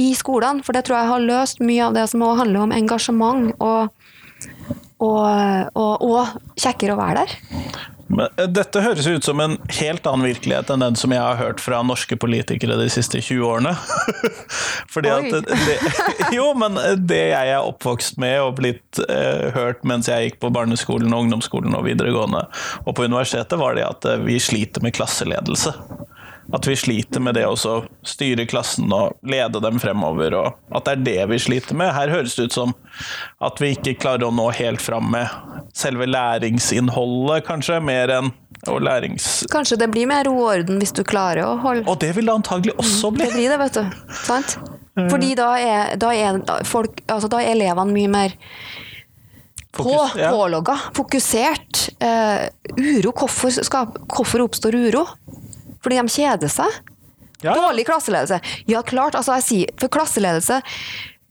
i 0.00 0.12
skolene, 0.16 0.62
for 0.64 0.76
det 0.76 0.86
tror 0.86 1.00
jeg 1.00 1.10
har 1.10 1.26
løst 1.26 1.60
mye 1.64 1.90
av 1.90 1.96
det 1.98 2.06
som 2.12 2.22
også 2.24 2.44
handler 2.44 2.68
om 2.68 2.72
engasjement 2.72 3.50
og, 3.58 3.90
og, 5.02 5.26
og, 5.74 6.06
og 6.06 6.54
kjekkere 6.54 6.94
å 6.94 7.00
være 7.02 7.24
der. 7.24 7.90
Men 8.10 8.26
eh, 8.36 8.48
dette 8.50 8.82
høres 8.82 9.06
ut 9.06 9.26
som 9.26 9.40
en 9.42 9.56
helt 9.78 10.06
annen 10.08 10.26
virkelighet 10.26 10.72
enn 10.72 10.84
den 10.84 10.98
som 10.98 11.14
jeg 11.14 11.22
har 11.22 11.38
hørt 11.38 11.62
fra 11.62 11.80
norske 11.86 12.18
politikere 12.20 12.78
de 12.80 12.88
siste 12.92 13.22
20 13.22 13.46
årene. 13.46 13.74
Fordi 14.94 15.12
Oi. 15.14 15.30
at 15.30 15.50
det, 15.50 15.76
jo, 16.36 16.50
men 16.58 16.78
det 17.06 17.22
jeg 17.30 17.54
er 17.54 17.62
oppvokst 17.62 18.18
med 18.22 18.36
og 18.42 18.56
blitt 18.60 19.02
eh, 19.06 19.48
hørt 19.56 19.84
mens 19.86 20.10
jeg 20.10 20.30
gikk 20.30 20.40
på 20.42 20.52
barneskolen, 20.54 21.12
og 21.14 21.26
ungdomsskolen 21.26 21.76
og 21.78 21.86
videregående 21.86 22.46
og 22.84 22.94
på 22.96 23.06
universitetet, 23.06 23.58
var 23.60 23.78
det 23.78 23.86
at 23.86 24.10
eh, 24.10 24.22
vi 24.26 24.40
sliter 24.42 24.84
med 24.84 24.96
klasseledelse. 24.96 25.74
At 26.52 26.66
vi 26.66 26.74
sliter 26.76 27.22
med 27.22 27.36
det 27.38 27.44
å 27.46 27.54
styre 27.56 28.46
klassen 28.50 28.90
og 28.94 29.18
lede 29.26 29.60
dem 29.62 29.78
fremover, 29.82 30.34
og 30.34 30.76
at 30.76 30.88
det 30.88 30.92
er 30.92 31.04
det 31.06 31.28
vi 31.30 31.38
sliter 31.46 31.78
med. 31.78 31.92
Her 31.94 32.10
høres 32.10 32.34
det 32.38 32.48
ut 32.50 32.56
som 32.56 32.74
at 33.38 33.62
vi 33.62 33.74
ikke 33.76 33.94
klarer 34.02 34.26
å 34.26 34.34
nå 34.34 34.48
helt 34.58 34.82
fram 34.82 35.12
med 35.14 35.30
selve 35.76 36.08
læringsinnholdet, 36.10 37.46
kanskje, 37.46 37.78
mer 37.84 38.14
enn 38.18 38.32
og 38.68 38.82
lærings... 38.84 39.46
Kanskje 39.52 39.78
det 39.80 39.88
blir 39.94 40.08
mer 40.10 40.26
ro 40.28 40.34
og 40.42 40.50
orden 40.50 40.80
hvis 40.82 40.92
du 40.92 41.00
klarer 41.06 41.46
å 41.46 41.54
holde 41.62 41.86
Og 41.88 41.96
det 42.02 42.10
vil 42.16 42.28
det 42.28 42.34
antagelig 42.34 42.74
også 42.82 43.12
bli. 43.14 43.24
Det 43.24 43.36
blir 43.38 43.48
det, 43.54 43.58
vet 43.62 43.78
du. 43.78 44.12
Sant? 44.26 44.58
Fordi 44.98 45.32
da 45.38 45.48
er, 45.56 45.94
da 46.00 46.10
er 46.12 46.40
folk 46.68 46.98
Altså, 47.06 47.30
da 47.30 47.40
er 47.40 47.54
elevene 47.54 47.94
mye 47.94 48.10
mer 48.10 48.34
på, 49.70 49.94
ja. 50.18 50.32
pålogga, 50.34 50.74
fokusert. 50.96 51.84
Uh, 52.02 52.48
uro. 52.74 53.12
Hvorfor, 53.14 53.54
skal, 53.54 53.92
hvorfor 54.10 54.42
oppstår 54.42 54.74
uro? 54.74 55.04
Fordi 55.84 56.00
de 56.00 56.14
kjeder 56.16 56.52
seg? 56.52 56.80
Ja. 57.40 57.54
Dårlig 57.56 57.86
klasseledelse. 57.88 58.40
Ja, 58.68 58.82
klart. 58.82 59.16
Altså, 59.16 59.38
jeg 59.38 59.48
sier, 59.48 59.72
for 59.80 59.92
klasseledelse 59.92 60.60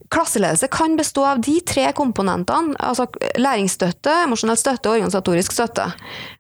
Klasseledelse 0.10 0.66
kan 0.74 0.96
bestå 0.98 1.22
av 1.30 1.42
de 1.46 1.60
tre 1.70 1.84
komponentene, 1.94 2.74
altså 2.82 3.06
læringsstøtte, 3.38 4.24
emosjonell 4.24 4.58
støtte 4.58 4.90
og 4.90 4.96
organisatorisk 4.96 5.54
støtte. 5.54 5.86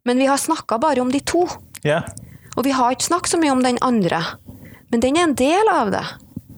Men 0.10 0.18
vi 0.18 0.26
har 0.26 0.42
snakka 0.42 0.80
bare 0.82 1.04
om 1.04 1.12
de 1.14 1.22
to. 1.22 1.44
Ja. 1.86 2.00
Og 2.58 2.66
vi 2.66 2.74
har 2.74 2.96
ikke 2.96 3.06
snakket 3.12 3.36
så 3.36 3.40
mye 3.42 3.54
om 3.54 3.62
den 3.62 3.78
andre, 3.86 4.24
men 4.90 5.06
den 5.06 5.20
er 5.20 5.28
en 5.28 5.38
del 5.38 5.70
av 5.70 5.94
det. 5.94 6.02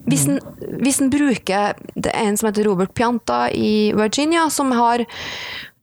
Hvis 0.08 0.24
en, 0.26 0.40
hvis 0.82 0.96
en 0.98 1.12
bruker 1.12 1.76
Det 1.94 2.10
er 2.10 2.24
en 2.26 2.34
som 2.34 2.48
heter 2.48 2.64
Robert 2.66 2.90
Pianta 2.90 3.44
i 3.54 3.92
Virginia, 3.94 4.48
som 4.50 4.72
har 4.74 5.04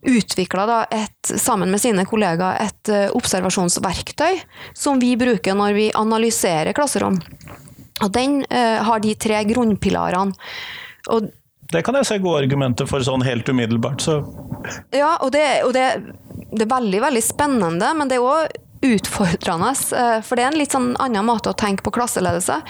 utvikla 0.01 0.85
sammen 1.21 1.71
med 1.71 1.81
sine 1.81 2.05
kollegaer 2.07 2.61
et 2.63 2.91
eh, 2.93 3.09
observasjonsverktøy 3.15 4.39
som 4.77 4.99
vi 5.01 5.15
bruker 5.19 5.57
når 5.57 5.75
vi 5.75 5.89
analyserer 5.95 6.75
klasserom. 6.77 7.19
Og 7.99 8.11
den 8.15 8.39
eh, 8.47 8.79
har 8.85 9.03
de 9.03 9.15
tre 9.19 9.41
grunnpilarene. 9.49 10.31
Og 11.11 11.27
Det 11.71 11.83
kan 11.85 11.97
jeg 11.99 12.07
se 12.07 12.19
gode 12.23 12.45
argumenter 12.45 12.87
for 12.87 13.03
sånn 13.03 13.25
helt 13.27 13.49
umiddelbart, 13.49 14.01
så 14.01 14.21
Ja, 14.95 15.17
og 15.21 15.33
det, 15.35 15.45
og 15.67 15.73
det, 15.75 15.85
det 16.51 16.63
er 16.63 16.71
veldig, 16.71 17.01
veldig 17.03 17.23
spennende, 17.23 17.91
men 17.95 18.07
det 18.09 18.19
er 18.19 18.27
òg 18.27 18.57
utfordrende. 18.87 19.73
eh, 19.99 20.21
For 20.23 20.39
det 20.39 20.45
er 20.45 20.53
en 20.53 20.59
litt 20.61 20.71
sånn 20.71 20.93
annen 21.03 21.27
måte 21.27 21.51
å 21.51 21.57
tenke 21.59 21.83
på 21.83 21.91
klasseledelse. 21.91 22.61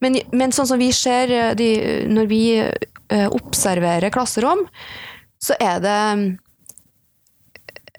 Men, 0.00 0.16
men 0.32 0.56
sånn 0.56 0.70
som 0.72 0.80
vi 0.80 0.88
ser 0.96 1.28
eh, 1.28 1.52
de, 1.58 1.72
når 2.08 2.32
vi 2.32 2.42
observerer 3.12 4.08
klasserom, 4.08 4.62
så 5.36 5.52
er 5.60 5.82
det 5.84 5.96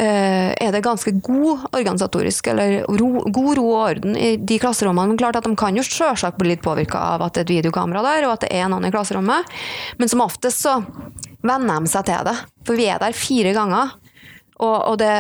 er 0.02 0.72
det 0.74 0.82
ganske 0.82 1.12
god 1.22 1.68
organisatorisk, 1.70 2.48
eller 2.50 2.82
ro, 2.98 3.24
god 3.30 3.58
ro 3.60 3.66
og 3.76 3.82
orden 3.84 4.16
i 4.18 4.32
de 4.41 4.58
klasserommene. 4.58 5.12
Men 5.12 5.20
klart 5.22 5.38
at 5.38 5.46
De 5.46 5.54
kan 5.60 5.76
jo 5.78 5.84
selvsagt 5.86 6.39
bli 6.39 6.50
litt 6.50 6.64
påvirka 6.66 6.98
av 7.14 7.22
at 7.22 7.36
det 7.36 7.44
er 7.44 7.46
et 7.46 7.56
videokamera 7.58 8.02
der, 8.02 8.26
og 8.26 8.34
at 8.34 8.48
det 8.48 8.54
er 8.58 8.72
noen 8.74 8.89
i 8.89 8.94
klasserommet. 8.94 9.54
Men 10.02 10.10
som 10.10 10.26
oftest 10.26 10.66
så 10.66 10.80
venner 11.46 11.84
de 11.84 11.91
seg 11.91 12.08
til 12.10 12.26
det. 12.26 12.38
For 12.66 12.80
vi 12.80 12.89
er 12.89 13.02
der 13.04 13.14
fire 13.18 13.54
ganger. 13.54 13.94
Og, 14.64 14.78
og 14.94 14.98
det 15.02 15.14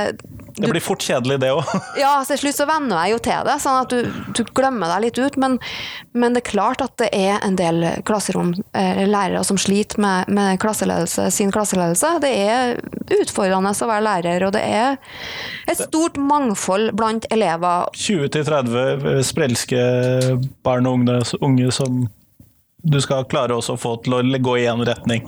det 0.55 0.69
blir 0.69 0.83
fort 0.83 1.01
kjedelig, 1.01 1.39
det 1.41 1.49
òg. 1.53 1.69
Ja, 2.03 2.13
til 2.27 2.37
slutt 2.41 2.57
så 2.57 2.67
venner 2.69 3.03
jeg 3.03 3.15
jo 3.15 3.19
til 3.25 3.47
det, 3.47 3.55
sånn 3.63 3.79
at 3.81 3.93
du, 3.93 4.09
du 4.37 4.41
glemmer 4.55 4.91
deg 4.93 5.05
litt 5.07 5.19
ut. 5.21 5.37
Men, 5.41 5.57
men 6.13 6.35
det 6.35 6.43
er 6.43 6.49
klart 6.51 6.83
at 6.85 6.95
det 7.01 7.09
er 7.15 7.39
en 7.45 7.57
del 7.59 7.81
klasserom, 8.07 8.53
eller 8.77 9.09
lærere 9.09 9.43
som 9.47 9.59
sliter 9.61 10.01
med, 10.03 10.29
med 10.33 10.61
klasseledelse, 10.61 11.29
sin 11.33 11.53
klasseledelse. 11.53 12.15
Det 12.23 12.33
er 12.45 12.75
utfordrende 13.21 13.73
å 13.73 13.89
være 13.89 14.05
lærer, 14.07 14.47
og 14.47 14.53
det 14.55 14.63
er 14.63 14.97
et 15.69 15.79
stort 15.79 16.19
mangfold 16.21 16.93
blant 16.97 17.27
elever. 17.33 17.89
20-30 17.97 19.23
sprelske 19.25 19.79
barn 20.65 20.89
og 20.89 21.01
unge, 21.01 21.21
unge 21.41 21.71
som 21.73 22.03
du 22.83 22.99
skal 23.01 23.23
klare 23.31 23.55
også 23.55 23.77
å 23.77 23.79
få 23.79 23.95
til 24.03 24.17
å 24.17 24.21
gå 24.43 24.57
i 24.59 24.67
én 24.67 24.83
retning. 24.85 25.23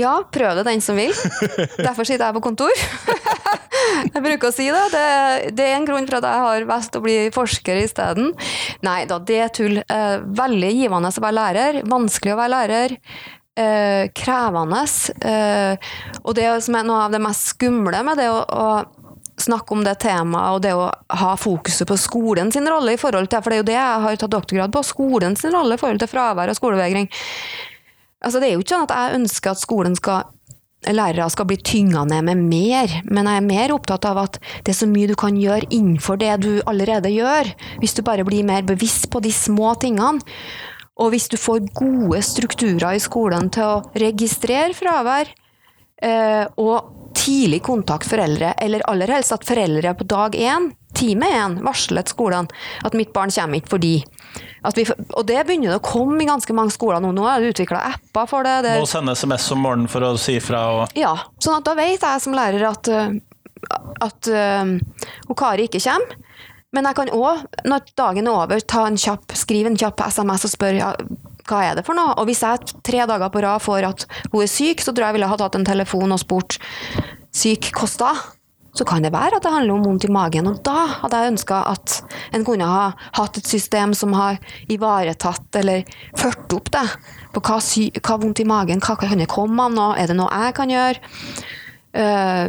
Ja, 0.00 0.22
prøv 0.32 0.56
det 0.56 0.64
den 0.64 0.80
som 0.80 0.96
vil. 0.96 1.12
Derfor 1.76 2.06
sitter 2.08 2.30
jeg 2.30 2.36
på 2.38 2.44
kontor. 2.48 2.72
Jeg 4.02 4.22
bruker 4.24 4.48
å 4.48 4.54
si 4.54 4.68
det. 4.72 4.82
det. 4.92 5.52
Det, 5.58 5.66
er 5.66 5.76
en 5.76 5.84
grunn 5.86 6.06
for 6.06 6.16
at 6.20 6.26
jeg 6.26 6.42
har 6.44 6.64
valgt 6.68 6.96
å 6.96 7.02
bli 7.02 7.16
forsker 7.34 7.80
isteden. 7.82 8.30
Nei 8.84 9.02
da, 9.10 9.18
det 9.18 9.38
er 9.42 9.50
tull. 9.52 9.80
Eh, 9.82 10.22
veldig 10.38 10.70
givende 10.70 11.10
å 11.10 11.24
være 11.24 11.36
lærer. 11.36 11.78
Vanskelig 11.90 12.34
å 12.34 12.38
være 12.38 12.52
lærer. 12.54 12.94
Eh, 13.58 14.04
krevende. 14.16 14.82
Eh, 15.28 15.90
og 16.22 16.36
det 16.38 16.48
som 16.64 16.78
er 16.78 16.86
noe 16.88 17.04
av 17.08 17.16
det 17.16 17.20
mest 17.24 17.52
skumle 17.52 18.00
med 18.06 18.22
det 18.22 18.30
å 18.32 18.66
snakke 19.42 19.74
om 19.74 19.82
det 19.84 19.96
temaet 20.04 20.56
og 20.56 20.62
det 20.64 20.72
å 20.76 20.86
ha 21.18 21.32
fokuset 21.40 21.88
på 21.88 21.98
skolen 21.98 22.52
sin 22.54 22.68
rolle 22.68 22.94
i 22.94 23.00
forhold 23.00 23.30
til 23.32 23.42
For 23.42 23.50
det 23.50 23.56
er 23.56 23.62
jo 23.62 23.68
det 23.72 23.76
jeg 23.78 24.06
har 24.06 24.22
tatt 24.22 24.36
doktorgrad 24.36 24.72
på. 24.72 24.84
Skolen 24.86 25.36
sin 25.36 25.52
rolle 25.56 25.76
i 25.76 25.82
forhold 25.82 26.00
til 26.04 26.12
fravær 26.12 26.52
og 26.52 26.58
skolevegring. 26.58 27.10
Altså, 28.22 28.38
det 28.38 28.48
er 28.48 28.54
jo 28.56 28.62
ikke 28.62 28.76
sånn 28.76 28.86
at 28.86 28.94
jeg 28.96 29.20
ønsker 29.20 29.52
at 29.52 29.62
skolen 29.62 29.98
skal 29.98 30.30
lærere 30.90 31.28
skal 31.30 31.46
bli 31.46 31.58
tynga 31.62 32.02
ned 32.10 32.26
med 32.26 32.40
mer, 32.48 32.94
men 33.06 33.28
jeg 33.28 33.38
er 33.38 33.46
mer 33.46 33.74
opptatt 33.74 34.06
av 34.08 34.18
at 34.24 34.38
det 34.64 34.72
er 34.72 34.78
så 34.80 34.88
mye 34.90 35.10
du 35.10 35.14
kan 35.18 35.36
gjøre 35.38 35.68
innenfor 35.70 36.18
det 36.18 36.32
du 36.42 36.50
allerede 36.66 37.12
gjør, 37.12 37.52
hvis 37.78 37.94
du 37.94 38.02
bare 38.06 38.26
blir 38.26 38.46
mer 38.46 38.66
bevisst 38.66 39.08
på 39.12 39.22
de 39.22 39.30
små 39.34 39.76
tingene. 39.82 40.24
Og 41.00 41.14
hvis 41.14 41.28
du 41.30 41.38
får 41.40 41.70
gode 41.78 42.18
strukturer 42.26 42.98
i 42.98 43.02
skolen 43.02 43.48
til 43.54 43.64
å 43.64 43.78
registrere 43.98 44.74
fravær, 44.76 45.30
eh, 46.02 46.44
og 46.60 47.14
tidlig 47.16 47.62
kontakt 47.64 48.08
foreldre, 48.08 48.52
eller 48.60 48.84
aller 48.90 49.10
helst 49.14 49.32
at 49.34 49.46
foreldre 49.46 49.94
på 49.96 50.08
dag 50.10 50.36
én, 50.36 50.70
time 50.96 51.28
én, 51.28 51.58
varslet 51.64 52.10
skolen 52.12 52.48
at 52.86 52.96
mitt 52.98 53.12
barn 53.14 53.32
kommer 53.32 53.60
ikke 53.60 53.74
fordi 53.76 53.94
vi, 54.76 54.84
og 54.86 55.24
det 55.26 55.40
begynner 55.46 55.76
å 55.76 55.82
komme 55.82 56.20
i 56.22 56.28
ganske 56.28 56.54
mange 56.54 56.72
skoler 56.74 57.02
nå. 57.02 57.10
Nå 57.16 57.26
er 57.26 57.42
det 57.42 57.52
utvikla 57.52 57.80
apper 57.90 58.28
for 58.30 58.46
det. 58.46 58.60
det 58.64 58.76
Må 58.78 58.88
sende 58.88 59.16
SMS 59.18 59.48
om 59.54 59.62
morgenen 59.64 59.90
for 59.90 60.06
å 60.06 60.14
si 60.20 60.38
fra 60.42 60.62
og 60.76 60.98
Ja, 60.98 61.16
sånn 61.42 61.58
at 61.58 61.66
da 61.66 61.74
vet 61.78 62.04
jeg 62.04 62.22
som 62.22 62.36
lærer 62.36 62.62
at, 62.70 62.90
eh, 62.92 63.16
at 64.06 64.30
uh, 64.30 65.34
Kari 65.34 65.66
ikke 65.66 65.82
kommer. 65.82 66.14
Men 66.72 66.88
jeg 66.88 66.96
kan 66.96 67.10
òg, 67.12 67.42
når 67.68 67.90
dagen 67.98 68.30
er 68.30 68.32
over, 68.32 68.62
ta 68.64 68.86
en 68.88 68.96
kjapp, 68.96 69.34
skrive 69.36 69.68
en 69.68 69.76
kjapp 69.76 70.06
SMS 70.06 70.46
og 70.48 70.54
spørre 70.54 70.78
ja, 70.78 70.92
hva 71.50 71.64
er 71.66 71.76
det 71.76 71.84
for 71.84 71.98
noe. 71.98 72.14
Og 72.16 72.30
hvis 72.30 72.40
jeg 72.46 72.78
tre 72.86 73.02
dager 73.10 73.32
på 73.34 73.42
rad 73.44 73.60
får 73.60 73.88
at 73.90 74.06
hun 74.30 74.44
er 74.44 74.48
syk, 74.48 74.80
så 74.80 74.94
tror 74.94 75.04
jeg 75.04 75.12
jeg 75.12 75.18
ville 75.18 75.32
ha 75.34 75.40
tatt 75.42 75.58
en 75.58 75.68
telefon 75.68 76.14
og 76.14 76.22
spurt 76.22 76.56
syk 77.34 77.72
kosta 77.76 78.14
så 78.72 78.86
kan 78.88 79.04
det 79.04 79.12
være 79.12 79.36
at 79.36 79.44
det 79.44 79.52
handler 79.52 79.74
om 79.74 79.84
vondt 79.84 80.06
i 80.08 80.12
magen. 80.12 80.48
Og 80.48 80.60
da 80.64 80.86
hadde 81.02 81.18
jeg 81.20 81.32
ønska 81.34 81.58
at 81.72 81.96
en 82.32 82.46
kunne 82.46 82.68
ha 82.68 82.86
hatt 83.18 83.36
et 83.40 83.48
system 83.48 83.92
som 83.96 84.14
har 84.16 84.38
ivaretatt 84.72 85.60
eller 85.60 85.84
ført 86.18 86.56
opp 86.56 86.72
det. 86.72 86.86
På 87.34 87.42
hva, 87.44 87.58
sy 87.64 87.90
hva 88.00 88.16
vondt 88.22 88.40
i 88.40 88.48
magen, 88.48 88.80
hva 88.80 88.96
kan 89.00 89.20
det 89.20 89.28
komme 89.32 89.68
av 89.68 89.76
nå, 89.76 89.90
er 90.00 90.08
det 90.08 90.16
noe 90.16 90.32
jeg 90.46 90.56
kan 90.56 90.72
gjøre? 90.72 91.12
Uh, 91.92 92.48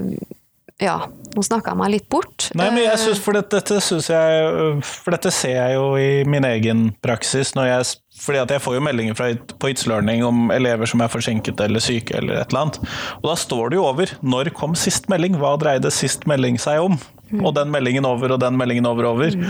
ja, 0.84 0.95
nå 1.36 1.43
snakka 1.43 1.74
jeg 1.74 1.80
meg 1.80 1.91
litt 1.93 2.07
bort. 2.11 2.47
Nei, 2.57 2.69
men 2.71 2.86
jeg 2.86 2.99
synes, 3.01 3.19
for 3.24 3.36
dette, 3.36 3.80
synes 3.84 4.09
jeg, 4.11 4.80
for 4.88 5.15
dette 5.15 5.32
ser 5.34 5.57
jeg 5.57 5.76
jo 5.78 5.86
i 5.99 6.24
min 6.28 6.47
egen 6.47 6.88
praksis. 7.03 7.53
når 7.55 7.69
jeg 7.69 7.91
fordi 8.14 8.39
at 8.43 8.51
jeg 8.53 8.61
får 8.61 8.78
jo 8.78 8.84
meldinger 8.86 9.18
fra, 9.18 9.30
på 9.59 9.72
It's 9.72 9.88
Learning 9.89 10.22
om 10.26 10.51
elever 10.53 10.89
som 10.89 11.01
er 11.01 11.11
forsinket 11.11 11.59
eller 11.64 11.82
syke. 11.84 12.14
eller 12.18 12.41
et 12.41 12.53
eller 12.53 12.61
annet. 12.61 12.78
Og 13.22 13.32
da 13.32 13.38
står 13.39 13.72
det 13.72 13.80
jo 13.80 13.88
over 13.88 14.14
når 14.22 14.51
kom 14.57 14.78
sist 14.78 15.09
melding, 15.11 15.39
hva 15.41 15.55
dreide 15.59 15.91
sist 15.91 16.28
melding 16.30 16.59
seg 16.61 16.84
om? 16.84 16.99
Mm. 17.32 17.41
Og 17.41 17.55
den 17.57 17.74
meldingen 17.74 18.05
over 18.05 18.36
og 18.36 18.43
den 18.43 18.59
meldingen 18.59 18.88
over 18.89 19.09
og 19.09 19.18
over. 19.18 19.34
Mm. 19.34 19.49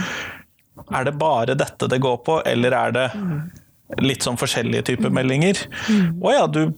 Er 0.95 1.05
det 1.05 1.17
bare 1.19 1.57
dette 1.59 1.89
det 1.91 1.99
går 2.01 2.17
på, 2.25 2.39
eller 2.49 2.73
er 2.77 2.95
det 2.95 3.05
litt 4.01 4.25
sånn 4.25 4.39
forskjellige 4.39 4.87
typer 4.93 5.13
meldinger? 5.13 5.59
Å 6.23 6.33
ja, 6.33 6.47
du, 6.47 6.71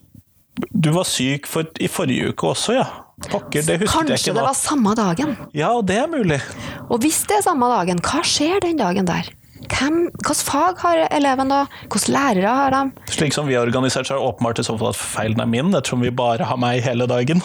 du 0.74 0.92
var 0.96 1.08
syk 1.08 1.48
for, 1.48 1.70
i 1.80 1.88
forrige 1.92 2.34
uke 2.34 2.52
også, 2.52 2.80
ja. 2.82 2.90
Pokker, 3.30 3.64
det 3.64 3.78
husket 3.80 3.86
jeg 3.86 3.86
ikke 3.86 3.94
nå. 4.04 4.10
Kanskje 4.12 4.34
det 4.36 4.44
var 4.44 4.58
samme 4.60 4.92
dagen? 5.00 5.36
Ja, 5.56 5.72
og 5.78 5.86
det 5.88 6.02
er 6.02 6.10
mulig. 6.12 6.42
Og 6.90 7.00
hvis 7.06 7.22
det 7.30 7.38
er 7.38 7.46
samme 7.46 7.70
dagen, 7.72 8.02
hva 8.04 8.26
skjer 8.28 8.60
den 8.66 8.82
dagen 8.82 9.08
der? 9.08 9.30
Hvem, 9.56 10.10
hvilket 10.12 10.42
fag 10.44 10.82
har 10.84 11.02
eleven 11.16 11.52
da? 11.52 11.62
Hvilke 11.88 12.12
lærere 12.12 12.56
har 12.58 12.74
de? 12.74 13.12
Slik 13.16 13.34
som 13.34 13.48
vi 13.48 13.56
har 13.56 13.64
organisert, 13.64 14.08
så 14.08 14.16
er 14.16 14.20
det 14.20 14.28
åpenbart 14.28 14.60
i 14.60 14.66
så 14.68 14.76
fall 14.78 14.92
at 14.92 15.00
feilen 15.00 15.40
er 15.40 15.48
min, 15.48 15.72
ettersom 15.72 16.04
vi 16.04 16.12
bare 16.12 16.48
har 16.50 16.60
meg 16.60 16.84
hele 16.84 17.08
dagen. 17.08 17.40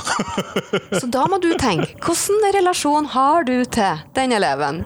så 1.00 1.06
da 1.06 1.26
må 1.30 1.38
du 1.42 1.52
tenke, 1.60 1.92
hvilken 2.02 2.48
relasjon 2.58 3.06
har 3.14 3.46
du 3.46 3.60
til 3.62 4.02
den 4.18 4.34
eleven? 4.34 4.82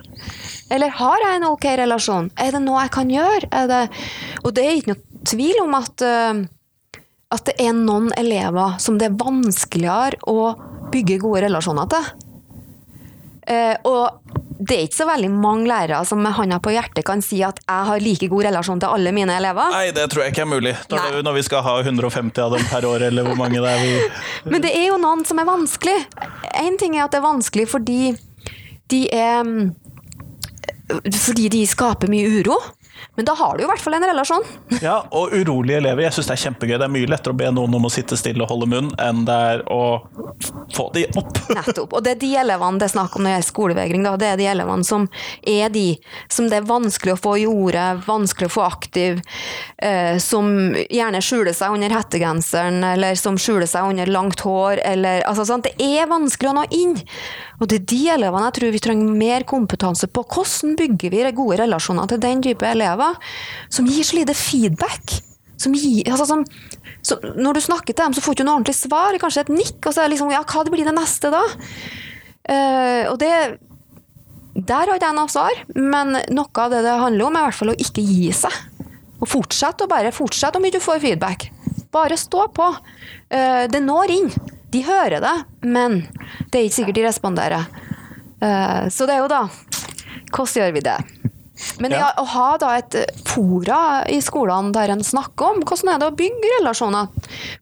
Eller 0.75 0.93
har 1.01 1.25
jeg 1.25 1.39
en 1.39 1.49
ok 1.49 1.67
relasjon? 1.81 2.29
Er 2.41 2.53
det 2.53 2.61
noe 2.65 2.85
jeg 2.85 2.93
kan 2.99 3.13
gjøre? 3.13 3.65
Det, 3.73 3.81
og 4.45 4.55
det 4.57 4.67
er 4.67 4.77
ikke 4.77 4.93
noe 4.93 5.25
tvil 5.33 5.63
om 5.65 5.79
at, 5.81 6.05
uh, 6.05 7.01
at 7.33 7.49
det 7.49 7.57
er 7.65 7.73
noen 7.79 8.13
elever 8.21 8.77
som 8.85 9.01
det 9.01 9.09
er 9.09 9.19
vanskeligere 9.21 10.21
å 10.29 10.53
bygge 10.93 11.23
gode 11.25 11.47
relasjoner 11.49 11.89
til. 11.95 12.13
Uh, 13.45 13.77
og 13.89 14.24
det 14.59 14.77
er 14.77 14.85
ikke 14.87 14.97
så 15.01 15.07
veldig 15.09 15.31
mange 15.35 15.67
lærere 15.67 15.99
som 16.07 16.21
med 16.23 16.35
hånda 16.37 16.61
på 16.63 16.73
hjertet 16.75 17.03
kan 17.07 17.23
si 17.25 17.41
at 17.43 17.59
jeg 17.65 17.87
har 17.89 18.03
like 18.03 18.29
god 18.31 18.47
relasjon 18.47 18.83
til 18.83 18.95
alle 18.97 19.13
mine 19.17 19.35
elever. 19.35 19.73
Nei, 19.75 19.89
det 19.97 20.05
tror 20.13 20.25
jeg 20.25 20.35
ikke 20.35 20.45
er 20.45 20.51
mulig. 20.51 20.75
Når, 20.91 21.09
det, 21.17 21.23
når 21.27 21.37
vi 21.39 21.43
skal 21.49 21.65
ha 21.67 21.75
150 21.83 22.45
av 22.45 22.55
dem 22.55 22.69
per 22.71 22.87
år, 22.87 23.07
eller 23.09 23.27
hvor 23.27 23.39
mange 23.41 23.63
det 23.65 23.73
er 23.73 23.83
vi 23.83 24.53
Men 24.53 24.63
det 24.63 24.71
er 24.79 24.87
jo 24.93 25.01
noen 25.03 25.25
som 25.27 25.43
er 25.43 25.49
vanskelig. 25.49 25.97
Én 26.63 26.79
ting 26.79 26.95
er 26.95 27.07
at 27.07 27.17
det 27.17 27.19
er 27.19 27.27
vanskelig 27.27 27.67
fordi 27.73 28.15
de 28.93 29.03
er 29.11 29.51
Fordi 31.25 31.49
de 31.51 31.65
skaper 31.67 32.13
mye 32.13 32.31
uro. 32.39 32.61
Men 33.17 33.29
da 33.29 33.35
har 33.39 33.57
du 33.57 33.65
i 33.65 33.67
hvert 33.69 33.83
fall 33.83 33.95
en 33.95 34.07
relasjon. 34.09 34.45
ja, 34.83 34.97
og 35.11 35.35
urolige 35.35 35.79
elever. 35.79 36.07
Jeg 36.07 36.17
syns 36.17 36.31
det 36.31 36.37
er 36.37 36.43
kjempegøy. 36.45 36.77
Det 36.79 36.87
er 36.87 36.95
mye 36.95 37.11
lettere 37.11 37.35
å 37.35 37.39
be 37.39 37.51
noen 37.55 37.77
om 37.79 37.87
å 37.87 37.93
sitte 37.93 38.19
stille 38.19 38.43
og 38.45 38.51
holde 38.51 38.69
munn, 38.71 38.91
enn 39.03 39.25
det 39.29 39.37
er 39.51 39.65
å 39.71 39.83
få 40.75 40.89
de 40.95 41.07
opp. 41.21 41.39
Nettopp. 41.59 41.95
Og 41.95 42.05
det 42.05 42.17
er 42.17 42.21
de 42.23 42.33
elevene 42.45 42.83
det 42.83 42.89
er 42.89 42.95
snakk 42.97 43.17
om 43.17 43.25
når 43.25 43.31
det 43.31 43.37
gjelder 43.37 43.51
skolevegring. 43.51 44.07
Da. 44.07 44.17
Det 44.21 44.31
er 44.33 44.41
de 44.41 44.49
elevene 44.55 44.89
som 44.89 45.07
er 45.55 45.75
de 45.75 45.87
som 46.33 46.51
det 46.51 46.61
er 46.61 46.69
vanskelig 46.69 47.15
å 47.15 47.21
få 47.21 47.37
i 47.43 47.47
ordet, 47.49 47.87
vanskelig 48.09 48.51
å 48.51 48.55
få 48.57 48.67
aktiv, 48.67 49.23
eh, 49.79 50.19
som 50.23 50.51
gjerne 50.75 51.23
skjuler 51.25 51.55
seg 51.57 51.77
under 51.77 51.95
hettegenseren, 51.95 52.83
eller 52.95 53.19
som 53.21 53.39
skjuler 53.41 53.69
seg 53.71 53.95
under 53.95 54.11
langt 54.11 54.43
hår, 54.45 54.83
eller 54.85 55.25
altså 55.29 55.47
sånn. 55.49 55.65
Det 55.65 55.75
er 55.79 56.11
vanskelig 56.11 56.51
å 56.51 56.57
nå 56.59 56.69
inn. 56.75 56.97
Og 57.65 57.71
det 57.73 57.81
er 57.81 57.85
de 57.89 58.01
elevene 58.13 58.49
jeg 58.51 58.57
tror 58.59 58.73
vi 58.75 58.81
trenger 58.85 59.21
mer 59.25 59.45
kompetanse 59.49 60.09
på. 60.13 60.23
Hvordan 60.29 60.75
bygger 60.77 61.15
vi 61.15 61.23
gode 61.33 61.63
relasjoner 61.63 62.11
til 62.11 62.21
den 62.21 62.43
type 62.45 62.67
elever, 62.69 63.17
som 63.73 63.89
gir 63.89 64.05
så 64.05 64.19
lite 64.21 64.37
feedback? 64.37 65.21
Gir, 65.65 66.11
altså 66.11 66.27
som, 66.29 66.43
som, 67.01 67.23
når 67.41 67.57
du 67.57 67.61
snakker 67.65 67.95
til 67.95 68.03
dem, 68.03 68.13
så 68.13 68.21
får 68.21 68.35
du 68.35 68.37
ikke 68.37 68.45
noe 68.51 68.59
ordentlig 68.59 68.75
svar, 68.77 69.17
kanskje 69.23 69.47
et 69.47 69.53
nikk, 69.55 69.79
og 69.87 69.95
så 69.95 70.03
er 70.03 70.11
det 70.11 70.17
liksom 70.17 70.33
Ja, 70.35 70.43
hva 70.45 70.65
blir 70.69 70.85
det 70.85 70.93
neste 70.93 71.31
da? 71.33 71.41
Uh, 72.45 73.05
og 73.09 73.17
det 73.23 73.31
Der 74.53 74.83
har 74.85 74.93
ikke 74.93 75.09
jeg 75.09 75.17
noe 75.17 75.33
svar, 75.33 75.63
men 75.73 76.19
noe 76.37 76.67
av 76.67 76.75
det 76.75 76.83
det 76.85 76.99
handler 77.01 77.31
om, 77.31 77.39
er 77.39 77.47
i 77.47 77.49
hvert 77.49 77.61
fall 77.63 77.73
å 77.73 77.79
ikke 77.87 78.05
gi 78.05 78.29
seg. 78.37 78.59
Og 79.23 79.31
fortsette, 79.31 79.87
og 79.87 79.95
bare 79.95 80.13
fortsette 80.13 80.61
om 80.61 80.69
ikke 80.69 80.83
du 80.83 80.85
får 80.85 81.01
feedback. 81.07 81.49
Bare 81.95 82.19
stå 82.21 82.45
på. 82.53 82.69
Uh, 83.33 83.65
det 83.73 83.81
når 83.87 84.13
inn. 84.19 84.31
De 84.75 84.83
hører 84.83 85.23
det, 85.23 85.35
men 85.63 86.01
det 86.51 86.59
er 86.59 86.65
ikke 86.67 86.81
sikkert 86.81 86.99
de 86.99 87.07
responderer. 87.07 87.69
Uh, 88.43 88.91
så 88.93 89.07
det 89.09 89.15
er 89.15 89.23
jo 89.23 89.31
da 89.31 89.47
Hvordan 90.35 90.57
gjør 90.59 90.73
vi 90.75 90.81
det? 90.83 90.97
Men 91.79 91.93
ja. 91.95 92.09
å 92.19 92.25
ha 92.27 92.47
da 92.59 92.73
et 92.81 92.97
eh, 92.99 93.21
fora 93.29 94.03
i 94.11 94.17
skolene 94.25 94.73
der 94.75 94.91
en 94.91 95.05
snakker 95.07 95.53
om 95.53 95.61
hvordan 95.63 95.93
er 95.93 96.01
det 96.03 96.09
å 96.11 96.15
bygge 96.19 96.51
relasjoner. 96.57 97.13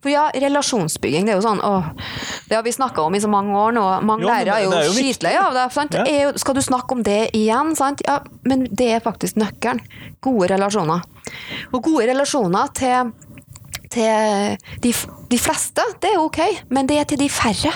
For 0.00 0.08
ja, 0.08 0.22
relasjonsbygging, 0.32 1.28
det 1.28 1.34
er 1.34 1.38
jo 1.38 1.44
sånn 1.44 1.60
åh, 1.60 1.90
Det 2.48 2.56
har 2.56 2.64
vi 2.64 2.72
snakka 2.72 3.04
om 3.04 3.16
i 3.16 3.20
så 3.20 3.28
mange 3.32 3.52
år 3.52 3.76
nå. 3.76 3.84
Mange 4.08 4.24
lærere 4.28 4.56
er 4.56 4.64
jo, 4.64 4.72
jo 4.88 4.94
skitleie 4.96 5.42
av 5.42 5.52
det. 5.58 5.66
Ja. 6.08 6.32
skal 6.40 6.56
du 6.56 6.62
snakke 6.64 6.96
om 6.96 7.04
det 7.04 7.20
igjen? 7.36 7.74
Sant? 7.76 8.00
Ja, 8.08 8.22
men 8.48 8.64
det 8.70 8.88
er 8.96 9.04
faktisk 9.04 9.36
nøkkelen. 9.40 9.84
Gode 10.24 10.48
relasjoner. 10.54 11.04
Og 11.72 11.84
gode 11.84 12.08
relasjoner 12.08 12.72
til 12.76 13.12
til 13.92 14.58
de, 14.84 14.92
de 15.30 15.38
fleste, 15.40 15.84
det 16.02 16.14
er 16.14 16.20
ok, 16.22 16.40
men 16.72 16.88
det 16.90 17.00
er 17.00 17.08
til 17.08 17.20
de 17.20 17.28
færre. 17.32 17.74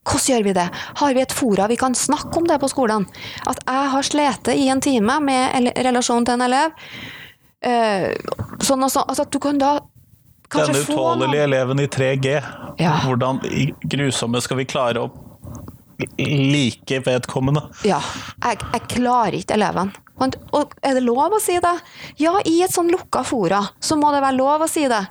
Hvordan 0.00 0.26
gjør 0.26 0.44
vi 0.44 0.52
det? 0.56 0.66
Har 0.96 1.14
vi 1.14 1.22
et 1.22 1.32
fora 1.32 1.68
vi 1.68 1.76
kan 1.76 1.94
snakke 1.94 2.32
om 2.38 2.46
det 2.48 2.58
på 2.60 2.70
skolen? 2.72 3.06
At 3.46 3.60
jeg 3.66 3.90
har 3.92 4.06
slitt 4.06 4.48
i 4.54 4.68
en 4.72 4.80
time 4.80 5.20
med 5.20 5.72
relasjon 5.76 6.24
til 6.24 6.38
en 6.38 6.46
elev. 6.48 6.76
Uh, 7.60 8.08
sånn 8.64 8.86
også, 8.86 9.04
altså, 9.04 9.26
at 9.26 9.32
du 9.32 9.38
kan 9.42 9.60
da 9.60 9.78
Denne 10.50 10.80
utålelige 10.80 11.44
eleven 11.46 11.82
i 11.84 11.86
3G. 11.86 12.30
Ja. 12.80 12.96
Hvordan 13.04 13.38
grusomme 13.84 14.40
skal 14.42 14.58
vi 14.58 14.66
klare 14.66 15.04
å 15.04 15.10
like 16.18 17.02
vedkommende? 17.06 17.68
Ja. 17.86 18.00
Jeg, 18.42 18.58
jeg 18.72 18.88
klarer 18.96 19.36
ikke 19.38 19.60
eleven. 19.60 19.92
Og 20.20 20.74
er 20.82 20.96
det 20.96 21.04
lov 21.04 21.36
å 21.36 21.40
si 21.40 21.54
det? 21.62 21.76
Ja, 22.20 22.34
i 22.44 22.60
et 22.64 22.74
sånn 22.74 22.90
lukka 22.92 23.22
fora 23.24 23.62
så 23.80 23.96
må 24.00 24.10
det 24.12 24.24
være 24.24 24.40
lov 24.40 24.66
å 24.66 24.68
si 24.68 24.88
det 24.90 25.04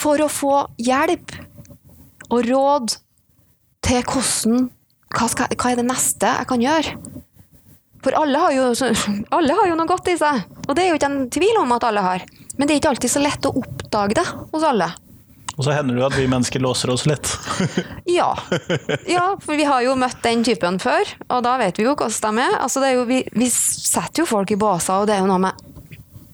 for 0.00 0.22
å 0.24 0.28
få 0.32 0.54
hjelp 0.80 1.34
og 2.30 2.46
råd 2.46 2.94
til 3.84 4.04
hvordan 4.06 4.68
hva, 5.10 5.26
skal, 5.26 5.50
hva, 5.56 5.72
er 5.72 5.80
det 5.80 5.88
neste 5.88 6.30
jeg 6.30 6.48
kan 6.50 6.62
gjøre? 6.62 6.94
For 8.00 8.16
alle 8.16 8.40
har, 8.40 8.54
jo, 8.54 8.68
alle 9.36 9.56
har 9.58 9.68
jo 9.68 9.76
noe 9.76 9.90
godt 9.90 10.08
i 10.12 10.16
seg, 10.20 10.44
og 10.66 10.72
det 10.76 10.84
er 10.84 10.92
jo 10.92 11.00
ikke 11.00 11.10
en 11.10 11.22
tvil 11.32 11.60
om 11.60 11.76
at 11.76 11.86
alle 11.88 12.04
har. 12.04 12.26
Men 12.56 12.68
det 12.68 12.74
er 12.74 12.82
ikke 12.82 12.94
alltid 12.94 13.12
så 13.12 13.22
lett 13.22 13.48
å 13.48 13.54
oppdage 13.60 14.16
det 14.20 14.26
hos 14.52 14.66
alle. 14.66 14.88
Og 15.60 15.66
så 15.66 15.74
hender 15.76 15.96
det 15.96 16.00
jo 16.00 16.06
at 16.06 16.16
vi 16.16 16.28
mennesker 16.30 16.62
låser 16.64 16.92
oss 16.94 17.04
litt. 17.10 17.28
Ja. 18.10 18.32
ja, 19.06 19.36
for 19.38 19.54
vi 19.54 19.66
har 19.68 19.84
jo 19.84 19.92
møtt 19.98 20.18
den 20.24 20.40
typen 20.44 20.80
før, 20.82 21.06
og 21.28 21.44
da 21.46 21.52
vet 21.60 21.78
vi 21.78 21.84
jo 21.84 21.92
hvordan 21.94 22.38
de 22.40 22.46
er. 22.46 22.56
Altså, 22.64 22.80
det 22.82 22.88
er 22.88 22.96
jo, 22.96 23.04
vi, 23.06 23.20
vi 23.36 23.46
setter 23.52 24.24
jo 24.24 24.30
folk 24.30 24.50
i 24.50 24.58
båser, 24.58 25.02
og 25.02 25.10
det 25.10 25.14
er 25.14 25.22
jo 25.22 25.28
noe 25.30 25.42
med 25.44 25.66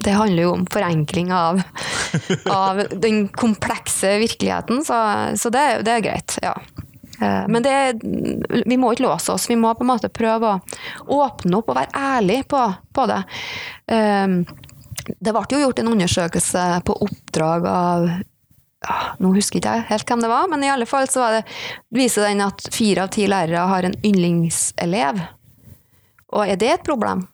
Det 0.04 0.14
handler 0.14 0.42
jo 0.42 0.52
om 0.54 0.66
forenkling 0.70 1.32
av, 1.32 1.62
av 2.52 2.82
den 3.04 3.28
komplekse 3.28 4.18
virkeligheten, 4.22 4.84
så, 4.84 4.98
så 5.36 5.50
det, 5.50 5.64
det, 5.86 5.96
er 5.96 6.04
greit. 6.04 6.38
ja. 6.42 6.56
Eh, 7.20 7.48
men 7.48 7.62
det, 7.64 8.00
vi 8.66 8.76
må 8.76 8.92
ikke 8.92 9.06
låse 9.06 9.32
oss, 9.32 9.48
vi 9.50 9.56
må 9.56 9.72
på 9.74 9.84
en 9.86 9.92
måte 9.94 10.12
prøve 10.12 10.58
å 11.06 11.20
åpne 11.24 11.60
opp 11.60 11.72
og 11.72 11.78
være 11.80 12.06
ærlig 12.16 12.42
på, 12.50 12.62
på 12.92 13.08
det. 13.10 13.22
Eh, 13.92 14.38
det 15.06 15.34
ble 15.34 15.44
jo 15.50 15.62
gjort 15.62 15.82
en 15.82 15.92
undersøkelse 15.94 16.64
på 16.86 17.02
oppdrag 17.06 17.68
av 17.70 18.08
Nå 19.18 19.32
husker 19.34 19.58
ikke 19.58 19.70
jeg 19.72 19.86
helt 19.88 20.10
hvem 20.10 20.20
det 20.22 20.28
var, 20.30 20.44
men 20.52 20.62
i 20.62 20.68
alle 20.70 20.86
fall 20.86 21.08
så 21.10 21.24
det, 21.32 21.40
viser 21.96 22.28
den 22.28 22.44
at 22.44 22.60
fire 22.70 23.06
av 23.06 23.08
ti 23.16 23.24
lærere 23.26 23.64
har 23.66 23.86
en 23.88 23.96
yndlingselev. 24.04 25.18
Og 26.36 26.52
er 26.52 26.60
det 26.60 26.68
et 26.70 26.84
problem? 26.86 27.24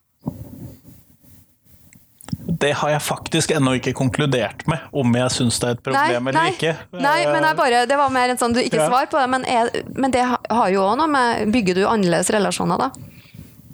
Det 2.63 2.71
har 2.79 2.93
jeg 2.93 3.03
faktisk 3.03 3.53
ennå 3.57 3.75
ikke 3.81 3.95
konkludert 3.99 4.63
med, 4.71 4.85
om 4.95 5.17
jeg 5.19 5.35
syns 5.35 5.59
det 5.59 5.69
er 5.69 5.77
et 5.77 5.83
problem 5.83 6.29
nei, 6.29 6.31
eller 6.31 6.39
nei, 6.39 6.53
ikke. 6.55 6.75
Nei, 6.95 7.17
men 7.27 7.47
bare, 7.59 7.83
det 7.91 7.99
var 7.99 8.13
mer 8.15 8.31
en 8.31 8.39
sånn 8.39 8.55
du 8.55 8.61
ikke 8.63 8.79
ja. 8.79 8.87
svar 8.91 9.09
på 9.11 9.19
det, 9.19 9.27
men, 9.33 9.47
er, 9.51 9.73
men 9.99 10.15
det 10.15 10.23
har 10.31 10.69
jo 10.71 10.85
òg 10.85 11.01
noe 11.01 11.11
med 11.11 11.51
Bygger 11.55 11.81
du 11.81 11.83
annerledes 11.89 12.31
relasjoner, 12.35 12.87
da? 12.87 12.93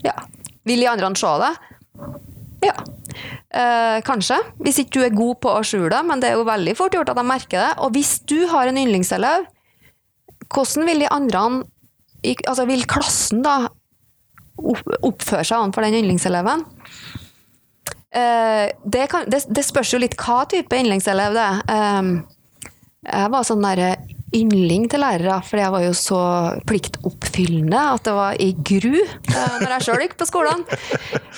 Ja. 0.07 0.17
Vil 0.69 0.81
de 0.81 0.89
andre 0.89 1.13
se 1.21 1.35
det? 1.43 1.53
Ja. 2.65 2.75
Eh, 3.49 3.99
kanskje. 4.07 4.39
Hvis 4.63 4.81
ikke 4.83 4.99
du 4.99 5.05
er 5.07 5.17
god 5.17 5.39
på 5.45 5.53
å 5.53 5.65
skjule 5.67 5.93
det, 5.93 6.03
men 6.09 6.23
det 6.23 6.33
er 6.33 6.39
jo 6.39 6.49
veldig 6.49 6.75
fort 6.79 6.97
gjort 6.97 7.13
at 7.13 7.19
de 7.19 7.25
merker 7.29 7.61
det. 7.61 7.71
Og 7.85 7.95
hvis 7.97 8.19
du 8.29 8.41
har 8.51 8.69
en 8.69 8.81
yndlingselev, 8.81 9.49
hvordan 10.49 10.89
vil 10.89 11.05
de 11.05 11.13
andre 11.13 11.49
Altså 12.51 12.65
vil 12.67 12.81
klassen 12.91 13.45
da 13.45 13.69
oppføre 14.59 15.45
seg 15.47 15.61
overfor 15.61 15.85
den 15.87 16.01
yndlingseleven? 16.01 16.65
Eh, 18.15 18.67
det, 18.85 19.07
kan, 19.13 19.27
det, 19.29 19.43
det, 19.53 19.65
spørs 19.67 19.93
jo 19.93 20.01
litt 20.01 20.17
hva 20.17 20.45
type 20.49 20.77
yndlingselev 20.77 21.37
det 21.37 21.49
er. 21.49 21.65
Eh, 21.75 22.13
jeg 23.09 23.33
var 23.33 23.47
sånn 23.47 23.65
derre 23.65 23.97
yndling 24.37 24.89
til 24.93 25.01
lærere, 25.01 25.39
for 25.47 25.61
jeg 25.61 25.73
var 25.73 25.85
jo 25.87 25.93
så 25.97 26.23
pliktoppfyllende 26.69 27.81
at 27.95 28.05
det 28.05 28.15
var 28.17 28.41
i 28.45 28.51
gru 28.53 28.99
eh, 28.99 29.55
når 29.63 29.75
jeg 29.77 29.87
sjøl 29.87 30.05
gikk 30.05 30.19
på 30.21 30.29
skolen. 30.29 30.67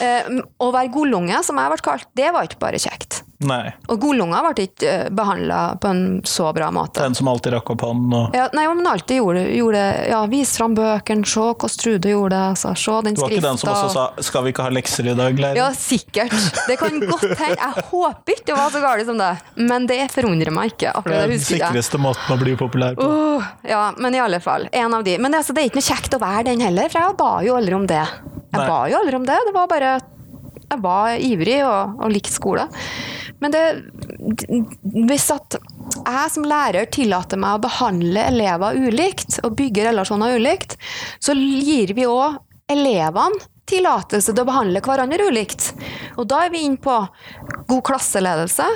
Eh, 0.01 0.29
å 0.64 0.71
være 0.73 0.89
godlunge, 0.95 1.43
som 1.45 1.59
jeg 1.61 1.68
ble 1.68 1.83
kalt, 1.85 2.07
det 2.16 2.31
var 2.33 2.47
ikke 2.47 2.57
bare 2.62 2.79
kjekt. 2.81 3.18
Nei. 3.41 3.70
Og 3.88 3.97
godlunga 4.03 4.43
ble 4.45 4.66
ikke 4.66 4.88
eh, 4.88 5.07
behandla 5.16 5.61
på 5.80 5.88
en 5.88 6.01
så 6.28 6.51
bra 6.53 6.66
måte. 6.74 7.01
Den 7.01 7.14
som 7.16 7.28
alltid 7.30 7.55
rakk 7.55 7.70
opp 7.72 7.84
hånden 7.86 8.12
og 8.12 8.36
ja, 8.36 8.51
Nei, 8.53 8.66
men 8.68 8.84
alltid 8.91 9.16
gjorde, 9.16 9.45
gjorde 9.57 9.84
Ja, 10.11 10.18
vis 10.28 10.53
fram 10.59 10.74
bøkene, 10.76 11.24
se 11.24 11.41
hvordan 11.41 11.78
Trude 11.80 12.12
gjorde 12.12 12.34
det, 12.34 12.43
altså, 12.53 12.74
se 12.76 12.97
den 13.07 13.16
skrifta. 13.16 13.16
Du 13.16 13.22
var 13.22 13.36
ikke 13.36 13.47
den 13.47 13.61
som 13.62 13.70
også 13.72 13.88
sa 13.95 14.05
'skal 14.28 14.45
vi 14.45 14.53
ikke 14.53 14.66
ha 14.66 14.72
lekser 14.76 15.09
i 15.09 15.14
dag', 15.16 15.41
lærer? 15.41 15.57
Ja, 15.57 15.70
sikkert. 15.72 16.34
Det 16.68 16.76
kan 16.82 17.01
godt 17.01 17.38
hende. 17.41 17.57
Jeg 17.57 17.84
håper 17.88 18.34
ikke 18.34 18.47
det 18.51 18.57
var 18.59 18.74
så 18.74 18.82
galt 18.84 19.07
som 19.07 19.22
det, 19.22 19.30
men 19.57 19.86
det 19.88 20.01
forundrer 20.12 20.53
meg 20.53 20.74
ikke. 20.74 20.93
Det 21.07 21.16
er 21.16 21.32
den 21.32 21.41
sikreste 21.45 22.01
måten 22.03 22.34
å 22.34 22.38
bli 22.41 22.57
populær 22.61 22.99
på. 22.99 23.07
Uh, 23.09 23.49
ja, 23.64 23.86
men 23.97 24.14
i 24.14 24.20
alle 24.20 24.43
fall. 24.45 24.68
En 24.72 24.95
av 24.95 25.07
de. 25.07 25.16
Men 25.16 25.38
altså, 25.38 25.57
det 25.57 25.64
er 25.64 25.70
ikke 25.70 25.80
noe 25.80 25.88
kjekt 25.88 26.18
å 26.18 26.20
være 26.20 26.45
den 26.51 26.61
heller, 26.61 26.93
for 26.93 27.01
jeg 27.01 27.16
ba 27.16 27.32
jo 27.47 27.57
aldri 27.57 27.78
om 27.78 27.88
det. 27.88 28.05
Jeg 28.51 28.61
nei. 28.61 28.68
ba 28.68 28.82
jo 28.91 29.01
aldri 29.01 29.16
om 29.16 29.24
det. 29.24 29.41
Det 29.49 29.57
var 29.57 29.70
bare 29.70 29.95
Jeg 30.70 30.82
var 30.84 31.16
ivrig 31.16 31.59
og, 31.64 31.97
og 32.05 32.12
likte 32.12 32.34
skole. 32.34 32.68
Men 33.41 33.55
det, 33.55 33.64
hvis 35.09 35.30
at 35.34 35.57
jeg 36.01 36.32
som 36.34 36.47
lærer 36.49 36.91
tillater 36.93 37.41
meg 37.41 37.59
å 37.59 37.64
behandle 37.64 38.26
elever 38.32 38.76
ulikt, 38.76 39.41
og 39.45 39.57
bygge 39.59 39.88
relasjoner 39.88 40.36
ulikt, 40.36 40.76
så 41.22 41.36
gir 41.36 41.95
vi 41.97 42.09
òg 42.09 42.38
elevene 42.70 43.41
tillatelse 43.70 44.32
til 44.32 44.43
å 44.43 44.49
behandle 44.49 44.82
hverandre 44.84 45.28
ulikt. 45.30 45.70
Og 46.18 46.26
da 46.30 46.45
er 46.45 46.53
vi 46.55 46.64
inne 46.66 46.80
på 46.82 46.97
god 47.70 47.82
klasseledelse 47.86 48.66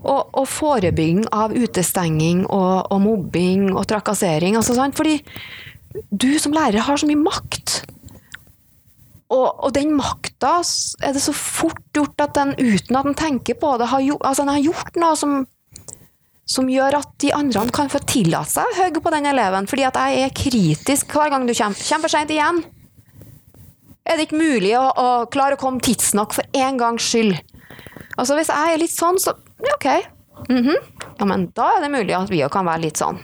og, 0.00 0.30
og 0.34 0.46
forebygging 0.50 1.28
av 1.34 1.54
utestenging 1.54 2.44
og, 2.48 2.90
og, 2.90 2.98
mobbing 3.04 3.70
og 3.74 3.86
trakassering. 3.90 4.58
Altså, 4.58 4.74
Fordi 4.96 5.20
du 6.10 6.32
som 6.42 6.54
lærer 6.54 6.86
har 6.86 7.00
så 7.00 7.08
mye 7.08 7.20
makt. 7.20 7.80
Og, 9.30 9.46
og, 9.62 9.70
den 9.76 9.92
makta 9.94 10.56
er 11.06 11.14
det 11.14 11.22
så 11.22 11.32
fort 11.36 11.82
gjort 11.94 12.18
at 12.24 12.34
den, 12.34 12.56
uten 12.58 12.98
at 12.98 13.06
den 13.06 13.14
tenker 13.18 13.54
på 13.60 13.76
det, 13.78 13.86
har, 13.92 14.02
gjort, 14.02 14.24
altså 14.26 14.42
den 14.42 14.56
har 14.56 14.64
gjort 14.64 14.98
noe 14.98 15.18
som, 15.18 15.36
som 16.50 16.70
gjør 16.70 16.96
at 16.98 17.12
de 17.22 17.30
andre 17.36 17.62
kan 17.74 17.92
få 17.92 18.02
tillate 18.10 18.50
seg 18.56 18.66
å 18.66 18.78
hogge 18.80 19.02
på 19.04 19.12
den 19.14 19.30
eleven. 19.30 19.70
Fordi 19.70 19.86
at 19.86 20.00
jeg 20.02 20.24
er 20.26 20.34
kritisk 20.34 21.14
hver 21.14 21.30
gang 21.30 21.46
du 21.46 21.54
kommer. 21.54 21.78
Kommer 21.78 22.08
for 22.08 22.16
seint 22.16 22.34
igjen. 22.34 22.62
Er 24.02 24.18
det 24.18 24.26
ikke 24.26 24.40
mulig 24.40 24.74
å, 24.74 24.88
å, 24.90 25.08
klare 25.30 25.54
å 25.54 25.60
komme 25.60 25.82
tidsnok 25.84 26.34
for 26.34 26.58
en 26.64 26.80
gangs 26.80 27.06
skyld? 27.06 27.36
Altså 28.18 28.34
Hvis 28.34 28.50
jeg 28.50 28.74
er 28.74 28.82
litt 28.82 28.96
sånn, 28.96 29.20
så 29.22 29.36
ja, 29.62 29.76
OK. 29.76 29.88
Mm 30.48 30.64
-hmm. 30.64 30.88
Ja, 31.18 31.24
men 31.24 31.50
da 31.54 31.76
er 31.76 31.84
det 31.84 31.92
mulig 31.92 32.16
at 32.16 32.30
vi 32.30 32.42
òg 32.42 32.50
kan 32.50 32.66
være 32.66 32.82
litt 32.88 32.98
sånn. 32.98 33.20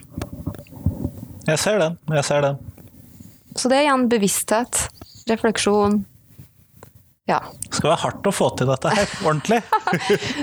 Jeg 1.46 1.58
ser 1.58 1.78
den. 1.78 1.98
Jeg 2.12 2.24
ser 2.24 2.40
den. 2.42 2.58
Så 3.56 3.68
det 3.68 3.78
er 3.78 3.88
igjen 3.88 4.08
bevissthet 4.08 4.88
refleksjon. 5.30 6.04
Ja. 7.26 7.40
Det 7.58 7.80
skal 7.80 7.90
være 7.90 8.02
hardt 8.04 8.28
å 8.30 8.32
få 8.34 8.52
til 8.54 8.68
dette 8.70 8.92
her, 8.94 9.14
ordentlig. 9.26 9.58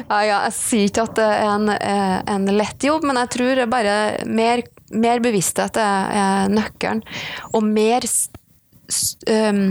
ja, 0.10 0.20
ja, 0.28 0.40
jeg 0.50 0.56
sier 0.58 0.90
ikke 0.90 1.06
at 1.08 1.16
det 1.20 1.28
er 1.32 1.52
en, 1.54 1.72
eh, 1.78 2.18
en 2.36 2.48
lett 2.52 2.84
jobb, 2.84 3.08
men 3.08 3.22
jeg 3.24 3.32
tror 3.38 3.64
bare 3.72 3.96
mer, 4.28 4.66
mer 4.92 5.24
bevissthet 5.24 5.80
er, 5.80 6.52
nøkkelen. 6.52 7.04
Og 7.56 7.64
mer 7.64 8.08
um, 9.32 9.64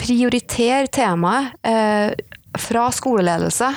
prioritere 0.00 0.90
temaet 0.92 1.56
uh, 1.64 2.12
fra 2.60 2.90
skoleledelse. 2.92 3.70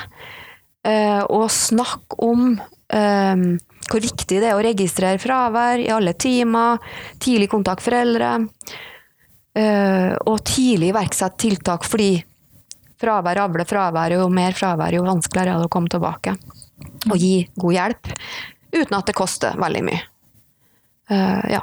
Uh, 0.87 1.23
og 1.35 1.47
snakke 1.51 2.19
om 2.23 2.51
um, 2.57 3.47
hvor 3.87 4.03
viktig 4.03 4.41
det 4.43 4.51
er 4.51 4.55
å 4.55 4.63
registrere 4.63 5.19
fravær 5.23 5.79
i 5.79 5.89
alle 5.95 6.13
timer, 6.19 6.83
tidlig 7.23 7.47
kontakt 7.51 7.85
foreldre. 7.85 8.35
Eh, 9.57 10.13
og 10.29 10.41
tidlig 10.45 10.91
iverksette 10.91 11.41
tiltak, 11.41 11.87
fordi 11.87 12.11
fravær 13.01 13.41
avler 13.45 13.65
fravær, 13.69 14.13
jo 14.17 14.27
mer 14.33 14.53
fravær, 14.57 14.93
jo 14.93 15.05
vanskeligere 15.05 15.55
er 15.55 15.63
det 15.63 15.69
å 15.69 15.73
komme 15.73 15.89
tilbake. 15.91 16.35
Og 17.09 17.17
gi 17.17 17.47
god 17.57 17.77
hjelp, 17.77 18.11
uten 18.75 18.99
at 18.99 19.09
det 19.09 19.17
koster 19.17 19.57
veldig 19.57 19.83
mye. 19.89 20.03
Uh, 21.11 21.51
ja. 21.51 21.61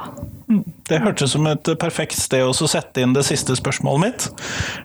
Mm. 0.49 0.63
Det 0.89 0.99
hørtes 1.01 1.31
som 1.33 1.45
et 1.49 1.69
perfekt 1.81 2.17
sted 2.17 2.41
å 2.45 2.67
sette 2.69 3.01
inn 3.01 3.13
det 3.13 3.23
siste 3.27 3.53
spørsmålet 3.57 4.01
mitt. 4.01 4.25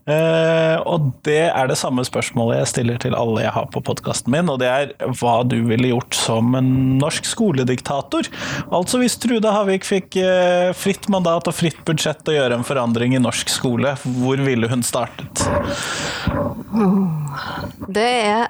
Uh, 0.08 0.76
og 0.84 1.10
det 1.24 1.46
er 1.48 1.70
det 1.70 1.78
samme 1.80 2.04
spørsmålet 2.04 2.60
jeg 2.60 2.70
stiller 2.74 3.00
til 3.00 3.16
alle 3.16 3.46
jeg 3.46 3.54
har 3.56 3.70
på 3.72 3.80
podkasten 3.84 4.32
min, 4.34 4.52
og 4.52 4.60
det 4.60 4.68
er 4.68 4.92
hva 5.20 5.38
du 5.48 5.58
ville 5.68 5.94
gjort 5.94 6.16
som 6.16 6.52
en 6.58 6.70
norsk 7.00 7.28
skolediktator. 7.28 8.28
Altså 8.68 9.00
hvis 9.00 9.16
Trude 9.20 9.52
Havik 9.52 9.88
fikk 9.88 10.20
uh, 10.20 10.76
fritt 10.76 11.08
mandat 11.12 11.48
og 11.48 11.56
fritt 11.56 11.80
budsjett 11.88 12.28
å 12.28 12.36
gjøre 12.36 12.60
en 12.60 12.68
forandring 12.68 13.16
i 13.16 13.24
norsk 13.24 13.52
skole, 13.52 13.96
hvor 14.20 14.44
ville 14.44 14.68
hun 14.68 14.84
startet? 14.84 15.44
Det 17.88 18.10
er 18.28 18.48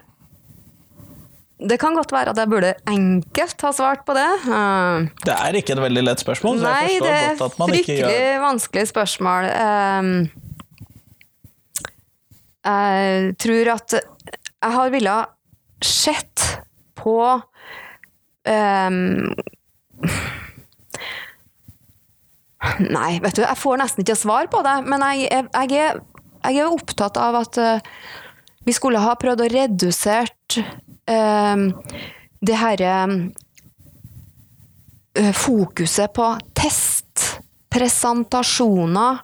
det 1.68 1.76
kan 1.80 1.94
godt 1.96 2.12
være 2.12 2.32
at 2.32 2.38
jeg 2.40 2.48
burde 2.48 2.72
enkelt 2.88 3.64
ha 3.66 3.72
svart 3.76 4.04
på 4.08 4.14
det. 4.16 4.28
Uh, 4.46 5.08
det 5.26 5.34
er 5.34 5.58
ikke 5.58 5.74
et 5.76 5.82
veldig 5.82 6.04
lett 6.06 6.22
spørsmål. 6.22 6.62
Nei, 6.64 6.98
det 7.02 7.10
er 7.12 7.36
fryktelig 7.36 7.98
gjør... 7.98 8.38
vanskelig 8.44 8.86
spørsmål. 8.90 9.50
Uh, 9.50 10.04
jeg 12.60 13.34
tror 13.40 13.72
at 13.74 13.98
jeg 14.00 14.72
har 14.76 14.90
villet 14.92 15.84
sett 15.84 16.46
på 17.00 17.16
um, 18.44 18.98
Nei, 22.80 23.12
vet 23.24 23.38
du, 23.38 23.40
jeg 23.40 23.56
får 23.56 23.78
nesten 23.80 24.04
ikke 24.04 24.18
svar 24.20 24.48
på 24.52 24.60
det. 24.64 24.76
Men 24.84 25.00
jeg, 25.08 25.30
jeg, 25.30 25.48
jeg, 25.48 25.80
er, 25.80 26.00
jeg 26.44 26.60
er, 26.60 26.68
opptatt 26.68 27.16
av 27.20 27.38
at 27.40 27.60
uh, 27.60 27.80
vi 28.68 28.72
skulle 28.76 29.00
ha 29.00 29.16
prøvd 29.16 29.46
å 29.46 29.48
redusert 29.54 30.60
Ehm, 30.60 30.89
det 31.10 32.56
herre 32.60 32.94
eh, 35.18 35.32
fokuset 35.36 36.12
på 36.16 36.26
test, 36.56 37.26
presentasjoner 37.70 39.20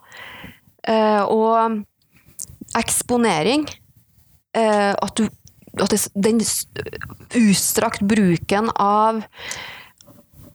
eh, 0.89 1.23
og 1.23 1.83
eksponering. 2.79 3.67
Eh, 4.57 4.93
at, 4.93 5.17
du, 5.17 5.29
at 5.81 5.93
det, 5.93 6.03
den 6.15 6.43
utstrakt 7.47 8.05
bruken 8.07 8.71
av 8.75 9.25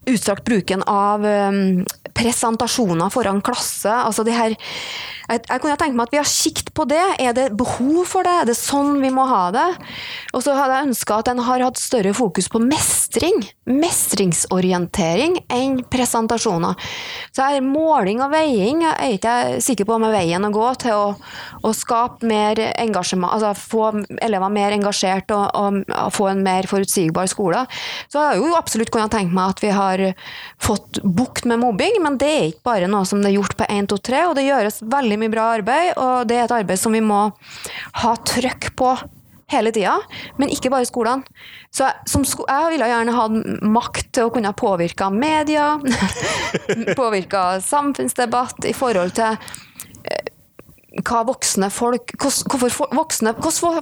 Utstrakt 0.10 0.48
bruken 0.48 0.82
av 0.90 1.22
um, 1.22 1.84
presentasjoner 2.18 3.12
foran 3.14 3.38
klasse. 3.46 3.92
Altså 3.94 4.24
de 4.26 4.34
her 4.34 4.56
jeg, 5.32 5.44
jeg 5.48 5.64
kunne 5.64 5.78
tenkt 5.80 5.98
meg 5.98 6.10
at 6.10 6.16
vi 6.16 6.22
har 6.22 6.30
sikt 6.30 6.74
på 6.78 6.86
det. 6.90 7.02
Er 7.22 7.36
det 7.38 7.48
behov 7.60 8.04
for 8.10 8.28
det? 8.28 8.36
Er 8.44 8.50
det 8.52 8.58
sånn 8.60 9.00
vi 9.04 9.12
må 9.14 9.26
ha 9.30 9.44
det? 9.56 9.68
Og 10.36 10.44
så 10.46 10.56
hadde 10.58 10.78
jeg 10.78 10.92
ønska 10.92 11.22
at 11.22 11.32
en 11.32 11.44
har 11.48 11.66
hatt 11.66 11.80
større 11.80 12.14
fokus 12.18 12.50
på 12.52 12.62
mestring. 12.64 13.42
Mestringsorientering 13.72 15.40
enn 15.52 15.82
presentasjoner. 15.92 16.76
Så 17.32 17.48
her 17.48 17.64
måling 17.66 18.22
og 18.24 18.34
veiing 18.34 18.84
jeg 18.86 18.96
er 18.96 19.16
ikke 19.16 19.32
jeg 19.32 19.64
sikker 19.66 19.88
på 19.88 19.96
om 19.96 20.06
er 20.08 20.16
veien 20.16 20.46
å 20.46 20.52
gå 20.54 20.68
til 20.82 20.96
å, 20.98 21.08
å 21.68 21.72
skape 21.76 22.28
mer 22.28 22.60
engasjement, 22.72 23.32
altså 23.34 23.54
få 23.58 24.04
elever 24.22 24.54
mer 24.54 24.76
engasjert 24.76 25.32
og, 25.36 25.46
og, 25.58 25.82
og 25.88 26.14
få 26.16 26.30
en 26.32 26.44
mer 26.46 26.68
forutsigbar 26.70 27.30
skole. 27.32 27.64
Så 28.12 28.20
jeg 28.20 28.34
har 28.34 28.42
jo 28.42 28.58
absolutt 28.58 28.92
kunnet 28.94 29.14
tenke 29.14 29.36
meg 29.36 29.56
at 29.56 29.64
vi 29.64 29.72
har 29.76 30.06
fått 30.62 31.02
bukt 31.04 31.48
med 31.50 31.62
mobbing, 31.64 32.00
men 32.04 32.20
det 32.22 32.32
er 32.32 32.50
ikke 32.52 32.68
bare 32.72 32.92
noe 32.92 33.08
som 33.08 33.22
det 33.24 33.32
er 33.32 33.40
gjort 33.40 33.58
på 33.60 33.68
1, 33.70 33.92
2, 33.92 34.02
3, 34.12 34.24
og 34.30 34.38
det 34.38 34.48
gjøres 34.48 34.82
veldig 34.92 35.21
mye 35.22 35.34
bra 35.34 35.52
arbeid, 35.56 35.96
og 35.96 36.30
det 36.30 36.38
er 36.38 36.48
et 36.48 36.60
arbeid 36.62 36.82
som 36.82 36.96
vi 36.96 37.04
må 37.06 37.24
ha 38.02 38.14
trøkk 38.28 38.72
på 38.80 38.96
hele 39.52 39.72
tida, 39.76 39.98
men 40.40 40.52
ikke 40.52 40.72
bare 40.72 40.88
skolene. 40.88 41.28
Så 41.74 41.88
jeg, 41.88 42.26
sko 42.28 42.46
jeg 42.48 42.76
ville 42.76 42.90
gjerne 42.92 43.16
hatt 43.16 43.64
makt 43.68 44.12
til 44.16 44.28
å 44.28 44.34
kunne 44.34 44.54
påvirke 44.58 45.10
media, 45.14 45.74
påvirke 47.02 47.44
samfunnsdebatt 47.66 48.70
i 48.70 48.76
forhold 48.76 49.16
til 49.20 49.36
eh, 50.08 50.32
hva 51.08 51.22
voksne 51.28 51.70
folk 51.72 52.12
hvordan 52.20 52.98
voksne, 52.98 53.34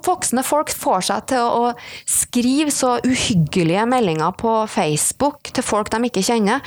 voksne 0.06 0.44
folk 0.46 0.74
får 0.78 1.08
seg 1.08 1.30
til 1.32 1.42
å 1.42 1.72
skrive 2.10 2.74
så 2.74 2.98
uhyggelige 3.06 3.88
meldinger 3.90 4.36
på 4.38 4.54
Facebook 4.70 5.50
til 5.50 5.66
folk 5.66 5.90
de 5.94 6.04
ikke 6.10 6.26
kjenner. 6.26 6.62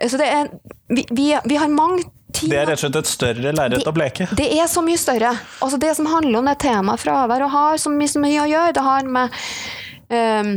Så 0.00 0.20
det 0.20 0.30
er 0.30 0.52
Vi, 0.94 1.00
vi, 1.16 1.30
vi 1.48 1.56
har 1.56 1.70
mange 1.72 2.04
Det 2.42 2.58
er 2.58 2.66
rett 2.66 2.78
og 2.78 2.82
slett 2.82 3.00
et 3.00 3.10
større 3.10 3.54
lerret 3.54 3.86
å 3.86 3.94
bleke? 3.94 4.28
Det 4.36 4.50
er 4.58 4.66
så 4.70 4.82
mye 4.84 5.00
større. 5.00 5.30
Altså 5.62 5.78
det 5.80 5.94
som 5.98 6.08
handler 6.10 6.40
om 6.40 6.50
det 6.50 6.58
temaet 6.64 7.02
fravær 7.04 7.46
og 7.46 7.52
har 7.54 7.80
så 7.80 7.92
mye, 7.94 8.10
så 8.10 8.22
mye 8.22 8.42
å 8.42 8.50
gjøre. 8.50 8.74
Det 8.74 8.84
har 8.84 9.10
med 9.16 9.40
um, 10.10 10.54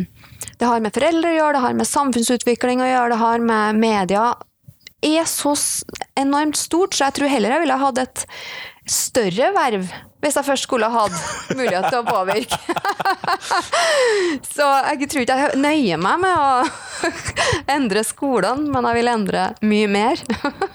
det 0.58 0.66
har 0.66 0.82
med 0.82 0.94
foreldre 0.96 1.32
å 1.32 1.38
gjøre, 1.38 1.54
det 1.54 1.64
har 1.68 1.78
med 1.78 1.90
samfunnsutvikling 1.90 2.82
å 2.82 2.90
gjøre, 2.90 3.14
det 3.14 3.22
har 3.22 3.44
med 3.46 3.82
media 3.82 4.32
er 5.06 5.28
så 5.30 5.54
enormt 6.18 6.58
stort, 6.58 6.96
så 6.98 7.08
jeg 7.08 7.20
tror 7.20 7.30
heller 7.30 7.54
jeg 7.54 7.64
ville 7.68 7.80
hatt 7.84 8.02
et 8.02 8.26
større 8.90 9.52
verv 9.54 9.90
hvis 10.24 10.38
jeg 10.40 10.48
først 10.48 10.66
skulle 10.66 10.88
hatt 10.90 11.14
mulighet 11.54 11.92
til 11.92 12.00
å 12.00 12.08
påvirke. 12.08 12.58
så 14.56 14.66
jeg 14.90 15.10
tror 15.12 15.24
ikke 15.24 15.36
jeg 15.38 15.60
nøyer 15.62 16.02
meg 16.02 16.24
med 16.24 16.42
å 16.42 17.12
endre 17.78 18.02
skolene, 18.08 18.66
men 18.74 18.90
jeg 18.90 18.98
vil 18.98 19.12
endre 19.14 19.44
mye 19.62 19.92
mer. 19.94 20.24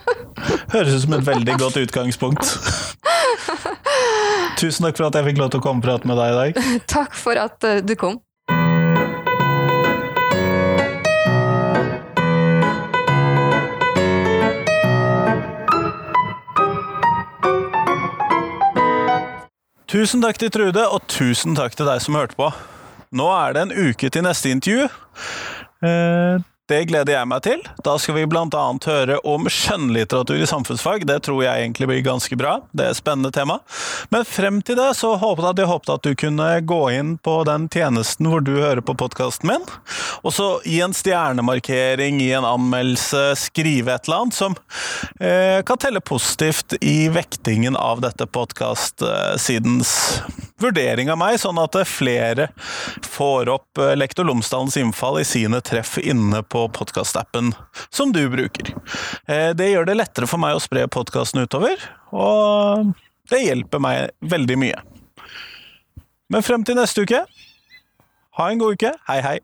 Høres 0.72 0.96
ut 0.96 1.04
som 1.06 1.16
et 1.18 1.26
veldig 1.26 1.56
godt 1.60 1.78
utgangspunkt. 1.82 2.56
Tusen 4.58 4.86
takk 4.86 4.98
for 4.98 5.08
at 5.08 5.16
jeg 5.18 5.30
fikk 5.30 5.40
lov 5.40 5.52
til 5.52 5.62
å 5.62 5.64
komme 5.64 5.82
og 5.82 5.86
prate 5.86 6.08
med 6.08 6.20
deg 6.20 6.34
i 6.34 6.36
dag. 6.38 6.60
Takk 6.96 7.16
for 7.18 7.38
at 7.40 7.64
eh, 7.66 7.80
du 7.82 7.96
kom. 7.98 8.20
Tusen 19.92 20.22
takk 20.24 20.38
til 20.40 20.48
Trude, 20.48 20.86
og 20.88 21.02
tusen 21.10 21.52
takk 21.58 21.74
til 21.76 21.84
deg 21.84 22.00
som 22.00 22.16
hørte 22.16 22.38
på. 22.38 22.46
Nå 23.12 23.26
er 23.34 23.52
det 23.52 23.66
en 23.66 23.74
uke 23.90 24.08
til 24.08 24.24
neste 24.24 24.48
intervju. 24.54 24.86
Eh, 25.84 26.40
det 26.72 26.86
gleder 26.88 27.16
jeg 27.18 27.28
meg 27.28 27.42
til. 27.44 27.62
Da 27.84 27.98
skal 28.00 28.16
vi 28.16 28.26
bl.a. 28.30 28.64
høre 28.86 29.18
om 29.28 29.48
skjønnlitteratur 29.50 30.40
i 30.40 30.48
samfunnsfag. 30.48 31.04
Det 31.08 31.18
tror 31.26 31.42
jeg 31.44 31.66
egentlig 31.66 31.88
blir 31.90 32.04
ganske 32.06 32.36
bra. 32.38 32.58
Det 32.72 32.86
er 32.86 32.94
et 32.94 33.00
spennende 33.00 33.32
tema. 33.34 33.58
Men 34.14 34.24
frem 34.28 34.62
til 34.64 34.78
det 34.80 34.92
så 34.96 35.14
håpet 35.20 35.60
jeg, 35.60 35.68
håpet 35.68 35.92
at 35.92 36.06
du 36.06 36.16
kunne 36.18 36.48
gå 36.68 36.80
inn 36.96 37.16
på 37.22 37.36
den 37.48 37.68
tjenesten 37.72 38.30
hvor 38.30 38.44
du 38.44 38.54
hører 38.56 38.82
på 38.84 38.96
podkasten 38.98 39.50
min, 39.50 39.66
og 40.22 40.34
så 40.34 40.48
gi 40.64 40.78
en 40.84 40.94
stjernemarkering, 40.96 42.20
gi 42.22 42.30
en 42.36 42.46
anmeldelse, 42.48 43.24
skrive 43.42 43.94
et 43.94 44.08
eller 44.08 44.24
annet 44.24 44.38
som 44.38 44.56
eh, 45.20 45.60
kan 45.66 45.80
telle 45.82 46.00
positivt 46.00 46.76
i 46.80 47.08
vektingen 47.12 47.76
av 47.76 48.00
dette 48.04 48.28
podkastsidens 48.30 49.92
vurdering 50.62 51.10
av 51.10 51.18
meg, 51.20 51.38
sånn 51.42 51.58
at 51.62 51.76
flere 51.88 52.48
får 53.06 53.50
opp 53.52 53.82
eh, 53.82 53.94
Lektor 53.98 54.26
Lomsdalens 54.28 54.78
innfall 54.80 55.20
i 55.20 55.26
sine 55.26 55.60
treff 55.64 55.98
inne 55.98 56.42
på 56.42 56.61
podkastappen 56.70 57.52
som 57.90 58.12
du 58.14 58.22
bruker. 58.32 58.72
Eh, 59.26 59.50
det 59.56 59.70
gjør 59.72 59.88
det 59.88 59.98
lettere 59.98 60.28
for 60.30 60.42
meg 60.42 60.56
å 60.56 60.62
spre 60.62 60.86
podkasten 60.92 61.42
utover, 61.44 61.80
og 62.14 62.92
det 63.32 63.44
hjelper 63.44 63.82
meg 63.82 64.12
veldig 64.32 64.58
mye. 64.60 64.82
Men 66.32 66.44
frem 66.44 66.64
til 66.64 66.78
neste 66.78 67.04
uke, 67.04 67.24
ha 68.38 68.48
en 68.48 68.60
god 68.62 68.78
uke. 68.78 68.94
Hei, 69.08 69.20
hei. 69.24 69.38